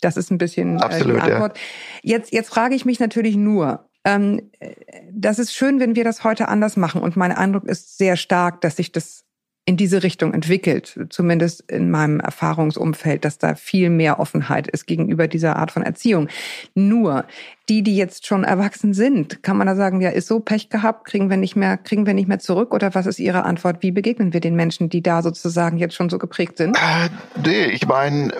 Das 0.00 0.16
ist 0.16 0.30
ein 0.30 0.38
bisschen 0.38 0.80
Absolut, 0.80 1.16
äh, 1.16 1.18
ja. 1.18 1.24
die 1.26 1.32
Antwort. 1.32 1.58
Jetzt, 2.02 2.32
jetzt 2.32 2.48
frage 2.48 2.74
ich 2.74 2.84
mich 2.84 3.00
natürlich 3.00 3.36
nur, 3.36 3.88
ähm, 4.04 4.50
äh, 4.60 4.74
das 5.12 5.38
ist 5.38 5.52
schön, 5.52 5.80
wenn 5.80 5.96
wir 5.96 6.04
das 6.04 6.24
heute 6.24 6.48
anders 6.48 6.76
machen. 6.76 7.02
Und 7.02 7.16
mein 7.16 7.32
Eindruck 7.32 7.64
ist 7.64 7.98
sehr 7.98 8.16
stark, 8.16 8.60
dass 8.60 8.76
sich 8.76 8.92
das 8.92 9.25
in 9.68 9.76
diese 9.76 10.04
Richtung 10.04 10.32
entwickelt, 10.32 10.96
zumindest 11.10 11.70
in 11.70 11.90
meinem 11.90 12.20
Erfahrungsumfeld, 12.20 13.24
dass 13.24 13.38
da 13.38 13.56
viel 13.56 13.90
mehr 13.90 14.20
Offenheit 14.20 14.68
ist 14.68 14.86
gegenüber 14.86 15.26
dieser 15.26 15.56
Art 15.56 15.72
von 15.72 15.82
Erziehung. 15.82 16.28
Nur 16.76 17.24
die, 17.68 17.82
die 17.82 17.96
jetzt 17.96 18.26
schon 18.26 18.44
erwachsen 18.44 18.94
sind, 18.94 19.42
kann 19.42 19.56
man 19.56 19.66
da 19.66 19.74
sagen, 19.74 20.00
ja, 20.00 20.10
ist 20.10 20.28
so 20.28 20.38
Pech 20.38 20.70
gehabt, 20.70 21.04
kriegen 21.06 21.30
wir 21.30 21.36
nicht 21.36 21.56
mehr, 21.56 21.76
kriegen 21.76 22.06
wir 22.06 22.14
nicht 22.14 22.28
mehr 22.28 22.38
zurück? 22.38 22.72
Oder 22.72 22.94
was 22.94 23.06
ist 23.06 23.18
Ihre 23.18 23.42
Antwort? 23.42 23.82
Wie 23.82 23.90
begegnen 23.90 24.32
wir 24.32 24.40
den 24.40 24.54
Menschen, 24.54 24.88
die 24.88 25.02
da 25.02 25.20
sozusagen 25.20 25.78
jetzt 25.78 25.96
schon 25.96 26.10
so 26.10 26.18
geprägt 26.18 26.58
sind? 26.58 26.76
Äh, 26.76 27.08
nee, 27.44 27.64
ich 27.66 27.88
meine, 27.88 28.32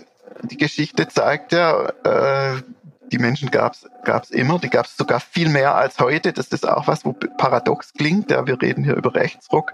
die 0.44 0.56
Geschichte 0.56 1.08
zeigt 1.08 1.52
ja, 1.52 1.88
äh, 2.04 2.62
die 3.16 3.22
Menschen 3.22 3.50
gab's 3.50 3.88
gab's 4.04 4.30
immer, 4.30 4.58
die 4.58 4.68
gab's 4.68 4.94
sogar 4.94 5.20
viel 5.20 5.48
mehr 5.48 5.74
als 5.74 5.98
heute. 5.98 6.34
Das 6.34 6.48
ist 6.48 6.68
auch 6.68 6.86
was, 6.86 7.06
wo 7.06 7.14
paradox 7.14 7.94
klingt. 7.94 8.30
Ja, 8.30 8.46
wir 8.46 8.60
reden 8.60 8.84
hier 8.84 8.94
über 8.94 9.14
Rechtsruck. 9.14 9.72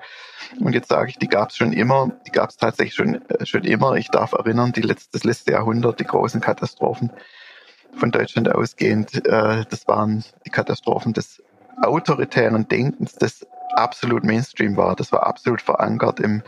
Und 0.61 0.75
jetzt 0.75 0.89
sage 0.89 1.11
ich, 1.11 1.19
die 1.19 1.27
gab's 1.27 1.57
schon 1.57 1.73
immer, 1.73 2.13
die 2.25 2.31
gab's 2.31 2.57
tatsächlich 2.57 2.95
schon, 2.95 3.29
äh, 3.31 3.45
schon 3.45 3.65
immer. 3.65 3.97
Ich 3.97 4.11
darf 4.11 4.33
erinnern, 4.33 4.71
die 4.71 4.83
letzte, 4.83 5.11
das 5.13 5.25
letzte 5.25 5.53
Jahrhundert, 5.53 5.99
die 5.99 6.05
großen 6.05 6.41
Katastrophen 6.41 7.11
von 7.97 8.13
Deutschland 8.13 8.49
ausgehend, 8.49 9.27
äh, 9.27 9.65
das 9.69 9.89
waren 9.89 10.25
die 10.47 10.51
Katastrophen 10.51 11.13
des 11.13 11.43
autoritären 11.83 12.69
Denkens, 12.69 13.15
das 13.17 13.45
absolut 13.75 14.23
Mainstream 14.23 14.77
war. 14.77 14.95
Das 14.95 15.11
war 15.11 15.27
absolut 15.27 15.63
verankert 15.63 16.21
im 16.21 16.43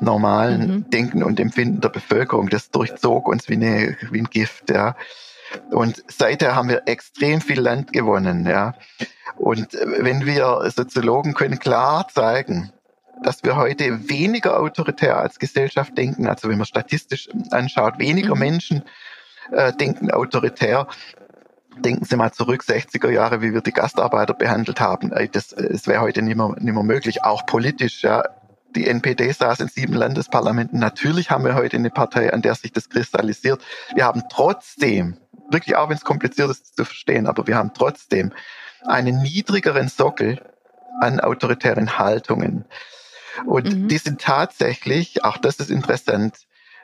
normalen 0.00 0.60
mhm. 0.68 0.90
Denken 0.90 1.22
und 1.22 1.38
Empfinden 1.38 1.80
der 1.80 1.90
Bevölkerung. 1.90 2.48
Das 2.48 2.72
durchzog 2.72 3.28
uns 3.28 3.48
wie, 3.48 3.54
eine, 3.54 3.96
wie 4.10 4.20
ein 4.20 4.30
Gift, 4.30 4.70
ja. 4.70 4.96
Und 5.70 6.02
seither 6.08 6.54
haben 6.54 6.68
wir 6.68 6.82
extrem 6.86 7.40
viel 7.40 7.60
Land 7.60 7.92
gewonnen, 7.92 8.46
ja. 8.46 8.74
Und 9.36 9.72
wenn 9.72 10.26
wir 10.26 10.70
Soziologen 10.70 11.34
können 11.34 11.58
klar 11.58 12.06
zeigen, 12.08 12.72
dass 13.22 13.42
wir 13.44 13.56
heute 13.56 14.08
weniger 14.08 14.60
autoritär 14.60 15.18
als 15.18 15.38
Gesellschaft 15.38 15.96
denken, 15.96 16.26
also 16.26 16.48
wenn 16.48 16.58
man 16.58 16.66
statistisch 16.66 17.28
anschaut, 17.50 17.98
weniger 17.98 18.34
mhm. 18.34 18.40
Menschen 18.40 18.82
äh, 19.50 19.72
denken 19.72 20.10
autoritär. 20.10 20.86
Denken 21.76 22.04
Sie 22.04 22.16
mal 22.16 22.32
zurück, 22.32 22.62
60er 22.62 23.10
Jahre, 23.10 23.42
wie 23.42 23.52
wir 23.52 23.60
die 23.60 23.72
Gastarbeiter 23.72 24.34
behandelt 24.34 24.80
haben. 24.80 25.10
Das, 25.32 25.48
das 25.48 25.88
wäre 25.88 26.00
heute 26.00 26.22
nicht 26.22 26.36
mehr, 26.36 26.54
nicht 26.58 26.72
mehr 26.72 26.82
möglich, 26.84 27.24
auch 27.24 27.46
politisch. 27.46 28.02
Ja. 28.02 28.22
Die 28.76 28.86
NPD 28.86 29.30
saß 29.32 29.60
in 29.60 29.68
sieben 29.68 29.94
Landesparlamenten. 29.94 30.78
Natürlich 30.78 31.30
haben 31.30 31.44
wir 31.44 31.54
heute 31.54 31.76
eine 31.76 31.90
Partei, 31.90 32.32
an 32.32 32.42
der 32.42 32.54
sich 32.54 32.72
das 32.72 32.88
kristallisiert. 32.88 33.60
Wir 33.94 34.04
haben 34.04 34.22
trotzdem, 34.30 35.16
wirklich 35.54 35.76
auch 35.76 35.88
wenn 35.88 35.96
es 35.96 36.04
kompliziert 36.04 36.50
ist 36.50 36.76
zu 36.76 36.84
verstehen, 36.84 37.26
aber 37.26 37.46
wir 37.46 37.56
haben 37.56 37.72
trotzdem 37.72 38.32
einen 38.84 39.22
niedrigeren 39.22 39.88
Sockel 39.88 40.42
an 41.00 41.20
autoritären 41.20 41.98
Haltungen. 41.98 42.66
Und 43.46 43.64
mhm. 43.64 43.88
die 43.88 43.98
sind 43.98 44.20
tatsächlich, 44.20 45.24
auch 45.24 45.38
das 45.38 45.56
ist 45.56 45.70
interessant, 45.70 46.36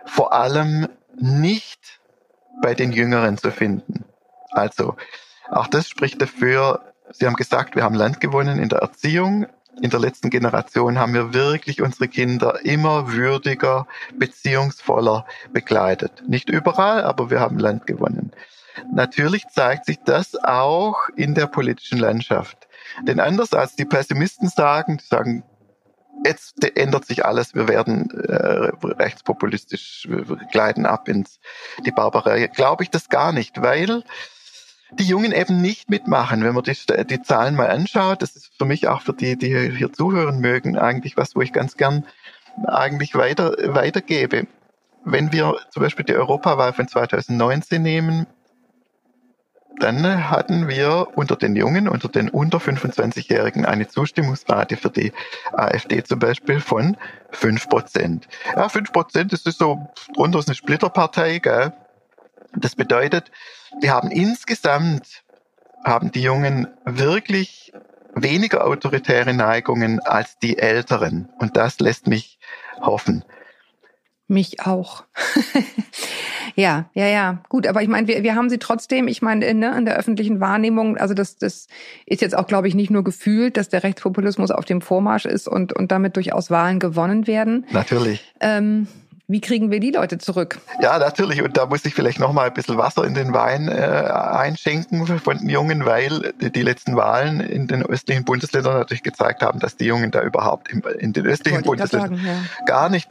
vor 0.06 0.32
allem 0.32 0.88
nicht 1.18 2.00
bei 2.62 2.74
den 2.74 2.92
Jüngeren 2.92 3.36
zu 3.36 3.50
finden. 3.50 4.04
Also, 4.50 4.96
auch 5.48 5.66
das 5.66 5.88
spricht 5.88 6.20
dafür, 6.20 6.90
Sie 7.12 7.26
haben 7.26 7.34
gesagt, 7.34 7.74
wir 7.74 7.82
haben 7.82 7.94
Land 7.94 8.20
gewonnen 8.20 8.58
in 8.60 8.68
der 8.68 8.80
Erziehung. 8.80 9.46
In 9.82 9.90
der 9.90 9.98
letzten 9.98 10.30
Generation 10.30 10.98
haben 10.98 11.14
wir 11.14 11.34
wirklich 11.34 11.82
unsere 11.82 12.06
Kinder 12.06 12.64
immer 12.64 13.12
würdiger, 13.12 13.86
beziehungsvoller 14.16 15.26
begleitet. 15.52 16.22
Nicht 16.28 16.48
überall, 16.50 17.02
aber 17.02 17.30
wir 17.30 17.40
haben 17.40 17.58
Land 17.58 17.86
gewonnen. 17.86 18.32
Natürlich 18.92 19.48
zeigt 19.48 19.86
sich 19.86 19.98
das 20.04 20.36
auch 20.36 21.08
in 21.16 21.34
der 21.34 21.46
politischen 21.46 21.98
Landschaft. 21.98 22.68
Denn 23.02 23.20
anders 23.20 23.52
als 23.52 23.76
die 23.76 23.84
Pessimisten 23.84 24.48
sagen, 24.48 24.98
die 24.98 25.04
sagen, 25.04 25.44
jetzt 26.24 26.64
ändert 26.76 27.06
sich 27.06 27.24
alles, 27.24 27.54
wir 27.54 27.68
werden 27.68 28.10
äh, 28.10 28.70
rechtspopulistisch, 28.84 30.06
wir 30.08 30.24
gleiten 30.50 30.86
ab 30.86 31.08
ins 31.08 31.40
die 31.84 31.92
Barbarei. 31.92 32.46
Glaube 32.48 32.82
ich 32.82 32.90
das 32.90 33.08
gar 33.08 33.32
nicht, 33.32 33.62
weil 33.62 34.04
die 34.92 35.04
Jungen 35.04 35.32
eben 35.32 35.60
nicht 35.60 35.88
mitmachen. 35.88 36.42
Wenn 36.42 36.54
man 36.54 36.64
die, 36.64 36.76
die 37.04 37.22
Zahlen 37.22 37.54
mal 37.54 37.70
anschaut, 37.70 38.22
das 38.22 38.36
ist 38.36 38.50
für 38.58 38.64
mich 38.64 38.88
auch 38.88 39.02
für 39.02 39.12
die, 39.12 39.36
die 39.36 39.70
hier 39.70 39.92
zuhören 39.92 40.40
mögen, 40.40 40.76
eigentlich 40.76 41.16
was, 41.16 41.36
wo 41.36 41.42
ich 41.42 41.52
ganz 41.52 41.76
gern 41.76 42.06
eigentlich 42.66 43.14
weiter, 43.14 43.54
weitergebe. 43.74 44.46
Wenn 45.04 45.32
wir 45.32 45.56
zum 45.70 45.82
Beispiel 45.82 46.04
die 46.04 46.16
Europawahl 46.16 46.72
von 46.72 46.88
2019 46.88 47.80
nehmen, 47.80 48.26
dann 49.78 50.28
hatten 50.28 50.68
wir 50.68 51.08
unter 51.14 51.36
den 51.36 51.56
Jungen, 51.56 51.88
unter 51.88 52.08
den 52.08 52.28
unter 52.28 52.58
25-Jährigen 52.58 53.64
eine 53.64 53.88
Zustimmungsrate 53.88 54.76
für 54.76 54.90
die 54.90 55.12
AfD 55.52 56.02
zum 56.02 56.18
Beispiel 56.18 56.60
von 56.60 56.96
5 57.30 57.68
Prozent. 57.68 58.28
Ja, 58.56 58.68
5 58.68 58.92
Prozent, 58.92 59.32
das 59.32 59.46
ist 59.46 59.58
so, 59.58 59.88
drunter 60.14 60.38
ist 60.38 60.48
eine 60.48 60.54
Splitterpartei, 60.54 61.38
gell? 61.38 61.72
Das 62.54 62.74
bedeutet, 62.74 63.30
wir 63.80 63.92
haben 63.92 64.10
insgesamt, 64.10 65.22
haben 65.84 66.10
die 66.10 66.22
Jungen 66.22 66.66
wirklich 66.84 67.72
weniger 68.14 68.66
autoritäre 68.66 69.32
Neigungen 69.32 70.00
als 70.00 70.38
die 70.38 70.58
Älteren. 70.58 71.28
Und 71.38 71.56
das 71.56 71.78
lässt 71.78 72.06
mich 72.06 72.38
hoffen. 72.80 73.24
Mich 74.30 74.60
auch. 74.64 75.02
ja, 76.54 76.88
ja, 76.94 77.06
ja. 77.06 77.42
Gut, 77.48 77.66
aber 77.66 77.82
ich 77.82 77.88
meine, 77.88 78.06
wir, 78.06 78.22
wir 78.22 78.36
haben 78.36 78.48
sie 78.48 78.58
trotzdem, 78.58 79.08
ich 79.08 79.22
meine, 79.22 79.44
in, 79.44 79.58
ne, 79.58 79.76
in 79.76 79.84
der 79.84 79.96
öffentlichen 79.96 80.38
Wahrnehmung, 80.38 80.96
also 80.98 81.14
das, 81.14 81.36
das 81.36 81.66
ist 82.06 82.22
jetzt 82.22 82.36
auch, 82.36 82.46
glaube 82.46 82.68
ich, 82.68 82.76
nicht 82.76 82.92
nur 82.92 83.02
gefühlt, 83.02 83.56
dass 83.56 83.70
der 83.70 83.82
Rechtspopulismus 83.82 84.52
auf 84.52 84.64
dem 84.64 84.82
Vormarsch 84.82 85.24
ist 85.24 85.48
und, 85.48 85.72
und 85.72 85.90
damit 85.90 86.14
durchaus 86.14 86.48
Wahlen 86.48 86.78
gewonnen 86.78 87.26
werden. 87.26 87.66
Natürlich. 87.72 88.32
Ähm, 88.38 88.86
wie 89.26 89.40
kriegen 89.40 89.72
wir 89.72 89.80
die 89.80 89.90
Leute 89.90 90.18
zurück? 90.18 90.60
Ja, 90.80 90.98
natürlich. 91.00 91.42
Und 91.42 91.56
da 91.56 91.66
muss 91.66 91.84
ich 91.84 91.94
vielleicht 91.94 92.20
noch 92.20 92.32
mal 92.32 92.46
ein 92.46 92.54
bisschen 92.54 92.76
Wasser 92.78 93.04
in 93.04 93.14
den 93.14 93.32
Wein 93.32 93.66
äh, 93.66 93.72
einschenken 93.72 95.06
von 95.06 95.38
den 95.38 95.48
Jungen, 95.48 95.84
weil 95.84 96.34
die 96.40 96.62
letzten 96.62 96.94
Wahlen 96.94 97.40
in 97.40 97.68
den 97.68 97.84
östlichen 97.84 98.24
Bundesländern 98.24 98.74
natürlich 98.78 99.02
gezeigt 99.02 99.42
haben, 99.42 99.58
dass 99.58 99.76
die 99.76 99.86
Jungen 99.86 100.10
da 100.12 100.22
überhaupt 100.22 100.72
in, 100.72 100.82
in 100.98 101.12
den 101.12 101.26
östlichen 101.26 101.62
Bundesländern 101.62 102.16
sagen, 102.16 102.26
ja. 102.26 102.64
gar 102.66 102.88
nicht 102.88 103.08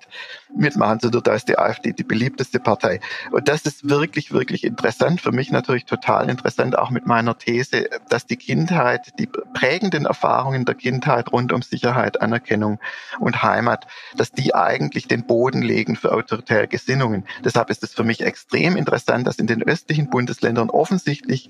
mitmachen, 0.55 0.99
sondern 0.99 1.23
da 1.23 1.33
ist 1.33 1.47
die 1.47 1.57
AfD 1.57 1.93
die 1.93 2.03
beliebteste 2.03 2.59
Partei. 2.59 2.99
Und 3.31 3.47
das 3.47 3.61
ist 3.61 3.89
wirklich, 3.89 4.31
wirklich 4.31 4.63
interessant. 4.63 5.21
Für 5.21 5.31
mich 5.31 5.51
natürlich 5.51 5.85
total 5.85 6.29
interessant, 6.29 6.77
auch 6.77 6.89
mit 6.89 7.05
meiner 7.05 7.37
These, 7.37 7.89
dass 8.09 8.25
die 8.25 8.37
Kindheit, 8.37 9.13
die 9.19 9.27
prägenden 9.27 10.05
Erfahrungen 10.05 10.65
der 10.65 10.75
Kindheit 10.75 11.31
rund 11.31 11.53
um 11.53 11.61
Sicherheit, 11.61 12.21
Anerkennung 12.21 12.79
und 13.19 13.43
Heimat, 13.43 13.87
dass 14.15 14.31
die 14.31 14.55
eigentlich 14.55 15.07
den 15.07 15.25
Boden 15.25 15.61
legen 15.61 15.95
für 15.95 16.11
autoritäre 16.11 16.67
Gesinnungen. 16.67 17.25
Deshalb 17.43 17.69
ist 17.69 17.83
es 17.83 17.93
für 17.93 18.03
mich 18.03 18.21
extrem 18.21 18.75
interessant, 18.75 19.27
dass 19.27 19.37
in 19.37 19.47
den 19.47 19.63
östlichen 19.63 20.09
Bundesländern 20.09 20.69
offensichtlich 20.69 21.49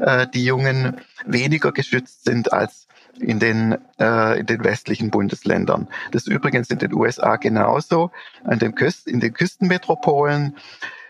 äh, 0.00 0.26
die 0.32 0.44
Jungen 0.44 1.00
weniger 1.24 1.72
geschützt 1.72 2.24
sind 2.24 2.52
als 2.52 2.86
in 3.20 3.38
den, 3.38 3.78
äh, 3.98 4.40
in 4.40 4.46
den 4.46 4.64
westlichen 4.64 5.10
Bundesländern. 5.10 5.88
Das 6.12 6.26
übrigens 6.26 6.70
in 6.70 6.78
den 6.78 6.94
USA 6.94 7.36
genauso. 7.36 8.10
An 8.44 8.58
den 8.58 8.74
Küst, 8.74 9.06
in 9.06 9.20
den 9.20 9.32
Küstenmetropolen 9.32 10.56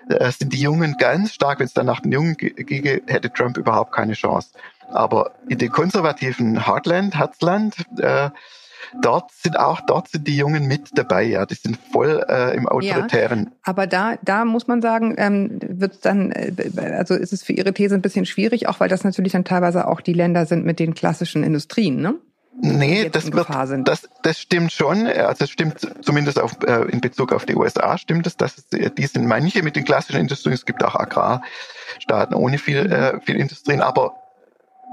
äh, 0.09 0.31
sind 0.31 0.53
die 0.53 0.61
Jungen 0.61 0.97
ganz 0.99 1.33
stark, 1.33 1.61
wenn 1.61 1.67
es 1.67 1.75
dann 1.75 1.87
nach 1.87 2.01
den 2.01 2.13
Jungen 2.13 2.37
ginge, 2.37 3.03
hätte 3.07 3.33
Trump 3.33 3.57
überhaupt 3.57 3.93
keine 3.93 4.15
Chance. 4.15 4.51
Aber 4.91 5.33
in 5.49 5.59
den 5.59 5.71
konservativen 5.71 6.67
Heartland, 6.67 7.17
Herzland, 7.17 7.77
äh, 7.99 8.31
dort 9.01 9.31
sind 9.33 9.59
auch 9.59 9.81
dort 9.81 10.09
sind 10.09 10.27
die 10.27 10.37
Jungen 10.37 10.67
mit 10.67 10.91
dabei, 10.95 11.25
ja, 11.25 11.47
die 11.47 11.55
sind 11.55 11.79
voll 11.93 12.25
äh, 12.29 12.57
im 12.57 12.69
autoritären. 12.69 13.47
Ja, 13.47 13.53
aber 13.63 13.87
da 13.87 14.17
da 14.23 14.45
muss 14.45 14.67
man 14.67 14.83
sagen, 14.83 15.15
ähm, 15.19 15.59
wird 15.63 16.05
dann 16.05 16.33
äh, 16.33 16.53
also 16.97 17.15
ist 17.15 17.33
es 17.33 17.43
für 17.43 17.53
ihre 17.53 17.73
These 17.73 17.95
ein 17.95 18.03
bisschen 18.03 18.27
schwierig, 18.27 18.69
auch 18.69 18.81
weil 18.81 18.89
das 18.89 19.05
natürlich 19.05 19.33
dann 19.33 19.45
teilweise 19.45 19.87
auch 19.87 20.01
die 20.01 20.13
Länder 20.13 20.47
sind 20.47 20.65
mit 20.65 20.79
den 20.79 20.95
klassischen 20.95 21.45
Industrien, 21.45 22.01
ne? 22.01 22.15
Nee, 22.63 23.09
das, 23.09 23.33
wird, 23.33 23.49
das, 23.89 24.09
das 24.23 24.39
stimmt 24.39 24.73
schon. 24.73 25.07
Also 25.07 25.45
es 25.45 25.51
stimmt 25.51 25.79
zumindest 26.03 26.39
auf, 26.39 26.59
äh, 26.67 26.83
in 26.91 27.01
Bezug 27.01 27.33
auf 27.33 27.47
die 27.47 27.55
USA 27.55 27.97
stimmt 27.97 28.27
es, 28.27 28.37
dass 28.37 28.59
es, 28.59 28.67
die 28.69 29.07
sind 29.07 29.27
manche 29.27 29.63
mit 29.63 29.77
den 29.77 29.85
klassischen 29.85 30.21
Industrien. 30.21 30.55
Es 30.55 30.67
gibt 30.67 30.85
auch 30.85 30.95
Agrarstaaten 30.95 32.35
ohne 32.35 32.59
viel, 32.59 32.93
äh, 32.93 33.21
viel 33.21 33.37
Industrien. 33.37 33.81
Aber 33.81 34.15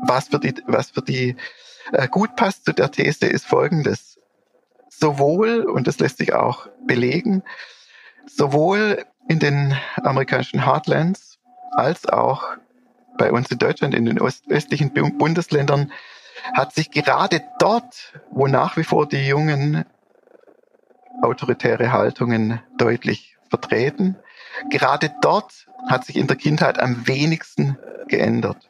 was 0.06 0.30
für 0.30 0.40
die, 0.40 0.56
was 0.68 0.92
für 0.92 1.02
die 1.02 1.32
äh, 1.32 1.36
gut 2.10 2.36
passt 2.36 2.66
zu 2.66 2.74
der 2.74 2.92
These, 2.92 3.28
ist 3.28 3.46
folgendes. 3.46 4.20
Sowohl, 4.90 5.66
und 5.66 5.88
das 5.88 6.00
lässt 6.00 6.18
sich 6.18 6.34
auch 6.34 6.68
belegen, 6.86 7.44
sowohl 8.26 9.06
in 9.28 9.40
den 9.40 9.76
amerikanischen 9.96 10.66
Heartlands 10.66 11.40
als 11.72 12.08
auch 12.08 12.44
bei 13.18 13.32
uns 13.32 13.52
in 13.52 13.58
Deutschland, 13.58 13.94
in 13.94 14.06
den 14.06 14.20
östlichen 14.20 14.94
Bundesländern, 15.18 15.92
hat 16.54 16.74
sich 16.74 16.92
gerade 16.92 17.42
dort, 17.60 18.14
wo 18.32 18.48
nach 18.48 18.78
wie 18.78 18.84
vor 18.84 19.08
die 19.08 19.28
Jungen 19.28 19.86
autoritäre 21.22 21.92
Haltungen 21.92 22.62
deutlich 22.78 23.38
vertreten, 23.50 24.18
gerade 24.70 25.12
dort 25.22 25.68
hat 25.88 26.06
sich 26.06 26.16
in 26.16 26.28
der 26.28 26.36
Kindheit 26.36 26.80
am 26.80 27.08
wenigsten 27.08 27.78
geändert. 28.08 28.70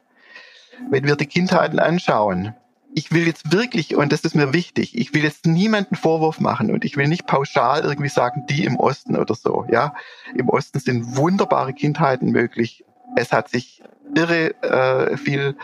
Wenn 0.89 1.05
wir 1.05 1.15
die 1.15 1.25
Kindheiten 1.25 1.79
anschauen, 1.79 2.55
ich 2.97 3.11
will 3.11 3.27
jetzt 3.27 3.53
wirklich, 3.53 3.95
und 3.95 4.11
das 4.11 4.21
ist 4.21 4.33
mir 4.33 4.53
wichtig, 4.53 4.97
ich 4.97 5.13
will 5.13 5.23
jetzt 5.23 5.45
niemanden 5.45 5.95
Vorwurf 5.95 6.39
machen 6.39 6.71
und 6.71 6.83
ich 6.83 6.97
will 6.97 7.07
nicht 7.07 7.27
pauschal 7.27 7.83
irgendwie 7.83 8.09
sagen, 8.09 8.47
die 8.49 8.65
im 8.65 8.75
Osten 8.75 9.15
oder 9.15 9.35
so. 9.35 9.67
Ja, 9.69 9.93
im 10.33 10.49
Osten 10.49 10.79
sind 10.79 11.15
wunderbare 11.15 11.73
Kindheiten 11.73 12.31
möglich. 12.31 12.85
Es 13.15 13.31
hat 13.31 13.49
sich 13.49 13.83
irre 14.15 14.55
äh, 14.63 15.15
viel 15.15 15.57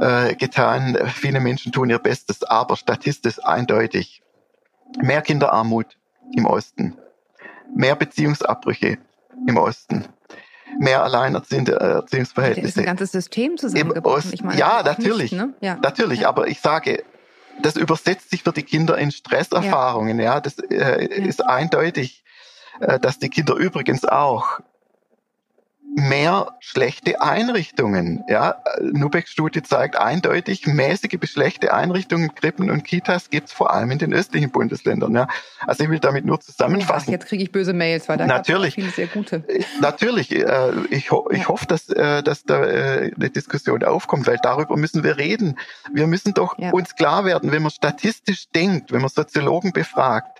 äh, 0.00 0.34
getan. 0.34 0.98
Viele 1.14 1.38
Menschen 1.38 1.70
tun 1.70 1.90
ihr 1.90 2.00
Bestes, 2.00 2.42
aber 2.42 2.74
statistisch 2.74 3.38
eindeutig 3.44 4.24
mehr 5.00 5.22
Kinderarmut 5.22 5.96
im 6.34 6.44
Osten, 6.44 6.98
mehr 7.72 7.94
Beziehungsabbrüche 7.94 8.98
im 9.46 9.56
Osten 9.56 10.06
mehr 10.80 11.04
alleinerziehende 11.04 11.78
Erziehungsverhältnisse. 11.78 12.76
Das 12.76 12.84
ganzes 12.86 13.12
System 13.12 13.58
zusammengebrochen. 13.58 14.32
Meine, 14.42 14.58
ja, 14.58 14.82
natürlich. 14.82 15.32
Nicht, 15.32 15.40
ne? 15.40 15.54
ja. 15.60 15.78
Natürlich, 15.82 16.20
ja. 16.20 16.28
aber 16.28 16.48
ich 16.48 16.60
sage, 16.60 17.04
das 17.60 17.76
übersetzt 17.76 18.30
sich 18.30 18.42
für 18.42 18.52
die 18.52 18.62
Kinder 18.62 18.96
in 18.96 19.10
Stresserfahrungen. 19.10 20.18
Ja, 20.18 20.34
ja 20.34 20.40
das 20.40 20.58
äh, 20.58 21.04
ist 21.04 21.46
eindeutig, 21.46 22.24
äh, 22.80 22.98
dass 22.98 23.18
die 23.18 23.28
Kinder 23.28 23.54
übrigens 23.56 24.06
auch 24.06 24.60
mehr 25.94 26.56
schlechte 26.60 27.20
Einrichtungen. 27.20 28.24
Ja, 28.28 28.62
Nubecks 28.80 29.30
Studie 29.30 29.62
zeigt 29.62 29.96
eindeutig, 29.96 30.66
mäßige 30.66 31.18
bis 31.18 31.30
schlechte 31.30 31.74
Einrichtungen, 31.74 32.34
Krippen 32.34 32.70
und 32.70 32.84
Kitas 32.84 33.30
gibt's 33.30 33.52
vor 33.52 33.72
allem 33.72 33.90
in 33.90 33.98
den 33.98 34.14
östlichen 34.14 34.50
Bundesländern. 34.50 35.14
Ja. 35.14 35.28
Also 35.66 35.84
ich 35.84 35.90
will 35.90 35.98
damit 35.98 36.24
nur 36.24 36.40
zusammenfassen. 36.40 37.08
Ach, 37.08 37.12
jetzt 37.12 37.26
kriege 37.26 37.42
ich 37.42 37.52
böse 37.52 37.72
Mails, 37.72 38.08
weil 38.08 38.18
da 38.18 38.26
natürlich, 38.26 38.74
viele 38.74 38.90
sehr 38.90 39.08
gute. 39.08 39.44
Natürlich, 39.80 40.32
äh, 40.32 40.72
ich, 40.90 41.10
ho 41.10 41.28
ich 41.30 41.48
hoffe, 41.48 41.66
dass, 41.66 41.88
äh, 41.88 42.22
dass 42.22 42.44
da 42.44 42.64
äh, 42.64 43.12
eine 43.14 43.30
Diskussion 43.30 43.82
aufkommt, 43.82 44.26
weil 44.26 44.38
darüber 44.42 44.76
müssen 44.76 45.02
wir 45.02 45.18
reden. 45.18 45.58
Wir 45.92 46.06
müssen 46.06 46.34
doch 46.34 46.58
ja. 46.58 46.70
uns 46.70 46.94
klar 46.94 47.24
werden, 47.24 47.52
wenn 47.52 47.62
man 47.62 47.70
statistisch 47.70 48.48
denkt, 48.54 48.92
wenn 48.92 49.00
man 49.00 49.10
Soziologen 49.10 49.72
befragt, 49.72 50.39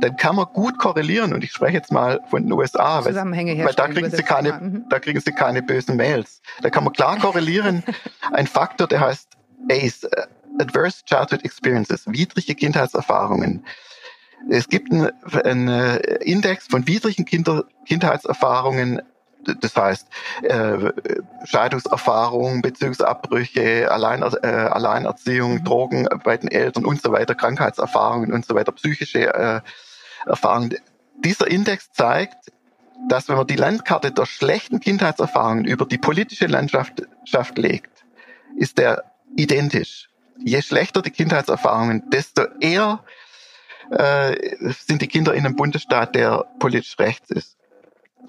dann 0.00 0.16
kann 0.16 0.36
man 0.36 0.46
gut 0.52 0.78
korrelieren. 0.78 1.32
Und 1.32 1.44
ich 1.44 1.52
spreche 1.52 1.74
jetzt 1.74 1.92
mal 1.92 2.20
von 2.28 2.42
den 2.42 2.52
USA, 2.52 3.04
weil, 3.04 3.14
weil 3.14 3.74
da 3.74 3.88
kriegen 3.88 4.10
sie 4.10 4.22
keine, 4.22 4.52
mhm. 4.52 4.84
da 4.88 4.98
kriegen 4.98 5.20
sie 5.20 5.32
keine 5.32 5.62
bösen 5.62 5.96
Mails. 5.96 6.42
Da 6.62 6.70
kann 6.70 6.84
man 6.84 6.92
klar 6.92 7.18
korrelieren. 7.18 7.82
Ein 8.32 8.46
Faktor, 8.46 8.86
der 8.86 9.00
heißt 9.00 9.28
ACE, 9.70 10.04
äh, 10.04 10.26
Adverse 10.58 11.04
Childhood 11.04 11.44
Experiences, 11.44 12.06
widrige 12.06 12.54
Kindheitserfahrungen. 12.54 13.64
Es 14.48 14.68
gibt 14.68 14.92
einen, 14.92 15.10
einen 15.44 15.68
äh, 15.68 15.96
Index 16.24 16.66
von 16.66 16.86
widrigen 16.86 17.24
Kinder, 17.24 17.64
Kindheitserfahrungen 17.86 19.00
das 19.60 19.76
heißt 19.76 20.08
äh, 20.42 20.92
Scheidungserfahrung, 21.44 22.62
Bezugsabbrüche, 22.62 23.90
Allein, 23.90 24.22
äh, 24.22 24.46
Alleinerziehung, 24.46 25.54
mhm. 25.54 25.64
Drogen 25.64 26.08
bei 26.24 26.36
den 26.36 26.50
Eltern 26.50 26.84
und 26.84 27.02
so 27.02 27.12
weiter, 27.12 27.34
Krankheitserfahrungen 27.34 28.32
und 28.32 28.46
so 28.46 28.54
weiter, 28.54 28.72
psychische 28.72 29.32
äh, 29.34 29.60
Erfahrungen. 30.26 30.76
Dieser 31.24 31.48
Index 31.48 31.92
zeigt, 31.92 32.52
dass 33.08 33.28
wenn 33.28 33.36
man 33.36 33.46
die 33.46 33.56
Landkarte 33.56 34.12
der 34.12 34.26
schlechten 34.26 34.80
Kindheitserfahrungen 34.80 35.64
über 35.64 35.86
die 35.86 35.98
politische 35.98 36.46
Landschaft 36.46 37.02
legt, 37.56 38.04
ist 38.56 38.78
der 38.78 39.04
identisch. 39.36 40.08
Je 40.38 40.62
schlechter 40.62 41.02
die 41.02 41.10
Kindheitserfahrungen, 41.10 42.10
desto 42.10 42.42
eher 42.60 43.00
äh, 43.90 44.56
sind 44.70 45.02
die 45.02 45.08
Kinder 45.08 45.34
in 45.34 45.44
einem 45.44 45.56
Bundesstaat, 45.56 46.14
der 46.14 46.44
politisch 46.58 46.98
rechts 46.98 47.30
ist. 47.30 47.56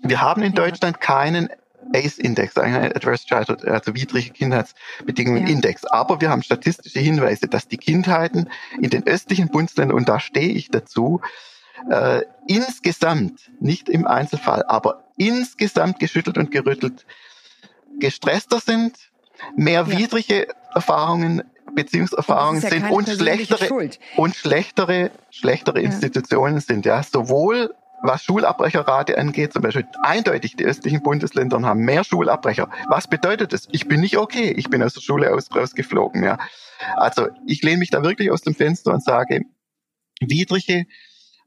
Wir 0.01 0.21
haben 0.21 0.41
in 0.43 0.53
Deutschland 0.53 0.99
keinen 0.99 1.49
ACE-Index, 1.93 2.57
einen 2.57 2.91
Adverse 2.93 3.25
Childhood, 3.25 3.65
also 3.65 3.93
widrige 3.93 4.31
Kindheitsbedingungen 4.31 5.47
Index. 5.47 5.85
Aber 5.85 6.21
wir 6.21 6.29
haben 6.29 6.43
statistische 6.43 6.99
Hinweise, 6.99 7.47
dass 7.47 7.67
die 7.67 7.77
Kindheiten 7.77 8.49
in 8.81 8.89
den 8.89 9.05
östlichen 9.05 9.49
Bundesländern, 9.49 9.97
und 9.97 10.09
da 10.09 10.19
stehe 10.19 10.53
ich 10.53 10.69
dazu, 10.69 11.21
äh, 11.89 12.21
insgesamt, 12.47 13.51
nicht 13.59 13.89
im 13.89 14.07
Einzelfall, 14.07 14.63
aber 14.67 15.03
insgesamt 15.17 15.99
geschüttelt 15.99 16.37
und 16.37 16.51
gerüttelt, 16.51 17.05
gestresster 17.99 18.59
sind, 18.59 18.97
mehr 19.55 19.85
ja. 19.87 19.97
widrige 19.97 20.47
Erfahrungen, 20.73 21.43
Beziehungserfahrungen 21.75 22.61
ja 22.61 22.69
sind 22.69 22.89
und 22.91 23.09
schlechtere 23.09 23.65
Schuld. 23.65 23.99
und 24.15 24.35
schlechtere 24.35 25.11
schlechtere 25.31 25.79
ja. 25.79 25.85
Institutionen 25.85 26.59
sind 26.59 26.85
ja 26.85 27.01
sowohl 27.01 27.73
was 28.03 28.23
Schulabbrecherrate 28.23 29.17
angeht, 29.17 29.53
zum 29.53 29.61
Beispiel 29.61 29.87
eindeutig 30.03 30.57
die 30.57 30.65
östlichen 30.65 31.01
Bundesländer 31.01 31.61
haben 31.61 31.79
mehr 31.79 32.03
Schulabbrecher. 32.03 32.69
Was 32.89 33.07
bedeutet 33.07 33.53
das? 33.53 33.67
Ich 33.71 33.87
bin 33.87 34.01
nicht 34.01 34.17
okay. 34.17 34.51
Ich 34.51 34.69
bin 34.69 34.83
aus 34.83 34.93
der 34.93 35.01
Schule 35.01 35.33
aus, 35.33 35.49
rausgeflogen. 35.55 36.21
Ja. 36.21 36.37
Also 36.97 37.29
ich 37.47 37.63
lehne 37.63 37.77
mich 37.77 37.91
da 37.91 38.03
wirklich 38.03 38.29
aus 38.29 38.41
dem 38.41 38.55
Fenster 38.55 38.93
und 38.93 39.03
sage, 39.03 39.43
widrige 40.19 40.85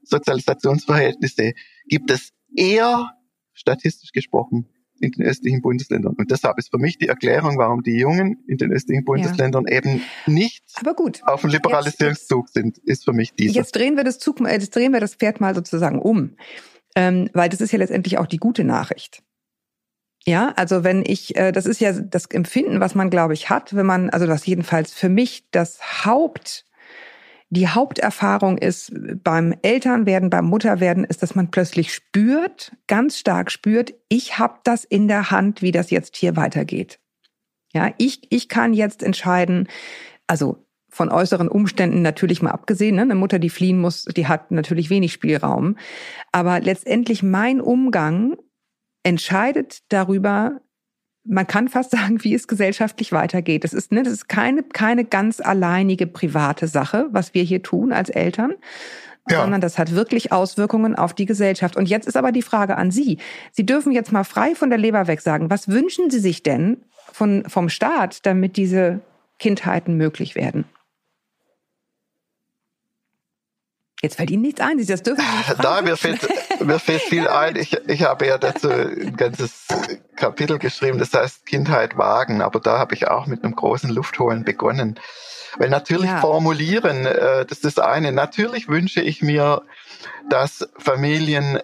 Sozialisationsverhältnisse 0.03 1.53
gibt 1.87 2.09
es 2.09 2.31
eher, 2.55 3.11
statistisch 3.53 4.11
gesprochen, 4.11 4.67
in 5.01 5.11
den 5.11 5.25
östlichen 5.25 5.61
Bundesländern. 5.61 6.15
Und 6.17 6.31
deshalb 6.31 6.57
ist 6.57 6.71
für 6.71 6.77
mich 6.77 6.97
die 6.97 7.07
Erklärung, 7.07 7.57
warum 7.57 7.83
die 7.83 7.97
Jungen 7.97 8.43
in 8.47 8.57
den 8.57 8.71
östlichen 8.71 9.03
Bundesländern 9.05 9.65
ja. 9.67 9.77
eben 9.77 10.01
nicht 10.25 10.63
auf 11.23 11.41
dem 11.41 11.49
Liberalisierungszug 11.49 12.49
sind, 12.49 12.77
ist 12.79 13.05
für 13.05 13.13
mich 13.13 13.33
diese. 13.33 13.55
Jetzt 13.55 13.75
drehen 13.75 13.95
wir 13.95 14.03
das 14.03 14.19
Zug, 14.19 14.39
jetzt 14.41 14.75
drehen 14.75 14.93
wir 14.93 14.99
das 14.99 15.15
Pferd 15.15 15.41
mal 15.41 15.55
sozusagen 15.55 15.99
um. 15.99 16.35
Ähm, 16.95 17.29
weil 17.33 17.49
das 17.49 17.61
ist 17.61 17.71
ja 17.71 17.77
letztendlich 17.77 18.17
auch 18.17 18.25
die 18.25 18.37
gute 18.37 18.63
Nachricht. 18.63 19.21
Ja, 20.25 20.51
also 20.57 20.83
wenn 20.83 21.03
ich, 21.05 21.37
äh, 21.37 21.53
das 21.53 21.65
ist 21.65 21.79
ja 21.79 21.93
das 21.93 22.25
Empfinden, 22.25 22.81
was 22.81 22.95
man, 22.95 23.09
glaube 23.09 23.33
ich, 23.33 23.49
hat, 23.49 23.73
wenn 23.75 23.85
man, 23.85 24.09
also 24.09 24.27
was 24.27 24.45
jedenfalls 24.45 24.91
für 24.93 25.07
mich 25.07 25.49
das 25.51 26.05
Haupt 26.05 26.65
die 27.49 27.67
Haupterfahrung 27.67 28.57
ist 28.57 28.91
beim 29.23 29.53
Elternwerden, 29.61 30.29
beim 30.29 30.45
Mutterwerden, 30.45 31.05
ist, 31.05 31.23
dass 31.23 31.35
man 31.35 31.49
plötzlich 31.49 31.93
spürt, 31.93 32.75
ganz 32.87 33.17
stark 33.17 33.51
spürt, 33.51 33.93
ich 34.09 34.37
habe 34.37 34.59
das 34.63 34.83
in 34.83 35.07
der 35.07 35.31
Hand, 35.31 35.61
wie 35.61 35.71
das 35.71 35.89
jetzt 35.89 36.17
hier 36.17 36.35
weitergeht. 36.35 36.99
Ja, 37.73 37.91
ich, 37.97 38.21
ich 38.31 38.49
kann 38.49 38.73
jetzt 38.73 39.01
entscheiden, 39.01 39.67
also 40.25 40.65
von 40.89 41.09
äußeren 41.09 41.47
Umständen 41.47 42.01
natürlich 42.01 42.41
mal 42.41 42.51
abgesehen, 42.51 42.95
ne? 42.95 43.03
eine 43.03 43.15
Mutter, 43.15 43.39
die 43.39 43.49
fliehen 43.49 43.79
muss, 43.79 44.05
die 44.05 44.27
hat 44.27 44.51
natürlich 44.51 44.89
wenig 44.89 45.13
Spielraum. 45.13 45.77
Aber 46.31 46.59
letztendlich 46.59 47.23
mein 47.23 47.61
Umgang 47.61 48.35
entscheidet 49.03 49.83
darüber, 49.89 50.59
man 51.27 51.47
kann 51.47 51.67
fast 51.67 51.91
sagen, 51.97 52.23
wie 52.23 52.33
es 52.33 52.47
gesellschaftlich 52.47 53.11
weitergeht. 53.11 53.63
Das 53.63 53.73
ist, 53.73 53.91
ne, 53.91 54.03
das 54.03 54.13
ist 54.13 54.29
keine, 54.29 54.63
keine 54.63 55.05
ganz 55.05 55.39
alleinige 55.39 56.07
private 56.07 56.67
Sache, 56.67 57.07
was 57.11 57.33
wir 57.33 57.43
hier 57.43 57.61
tun 57.61 57.91
als 57.91 58.09
Eltern, 58.09 58.53
ja. 59.29 59.41
sondern 59.41 59.61
das 59.61 59.77
hat 59.77 59.93
wirklich 59.93 60.31
Auswirkungen 60.31 60.95
auf 60.95 61.13
die 61.13 61.25
Gesellschaft. 61.25 61.75
Und 61.75 61.89
jetzt 61.89 62.07
ist 62.07 62.17
aber 62.17 62.31
die 62.31 62.41
Frage 62.41 62.77
an 62.77 62.91
Sie. 62.91 63.17
Sie 63.51 63.65
dürfen 63.65 63.91
jetzt 63.91 64.11
mal 64.11 64.23
frei 64.23 64.55
von 64.55 64.69
der 64.69 64.79
Leber 64.79 65.07
weg 65.07 65.21
sagen, 65.21 65.49
was 65.49 65.67
wünschen 65.67 66.09
Sie 66.09 66.19
sich 66.19 66.43
denn 66.43 66.77
von, 67.11 67.43
vom 67.47 67.69
Staat, 67.69 68.25
damit 68.25 68.57
diese 68.57 69.01
Kindheiten 69.39 69.95
möglich 69.97 70.35
werden? 70.35 70.65
Jetzt 74.01 74.17
fällt 74.17 74.29
Ihnen 74.29 74.43
nichts 74.43 74.61
ein, 74.61 74.77
Sie 74.77 74.85
das 74.85 75.01
dürfen 75.01 75.25
Sie 75.25 75.37
nicht 75.37 75.55
Da, 75.63 75.81
mir 75.81 75.97
fällt, 75.97 76.27
mir 76.63 76.77
fällt 76.79 77.01
viel 77.01 77.27
ein. 77.27 77.55
Ich, 77.55 77.75
ich 77.87 78.03
habe 78.03 78.27
ja 78.27 78.37
dazu 78.37 78.69
ein 78.69 79.17
ganzes 79.17 79.65
Kapitel 80.15 80.59
geschrieben, 80.59 80.99
das 80.99 81.11
heißt 81.13 81.47
Kindheit 81.47 81.97
wagen, 81.97 82.41
aber 82.41 82.59
da 82.59 82.77
habe 82.77 82.93
ich 82.93 83.07
auch 83.07 83.25
mit 83.25 83.43
einem 83.43 83.55
großen 83.55 83.89
Luftholen 83.89 84.43
begonnen. 84.43 84.99
Weil 85.57 85.69
natürlich 85.69 86.11
ja. 86.11 86.21
formulieren, 86.21 87.07
äh, 87.07 87.43
das 87.45 87.57
ist 87.59 87.77
das 87.77 87.85
eine. 87.85 88.11
Natürlich 88.11 88.67
wünsche 88.67 89.01
ich 89.01 89.23
mir, 89.23 89.63
dass 90.29 90.69
Familien 90.77 91.59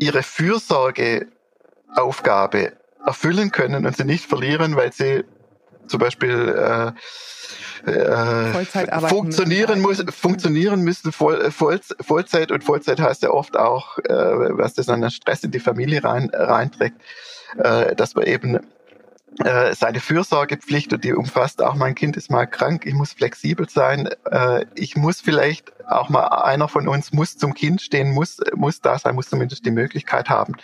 ihre 0.00 0.22
Fürsorgeaufgabe 0.22 2.72
erfüllen 3.04 3.50
können 3.50 3.84
und 3.84 3.94
sie 3.96 4.04
nicht 4.04 4.24
verlieren, 4.24 4.76
weil 4.76 4.94
sie 4.94 5.24
zum 5.86 5.98
Beispiel 5.98 6.54
äh, 6.56 6.92
äh, 7.86 8.64
funktionieren 9.08 9.80
muss, 9.80 10.02
funktionieren 10.10 10.80
müssen 10.82 11.12
voll, 11.12 11.40
äh, 11.40 11.50
voll, 11.50 11.80
Vollzeit 12.00 12.50
und 12.50 12.64
Vollzeit 12.64 13.00
heißt 13.00 13.22
ja 13.22 13.30
oft 13.30 13.56
auch, 13.56 13.98
äh, 13.98 14.12
was 14.12 14.74
das 14.74 14.88
an 14.88 15.08
Stress 15.10 15.44
in 15.44 15.50
die 15.50 15.60
Familie 15.60 16.02
rein, 16.04 16.30
reinträgt, 16.32 16.96
äh, 17.58 17.94
dass 17.94 18.14
man 18.14 18.24
eben 18.26 18.60
äh, 19.40 19.74
seine 19.74 20.00
Fürsorgepflicht 20.00 20.92
und 20.92 21.04
die 21.04 21.12
umfasst 21.12 21.62
auch 21.62 21.74
mein 21.74 21.94
Kind 21.94 22.16
ist 22.16 22.30
mal 22.30 22.46
krank, 22.46 22.86
ich 22.86 22.94
muss 22.94 23.12
flexibel 23.12 23.68
sein, 23.68 24.08
äh, 24.30 24.64
ich 24.74 24.96
muss 24.96 25.20
vielleicht 25.20 25.72
auch 25.86 26.08
mal 26.08 26.28
einer 26.28 26.68
von 26.68 26.88
uns 26.88 27.12
muss 27.12 27.36
zum 27.36 27.52
Kind 27.52 27.82
stehen, 27.82 28.12
muss 28.12 28.38
muss 28.54 28.80
da 28.80 28.98
sein, 28.98 29.14
muss 29.14 29.28
zumindest 29.28 29.66
die 29.66 29.70
Möglichkeit 29.70 30.30
haben. 30.30 30.54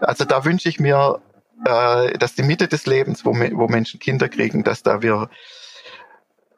Also 0.00 0.24
da 0.24 0.44
wünsche 0.44 0.68
ich 0.68 0.78
mir, 0.78 1.20
äh, 1.64 2.18
dass 2.18 2.34
die 2.34 2.42
Mitte 2.42 2.68
des 2.68 2.86
Lebens, 2.86 3.24
wo, 3.24 3.32
wo 3.32 3.68
Menschen 3.68 4.00
Kinder 4.00 4.28
kriegen, 4.28 4.64
dass 4.64 4.82
da 4.82 5.02
wir 5.02 5.28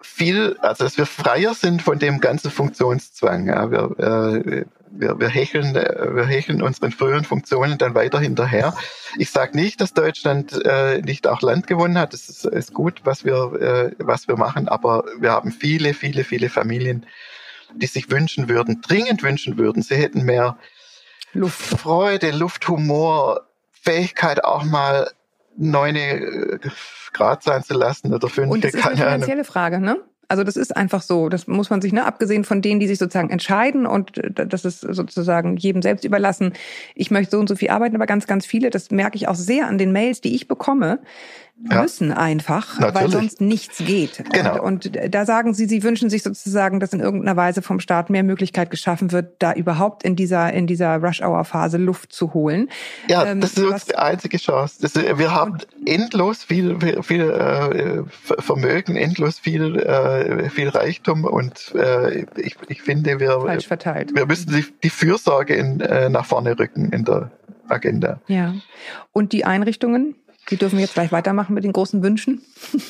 viel, 0.03 0.57
also 0.61 0.85
dass 0.85 0.99
wir 0.99 1.07
freier 1.07 1.55
sind 1.55 1.83
von 1.83 1.99
dem 1.99 2.21
ganzen 2.21 2.51
Funktionszwang. 2.51 3.47
Ja. 3.47 3.71
Wir, 3.71 3.99
äh, 3.99 4.65
wir, 4.93 5.21
wir, 5.21 5.29
hecheln, 5.29 5.75
wir 5.75 6.27
hecheln 6.27 6.63
unseren 6.63 6.91
früheren 6.91 7.25
Funktionen 7.25 7.79
dann 7.79 7.95
weiter 7.95 8.19
hinterher. 8.19 8.75
Ich 9.19 9.31
sage 9.31 9.57
nicht, 9.57 9.81
dass 9.81 9.95
Deutschland 9.95 10.65
äh, 10.65 11.01
nicht 11.01 11.27
auch 11.27 11.43
Land 11.43 11.67
gewonnen 11.67 11.97
hat. 11.97 12.13
Das 12.13 12.29
ist, 12.29 12.45
ist 12.45 12.75
gut, 12.75 13.03
was 13.05 13.25
wir, 13.25 13.53
äh, 13.61 13.95
was 13.99 14.27
wir 14.27 14.37
machen, 14.37 14.69
aber 14.69 15.05
wir 15.19 15.31
haben 15.31 15.53
viele, 15.53 15.95
viele, 15.95 16.25
viele 16.25 16.49
Familien, 16.49 17.07
die 17.75 17.87
sich 17.87 18.11
wünschen 18.11 18.49
würden, 18.49 18.81
dringend 18.81 19.23
wünschen 19.23 19.59
würden, 19.59 19.83
sie 19.83 19.95
hätten 19.95 20.25
mehr 20.25 20.59
Luft. 21.33 21.61
Freude, 21.61 22.33
Luft, 22.33 22.67
Humor, 22.67 23.47
Fähigkeit 23.83 24.45
auch 24.45 24.65
mal 24.65 25.11
neune 25.57 26.01
äh, 26.01 26.59
Grad 27.13 27.43
sein 27.43 27.63
zu 27.63 27.75
lassen 27.75 28.15
oder 28.15 28.29
fünf. 28.29 28.51
Und 28.51 28.65
das 28.65 28.75
ist 28.75 28.87
eine 28.87 28.97
finanzielle 28.97 29.45
Frage, 29.45 29.81
ne? 29.81 29.99
Also 30.29 30.45
das 30.45 30.57
ist 30.57 30.77
einfach 30.77 31.03
so. 31.03 31.29
Das 31.29 31.49
muss 31.49 31.71
man 31.71 31.83
sich, 31.83 31.93
ne, 31.93 32.07
abgesehen 32.07 32.45
von 32.45 32.63
denen, 32.63 32.79
die 32.79 32.87
sich 32.87 32.99
sozusagen 32.99 33.31
entscheiden 33.31 33.85
und 33.85 34.17
äh, 34.19 34.47
das 34.47 34.65
ist 34.65 34.81
sozusagen 34.81 35.57
jedem 35.57 35.83
selbst 35.83 36.05
überlassen. 36.05 36.53
Ich 36.95 37.11
möchte 37.11 37.33
so 37.33 37.41
und 37.41 37.49
so 37.49 37.57
viel 37.57 37.71
arbeiten, 37.71 37.97
aber 37.97 38.07
ganz, 38.07 38.29
ganz 38.29 38.47
viele, 38.47 38.71
das 38.71 38.93
merke 38.93 39.17
ich 39.17 39.27
auch 39.27 39.35
sehr 39.35 39.67
an 39.67 39.77
den 39.77 39.91
Mails, 39.91 40.21
die 40.21 40.35
ich 40.35 40.47
bekomme, 40.47 41.01
Ja. 41.71 41.83
müssen 41.83 42.11
einfach, 42.11 42.81
weil 42.81 42.91
Natürlich. 42.93 43.13
sonst 43.13 43.41
nichts 43.43 43.79
geht. 43.79 44.25
Genau. 44.33 44.63
Und, 44.63 44.87
und 44.87 45.15
da 45.15 45.27
sagen 45.27 45.53
Sie, 45.53 45.67
Sie 45.67 45.83
wünschen 45.83 46.09
sich 46.09 46.23
sozusagen, 46.23 46.81
dass 46.81 46.95
in 46.95 47.01
irgendeiner 47.01 47.37
Weise 47.37 47.61
vom 47.61 47.81
Staat 47.81 48.09
mehr 48.09 48.23
Möglichkeit 48.23 48.71
geschaffen 48.71 49.13
wird, 49.13 49.35
da 49.41 49.53
überhaupt 49.53 50.03
in 50.03 50.17
dieser 50.17 50.53
in 50.55 50.67
dieser 50.67 50.97
Rush-Hour-Phase 51.03 51.77
Luft 51.77 52.15
zu 52.15 52.33
holen. 52.33 52.71
Ja, 53.09 53.27
Ähm, 53.27 53.41
das 53.43 53.59
ist 53.59 53.65
was- 53.69 53.83
unsere 53.85 53.99
einzige 54.03 54.39
Chance. 54.39 54.77
Das, 54.81 54.95
wir 54.95 55.35
haben 55.35 55.59
endlos 55.85 56.45
viel, 56.45 56.81
viel, 56.81 57.03
viel 57.03 57.31
äh, 57.31 58.05
Ver- 58.09 58.41
Vermögen, 58.43 58.97
endlos 58.97 59.39
viel, 59.39 59.77
äh, 59.81 60.49
viel 60.49 60.69
Reichtum 60.71 61.25
und 61.25 61.75
äh, 61.75 62.21
ich, 62.37 62.57
ich 62.69 62.81
finde, 62.81 63.21
wir, 63.21 63.39
falsch 63.41 63.67
verteilt. 63.67 64.15
wir 64.15 64.25
müssen 64.25 64.51
die, 64.53 64.65
die 64.83 64.91
Fürsorge 64.91 65.55
in, 65.55 65.81
äh, 65.81 66.09
nach 66.09 66.25
vorne 66.25 66.59
rücken 66.59 66.91
in 66.91 67.05
der 67.05 67.31
Agenda. 67.69 68.19
Ja. 68.29 68.55
Und 69.13 69.33
die 69.33 69.45
Einrichtungen, 69.45 70.15
die 70.51 70.57
dürfen 70.57 70.79
jetzt 70.79 70.95
gleich 70.95 71.13
weitermachen 71.13 71.55
mit 71.55 71.65
den 71.65 71.73
großen 71.73 72.03
Wünschen. 72.03 72.43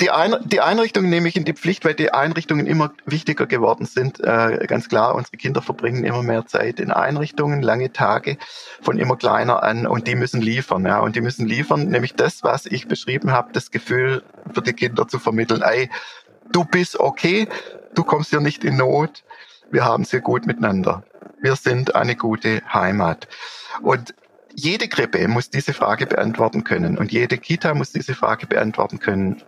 Die, 0.00 0.10
Ein 0.10 0.36
die 0.44 0.60
Einrichtungen 0.60 1.10
nehme 1.10 1.26
ich 1.26 1.36
in 1.36 1.44
die 1.44 1.52
Pflicht, 1.52 1.84
weil 1.84 1.94
die 1.94 2.12
Einrichtungen 2.12 2.66
immer 2.66 2.92
wichtiger 3.06 3.46
geworden 3.46 3.86
sind. 3.86 4.20
Äh, 4.20 4.66
ganz 4.68 4.88
klar, 4.88 5.16
unsere 5.16 5.36
Kinder 5.36 5.62
verbringen 5.62 6.04
immer 6.04 6.22
mehr 6.22 6.46
Zeit 6.46 6.78
in 6.78 6.92
Einrichtungen, 6.92 7.60
lange 7.60 7.92
Tage 7.92 8.38
von 8.82 8.98
immer 8.98 9.16
kleiner 9.16 9.64
an 9.64 9.88
und 9.88 10.06
die 10.06 10.14
müssen 10.14 10.40
liefern. 10.40 10.86
Ja, 10.86 11.00
und 11.00 11.16
die 11.16 11.20
müssen 11.20 11.46
liefern, 11.46 11.88
nämlich 11.88 12.14
das, 12.14 12.44
was 12.44 12.66
ich 12.66 12.86
beschrieben 12.86 13.32
habe, 13.32 13.52
das 13.52 13.72
Gefühl 13.72 14.22
für 14.52 14.62
die 14.62 14.74
Kinder 14.74 15.08
zu 15.08 15.18
vermitteln. 15.18 15.62
Ey, 15.62 15.90
du 16.52 16.64
bist 16.64 17.00
okay, 17.00 17.48
du 17.94 18.04
kommst 18.04 18.30
hier 18.30 18.40
nicht 18.40 18.62
in 18.62 18.76
Not, 18.76 19.24
wir 19.72 19.84
haben 19.84 20.04
es 20.04 20.10
hier 20.10 20.20
gut 20.20 20.46
miteinander. 20.46 21.02
Wir 21.40 21.56
sind 21.56 21.96
eine 21.96 22.14
gute 22.14 22.62
Heimat. 22.72 23.26
Und 23.82 24.14
jede 24.54 24.88
Krippe 24.88 25.26
muss 25.28 25.50
diese 25.50 25.72
Frage 25.72 26.06
beantworten 26.06 26.64
können 26.64 26.98
und 26.98 27.12
jede 27.12 27.38
Kita 27.38 27.74
muss 27.74 27.92
diese 27.92 28.14
Frage 28.14 28.46
beantworten 28.46 28.98
können. 28.98 29.42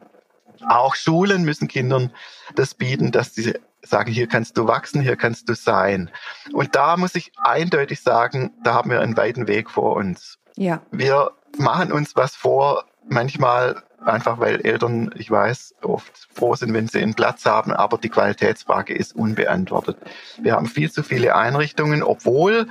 Auch 0.68 0.94
Schulen 0.94 1.44
müssen 1.44 1.68
Kindern 1.68 2.12
das 2.54 2.74
bieten, 2.74 3.12
dass 3.12 3.34
sie 3.34 3.54
sagen, 3.82 4.10
hier 4.10 4.26
kannst 4.26 4.56
du 4.56 4.66
wachsen, 4.66 5.00
hier 5.00 5.16
kannst 5.16 5.48
du 5.48 5.54
sein. 5.54 6.10
Und 6.52 6.74
da 6.74 6.96
muss 6.96 7.14
ich 7.14 7.32
eindeutig 7.36 8.00
sagen, 8.00 8.52
da 8.64 8.74
haben 8.74 8.90
wir 8.90 9.00
einen 9.00 9.16
weiten 9.16 9.46
Weg 9.46 9.70
vor 9.70 9.96
uns. 9.96 10.38
Ja. 10.56 10.82
Wir 10.90 11.30
machen 11.58 11.92
uns 11.92 12.16
was 12.16 12.34
vor, 12.34 12.84
manchmal 13.08 13.82
einfach, 14.04 14.38
weil 14.38 14.60
Eltern, 14.62 15.10
ich 15.16 15.30
weiß, 15.30 15.76
oft 15.82 16.28
froh 16.32 16.54
sind, 16.54 16.72
wenn 16.74 16.88
sie 16.88 17.00
einen 17.00 17.14
Platz 17.14 17.44
haben, 17.44 17.72
aber 17.72 17.98
die 17.98 18.08
Qualitätsfrage 18.08 18.94
ist 18.94 19.14
unbeantwortet. 19.14 19.96
Wir 20.38 20.54
haben 20.54 20.66
viel 20.66 20.90
zu 20.90 21.02
viele 21.02 21.34
Einrichtungen, 21.34 22.02
obwohl 22.02 22.68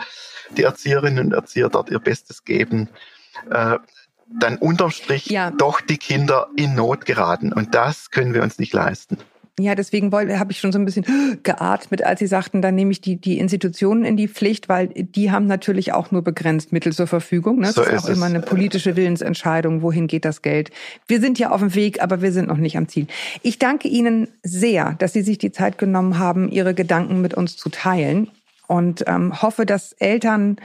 die 0.58 0.64
Erzieherinnen 0.64 1.28
und 1.28 1.34
Erzieher 1.34 1.70
dort 1.70 1.90
ihr 1.90 2.00
Bestes 2.00 2.44
geben. 2.44 2.90
Äh, 3.50 3.78
dann 4.40 4.58
unterm 4.58 4.92
Strich 4.92 5.28
Ja. 5.28 5.52
doch 5.52 5.82
die 5.82 5.98
Kinder 5.98 6.48
in 6.56 6.74
Not 6.76 7.06
geraten. 7.06 7.54
Und 7.54 7.76
das 7.76 8.10
können 8.12 8.34
wir 8.34 8.42
uns 8.44 8.58
nicht 8.58 8.74
leisten. 8.74 9.18
Ja, 9.58 9.74
deswegen 9.74 10.12
habe 10.12 10.52
ich 10.52 10.60
schon 10.60 10.74
so 10.74 10.80
ein 10.80 10.84
bisschen 10.84 11.06
geatmet, 11.44 12.04
als 12.04 12.20
Sie 12.20 12.28
sagten, 12.28 12.62
dann 12.62 12.76
nehme 12.76 12.92
ich 12.92 13.00
die, 13.00 13.16
die 13.16 13.38
Institutionen 13.40 14.04
in 14.04 14.18
die 14.18 14.28
Pflicht, 14.28 14.68
weil 14.68 14.88
die 14.90 15.32
haben 15.32 15.46
natürlich 15.46 15.94
auch 15.94 16.12
nur 16.12 16.24
begrenzt 16.24 16.74
Mittel 16.74 16.92
zur 16.92 17.08
Verfügung. 17.08 17.60
Ne? 17.60 17.68
Das 17.68 17.76
So 17.76 17.84
ist 17.84 17.94
ist 17.94 18.04
auch 18.06 18.10
es. 18.10 18.18
immer 18.18 18.26
eine 18.26 18.42
politische 18.42 18.98
Willensentscheidung, 18.98 19.82
wohin 19.82 20.08
geht 20.08 20.26
das 20.26 20.42
Geld. 20.42 20.72
Wir 21.08 21.22
sind 21.22 21.40
ja 21.40 21.52
auf 21.52 21.62
dem 21.62 21.74
Weg, 21.74 22.02
aber 22.04 22.22
wir 22.22 22.34
sind 22.34 22.50
noch 22.50 22.58
nicht 22.58 22.78
am 22.78 22.90
Ziel. 22.90 23.08
Ich 23.44 23.58
danke 23.58 23.88
Ihnen 23.88 24.28
sehr, 24.44 24.96
dass 25.00 25.14
Sie 25.14 25.22
sich 25.22 25.38
die 25.38 25.54
Zeit 25.54 25.78
genommen 25.78 26.18
haben, 26.20 26.50
Ihre 26.50 26.74
Gedanken 26.74 27.22
mit 27.22 27.34
uns 27.34 27.56
zu 27.56 27.70
teilen 27.70 28.30
und 28.68 29.04
ähm, 29.08 29.42
hoffe, 29.42 29.66
dass 29.66 29.94
Eltern 29.94 30.58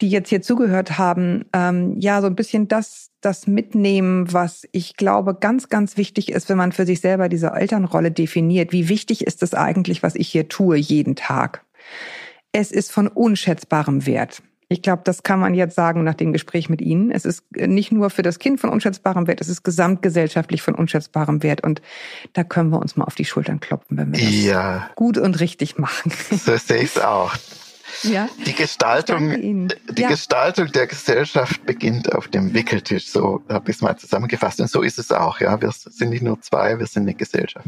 die 0.00 0.08
jetzt 0.08 0.30
hier 0.30 0.42
zugehört 0.42 0.98
haben, 0.98 1.44
ähm, 1.52 1.96
ja, 1.98 2.20
so 2.20 2.26
ein 2.26 2.34
bisschen 2.34 2.68
das, 2.68 3.10
das 3.20 3.46
mitnehmen, 3.46 4.32
was 4.32 4.66
ich 4.72 4.96
glaube 4.96 5.34
ganz, 5.34 5.68
ganz 5.68 5.96
wichtig 5.96 6.32
ist, 6.32 6.48
wenn 6.48 6.56
man 6.56 6.72
für 6.72 6.86
sich 6.86 7.00
selber 7.00 7.28
diese 7.28 7.48
Elternrolle 7.48 8.10
definiert. 8.10 8.72
Wie 8.72 8.88
wichtig 8.88 9.26
ist 9.26 9.42
es 9.42 9.52
eigentlich, 9.52 10.02
was 10.02 10.14
ich 10.14 10.28
hier 10.28 10.48
tue 10.48 10.76
jeden 10.76 11.16
Tag? 11.16 11.64
Es 12.52 12.72
ist 12.72 12.92
von 12.92 13.08
unschätzbarem 13.08 14.06
Wert. 14.06 14.42
Ich 14.72 14.82
glaube, 14.82 15.02
das 15.04 15.24
kann 15.24 15.40
man 15.40 15.54
jetzt 15.54 15.74
sagen 15.74 16.04
nach 16.04 16.14
dem 16.14 16.32
Gespräch 16.32 16.68
mit 16.68 16.80
Ihnen. 16.80 17.10
Es 17.10 17.24
ist 17.24 17.42
nicht 17.56 17.90
nur 17.90 18.08
für 18.08 18.22
das 18.22 18.38
Kind 18.38 18.60
von 18.60 18.70
unschätzbarem 18.70 19.26
Wert, 19.26 19.40
es 19.40 19.48
ist 19.48 19.64
gesamtgesellschaftlich 19.64 20.62
von 20.62 20.76
unschätzbarem 20.76 21.42
Wert. 21.42 21.64
Und 21.64 21.82
da 22.34 22.44
können 22.44 22.70
wir 22.70 22.78
uns 22.78 22.94
mal 22.94 23.04
auf 23.04 23.16
die 23.16 23.24
Schultern 23.24 23.58
klopfen, 23.58 23.96
wenn 23.98 24.12
wir 24.14 24.20
das 24.20 24.44
Ja, 24.44 24.88
gut 24.94 25.18
und 25.18 25.40
richtig 25.40 25.76
machen. 25.76 26.12
so 26.30 26.56
sehe 26.56 26.78
ich 26.84 26.96
es 26.96 27.02
auch. 27.02 27.32
ja. 28.04 28.28
Die 28.46 28.54
Gestaltung, 28.54 29.30
die 29.30 30.02
Ja. 30.02 30.08
Gestaltung 30.08 30.70
der 30.70 30.86
Gesellschaft 30.86 31.66
beginnt 31.66 32.14
auf 32.14 32.28
dem 32.28 32.54
Wickeltisch. 32.54 33.08
So 33.08 33.42
habe 33.48 33.72
ich 33.72 33.76
es 33.76 33.82
mal 33.82 33.96
zusammengefasst. 33.96 34.60
Und 34.60 34.70
so 34.70 34.82
ist 34.82 35.00
es 35.00 35.10
auch. 35.10 35.40
Ja, 35.40 35.60
wir 35.60 35.72
sind 35.72 36.10
nicht 36.10 36.22
nur 36.22 36.40
zwei, 36.42 36.78
wir 36.78 36.86
sind 36.86 37.02
eine 37.02 37.14
Gesellschaft. 37.14 37.66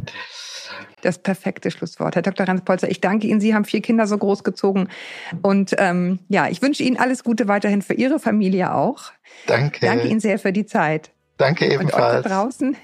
Das 1.02 1.18
perfekte 1.18 1.70
Schlusswort. 1.70 2.14
Herr 2.14 2.22
Dr. 2.22 2.46
Ranz-Polzer, 2.46 2.90
ich 2.90 3.00
danke 3.00 3.26
Ihnen. 3.26 3.40
Sie 3.40 3.54
haben 3.54 3.64
vier 3.64 3.80
Kinder 3.80 4.06
so 4.06 4.16
großgezogen. 4.16 4.88
Und 5.42 5.74
ähm, 5.78 6.20
ja, 6.28 6.48
ich 6.48 6.62
wünsche 6.62 6.82
Ihnen 6.82 6.96
alles 6.96 7.24
Gute 7.24 7.48
weiterhin 7.48 7.82
für 7.82 7.94
Ihre 7.94 8.18
Familie 8.18 8.74
auch. 8.74 9.12
Danke. 9.46 9.84
Danke 9.84 10.08
Ihnen 10.08 10.20
sehr 10.20 10.38
für 10.38 10.52
die 10.52 10.66
Zeit. 10.66 11.10
Danke 11.38 11.64
Und 11.64 11.70
euch 11.70 11.78
da 11.90 12.12
ebenfalls. 12.20 12.26
draußen, 12.26 12.76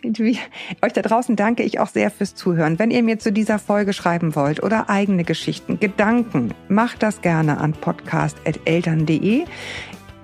euch 0.83 0.93
da 0.93 1.03
draußen 1.03 1.37
danke 1.37 1.63
ich 1.63 1.79
auch 1.79 1.87
sehr 1.87 2.11
fürs 2.11 2.35
Zuhören. 2.35 2.79
Wenn 2.79 2.91
ihr 2.91 3.05
mir 3.05 3.19
zu 3.19 3.31
dieser 3.31 3.59
Folge 3.61 3.93
schreiben 3.93 4.35
wollt 4.35 4.63
oder 4.63 4.91
eigene 4.91 5.23
Geschichten, 5.23 5.79
Gedanken, 5.79 6.55
macht 6.69 7.03
das 7.05 7.21
gerne 7.21 7.59
an 7.59 7.73
podcast.eltern.de. 7.73 9.45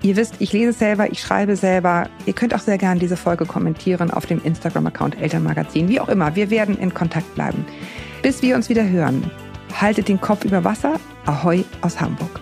Ihr 0.05 0.17
wisst, 0.17 0.35
ich 0.37 0.53
lese 0.53 0.71
selber, 0.71 1.11
ich 1.11 1.19
schreibe 1.19 1.55
selber. 1.55 2.07
Ihr 2.27 2.33
könnt 2.33 2.53
auch 2.53 2.59
sehr 2.59 2.77
gerne 2.77 2.99
diese 2.99 3.17
Folge 3.17 3.47
kommentieren 3.47 4.11
auf 4.11 4.27
dem 4.27 4.39
Instagram-Account 4.43 5.19
Elternmagazin. 5.19 5.89
Wie 5.89 5.99
auch 5.99 6.09
immer, 6.09 6.35
wir 6.35 6.51
werden 6.51 6.77
in 6.77 6.93
Kontakt 6.93 7.33
bleiben. 7.33 7.65
Bis 8.21 8.43
wir 8.43 8.55
uns 8.55 8.69
wieder 8.69 8.87
hören. 8.87 9.31
Haltet 9.81 10.07
den 10.07 10.21
Kopf 10.21 10.45
über 10.45 10.63
Wasser. 10.63 10.99
Ahoi 11.25 11.65
aus 11.81 11.99
Hamburg. 11.99 12.39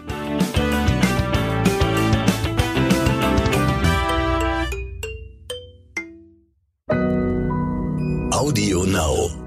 Audio 8.34 8.84
Now. 8.84 9.43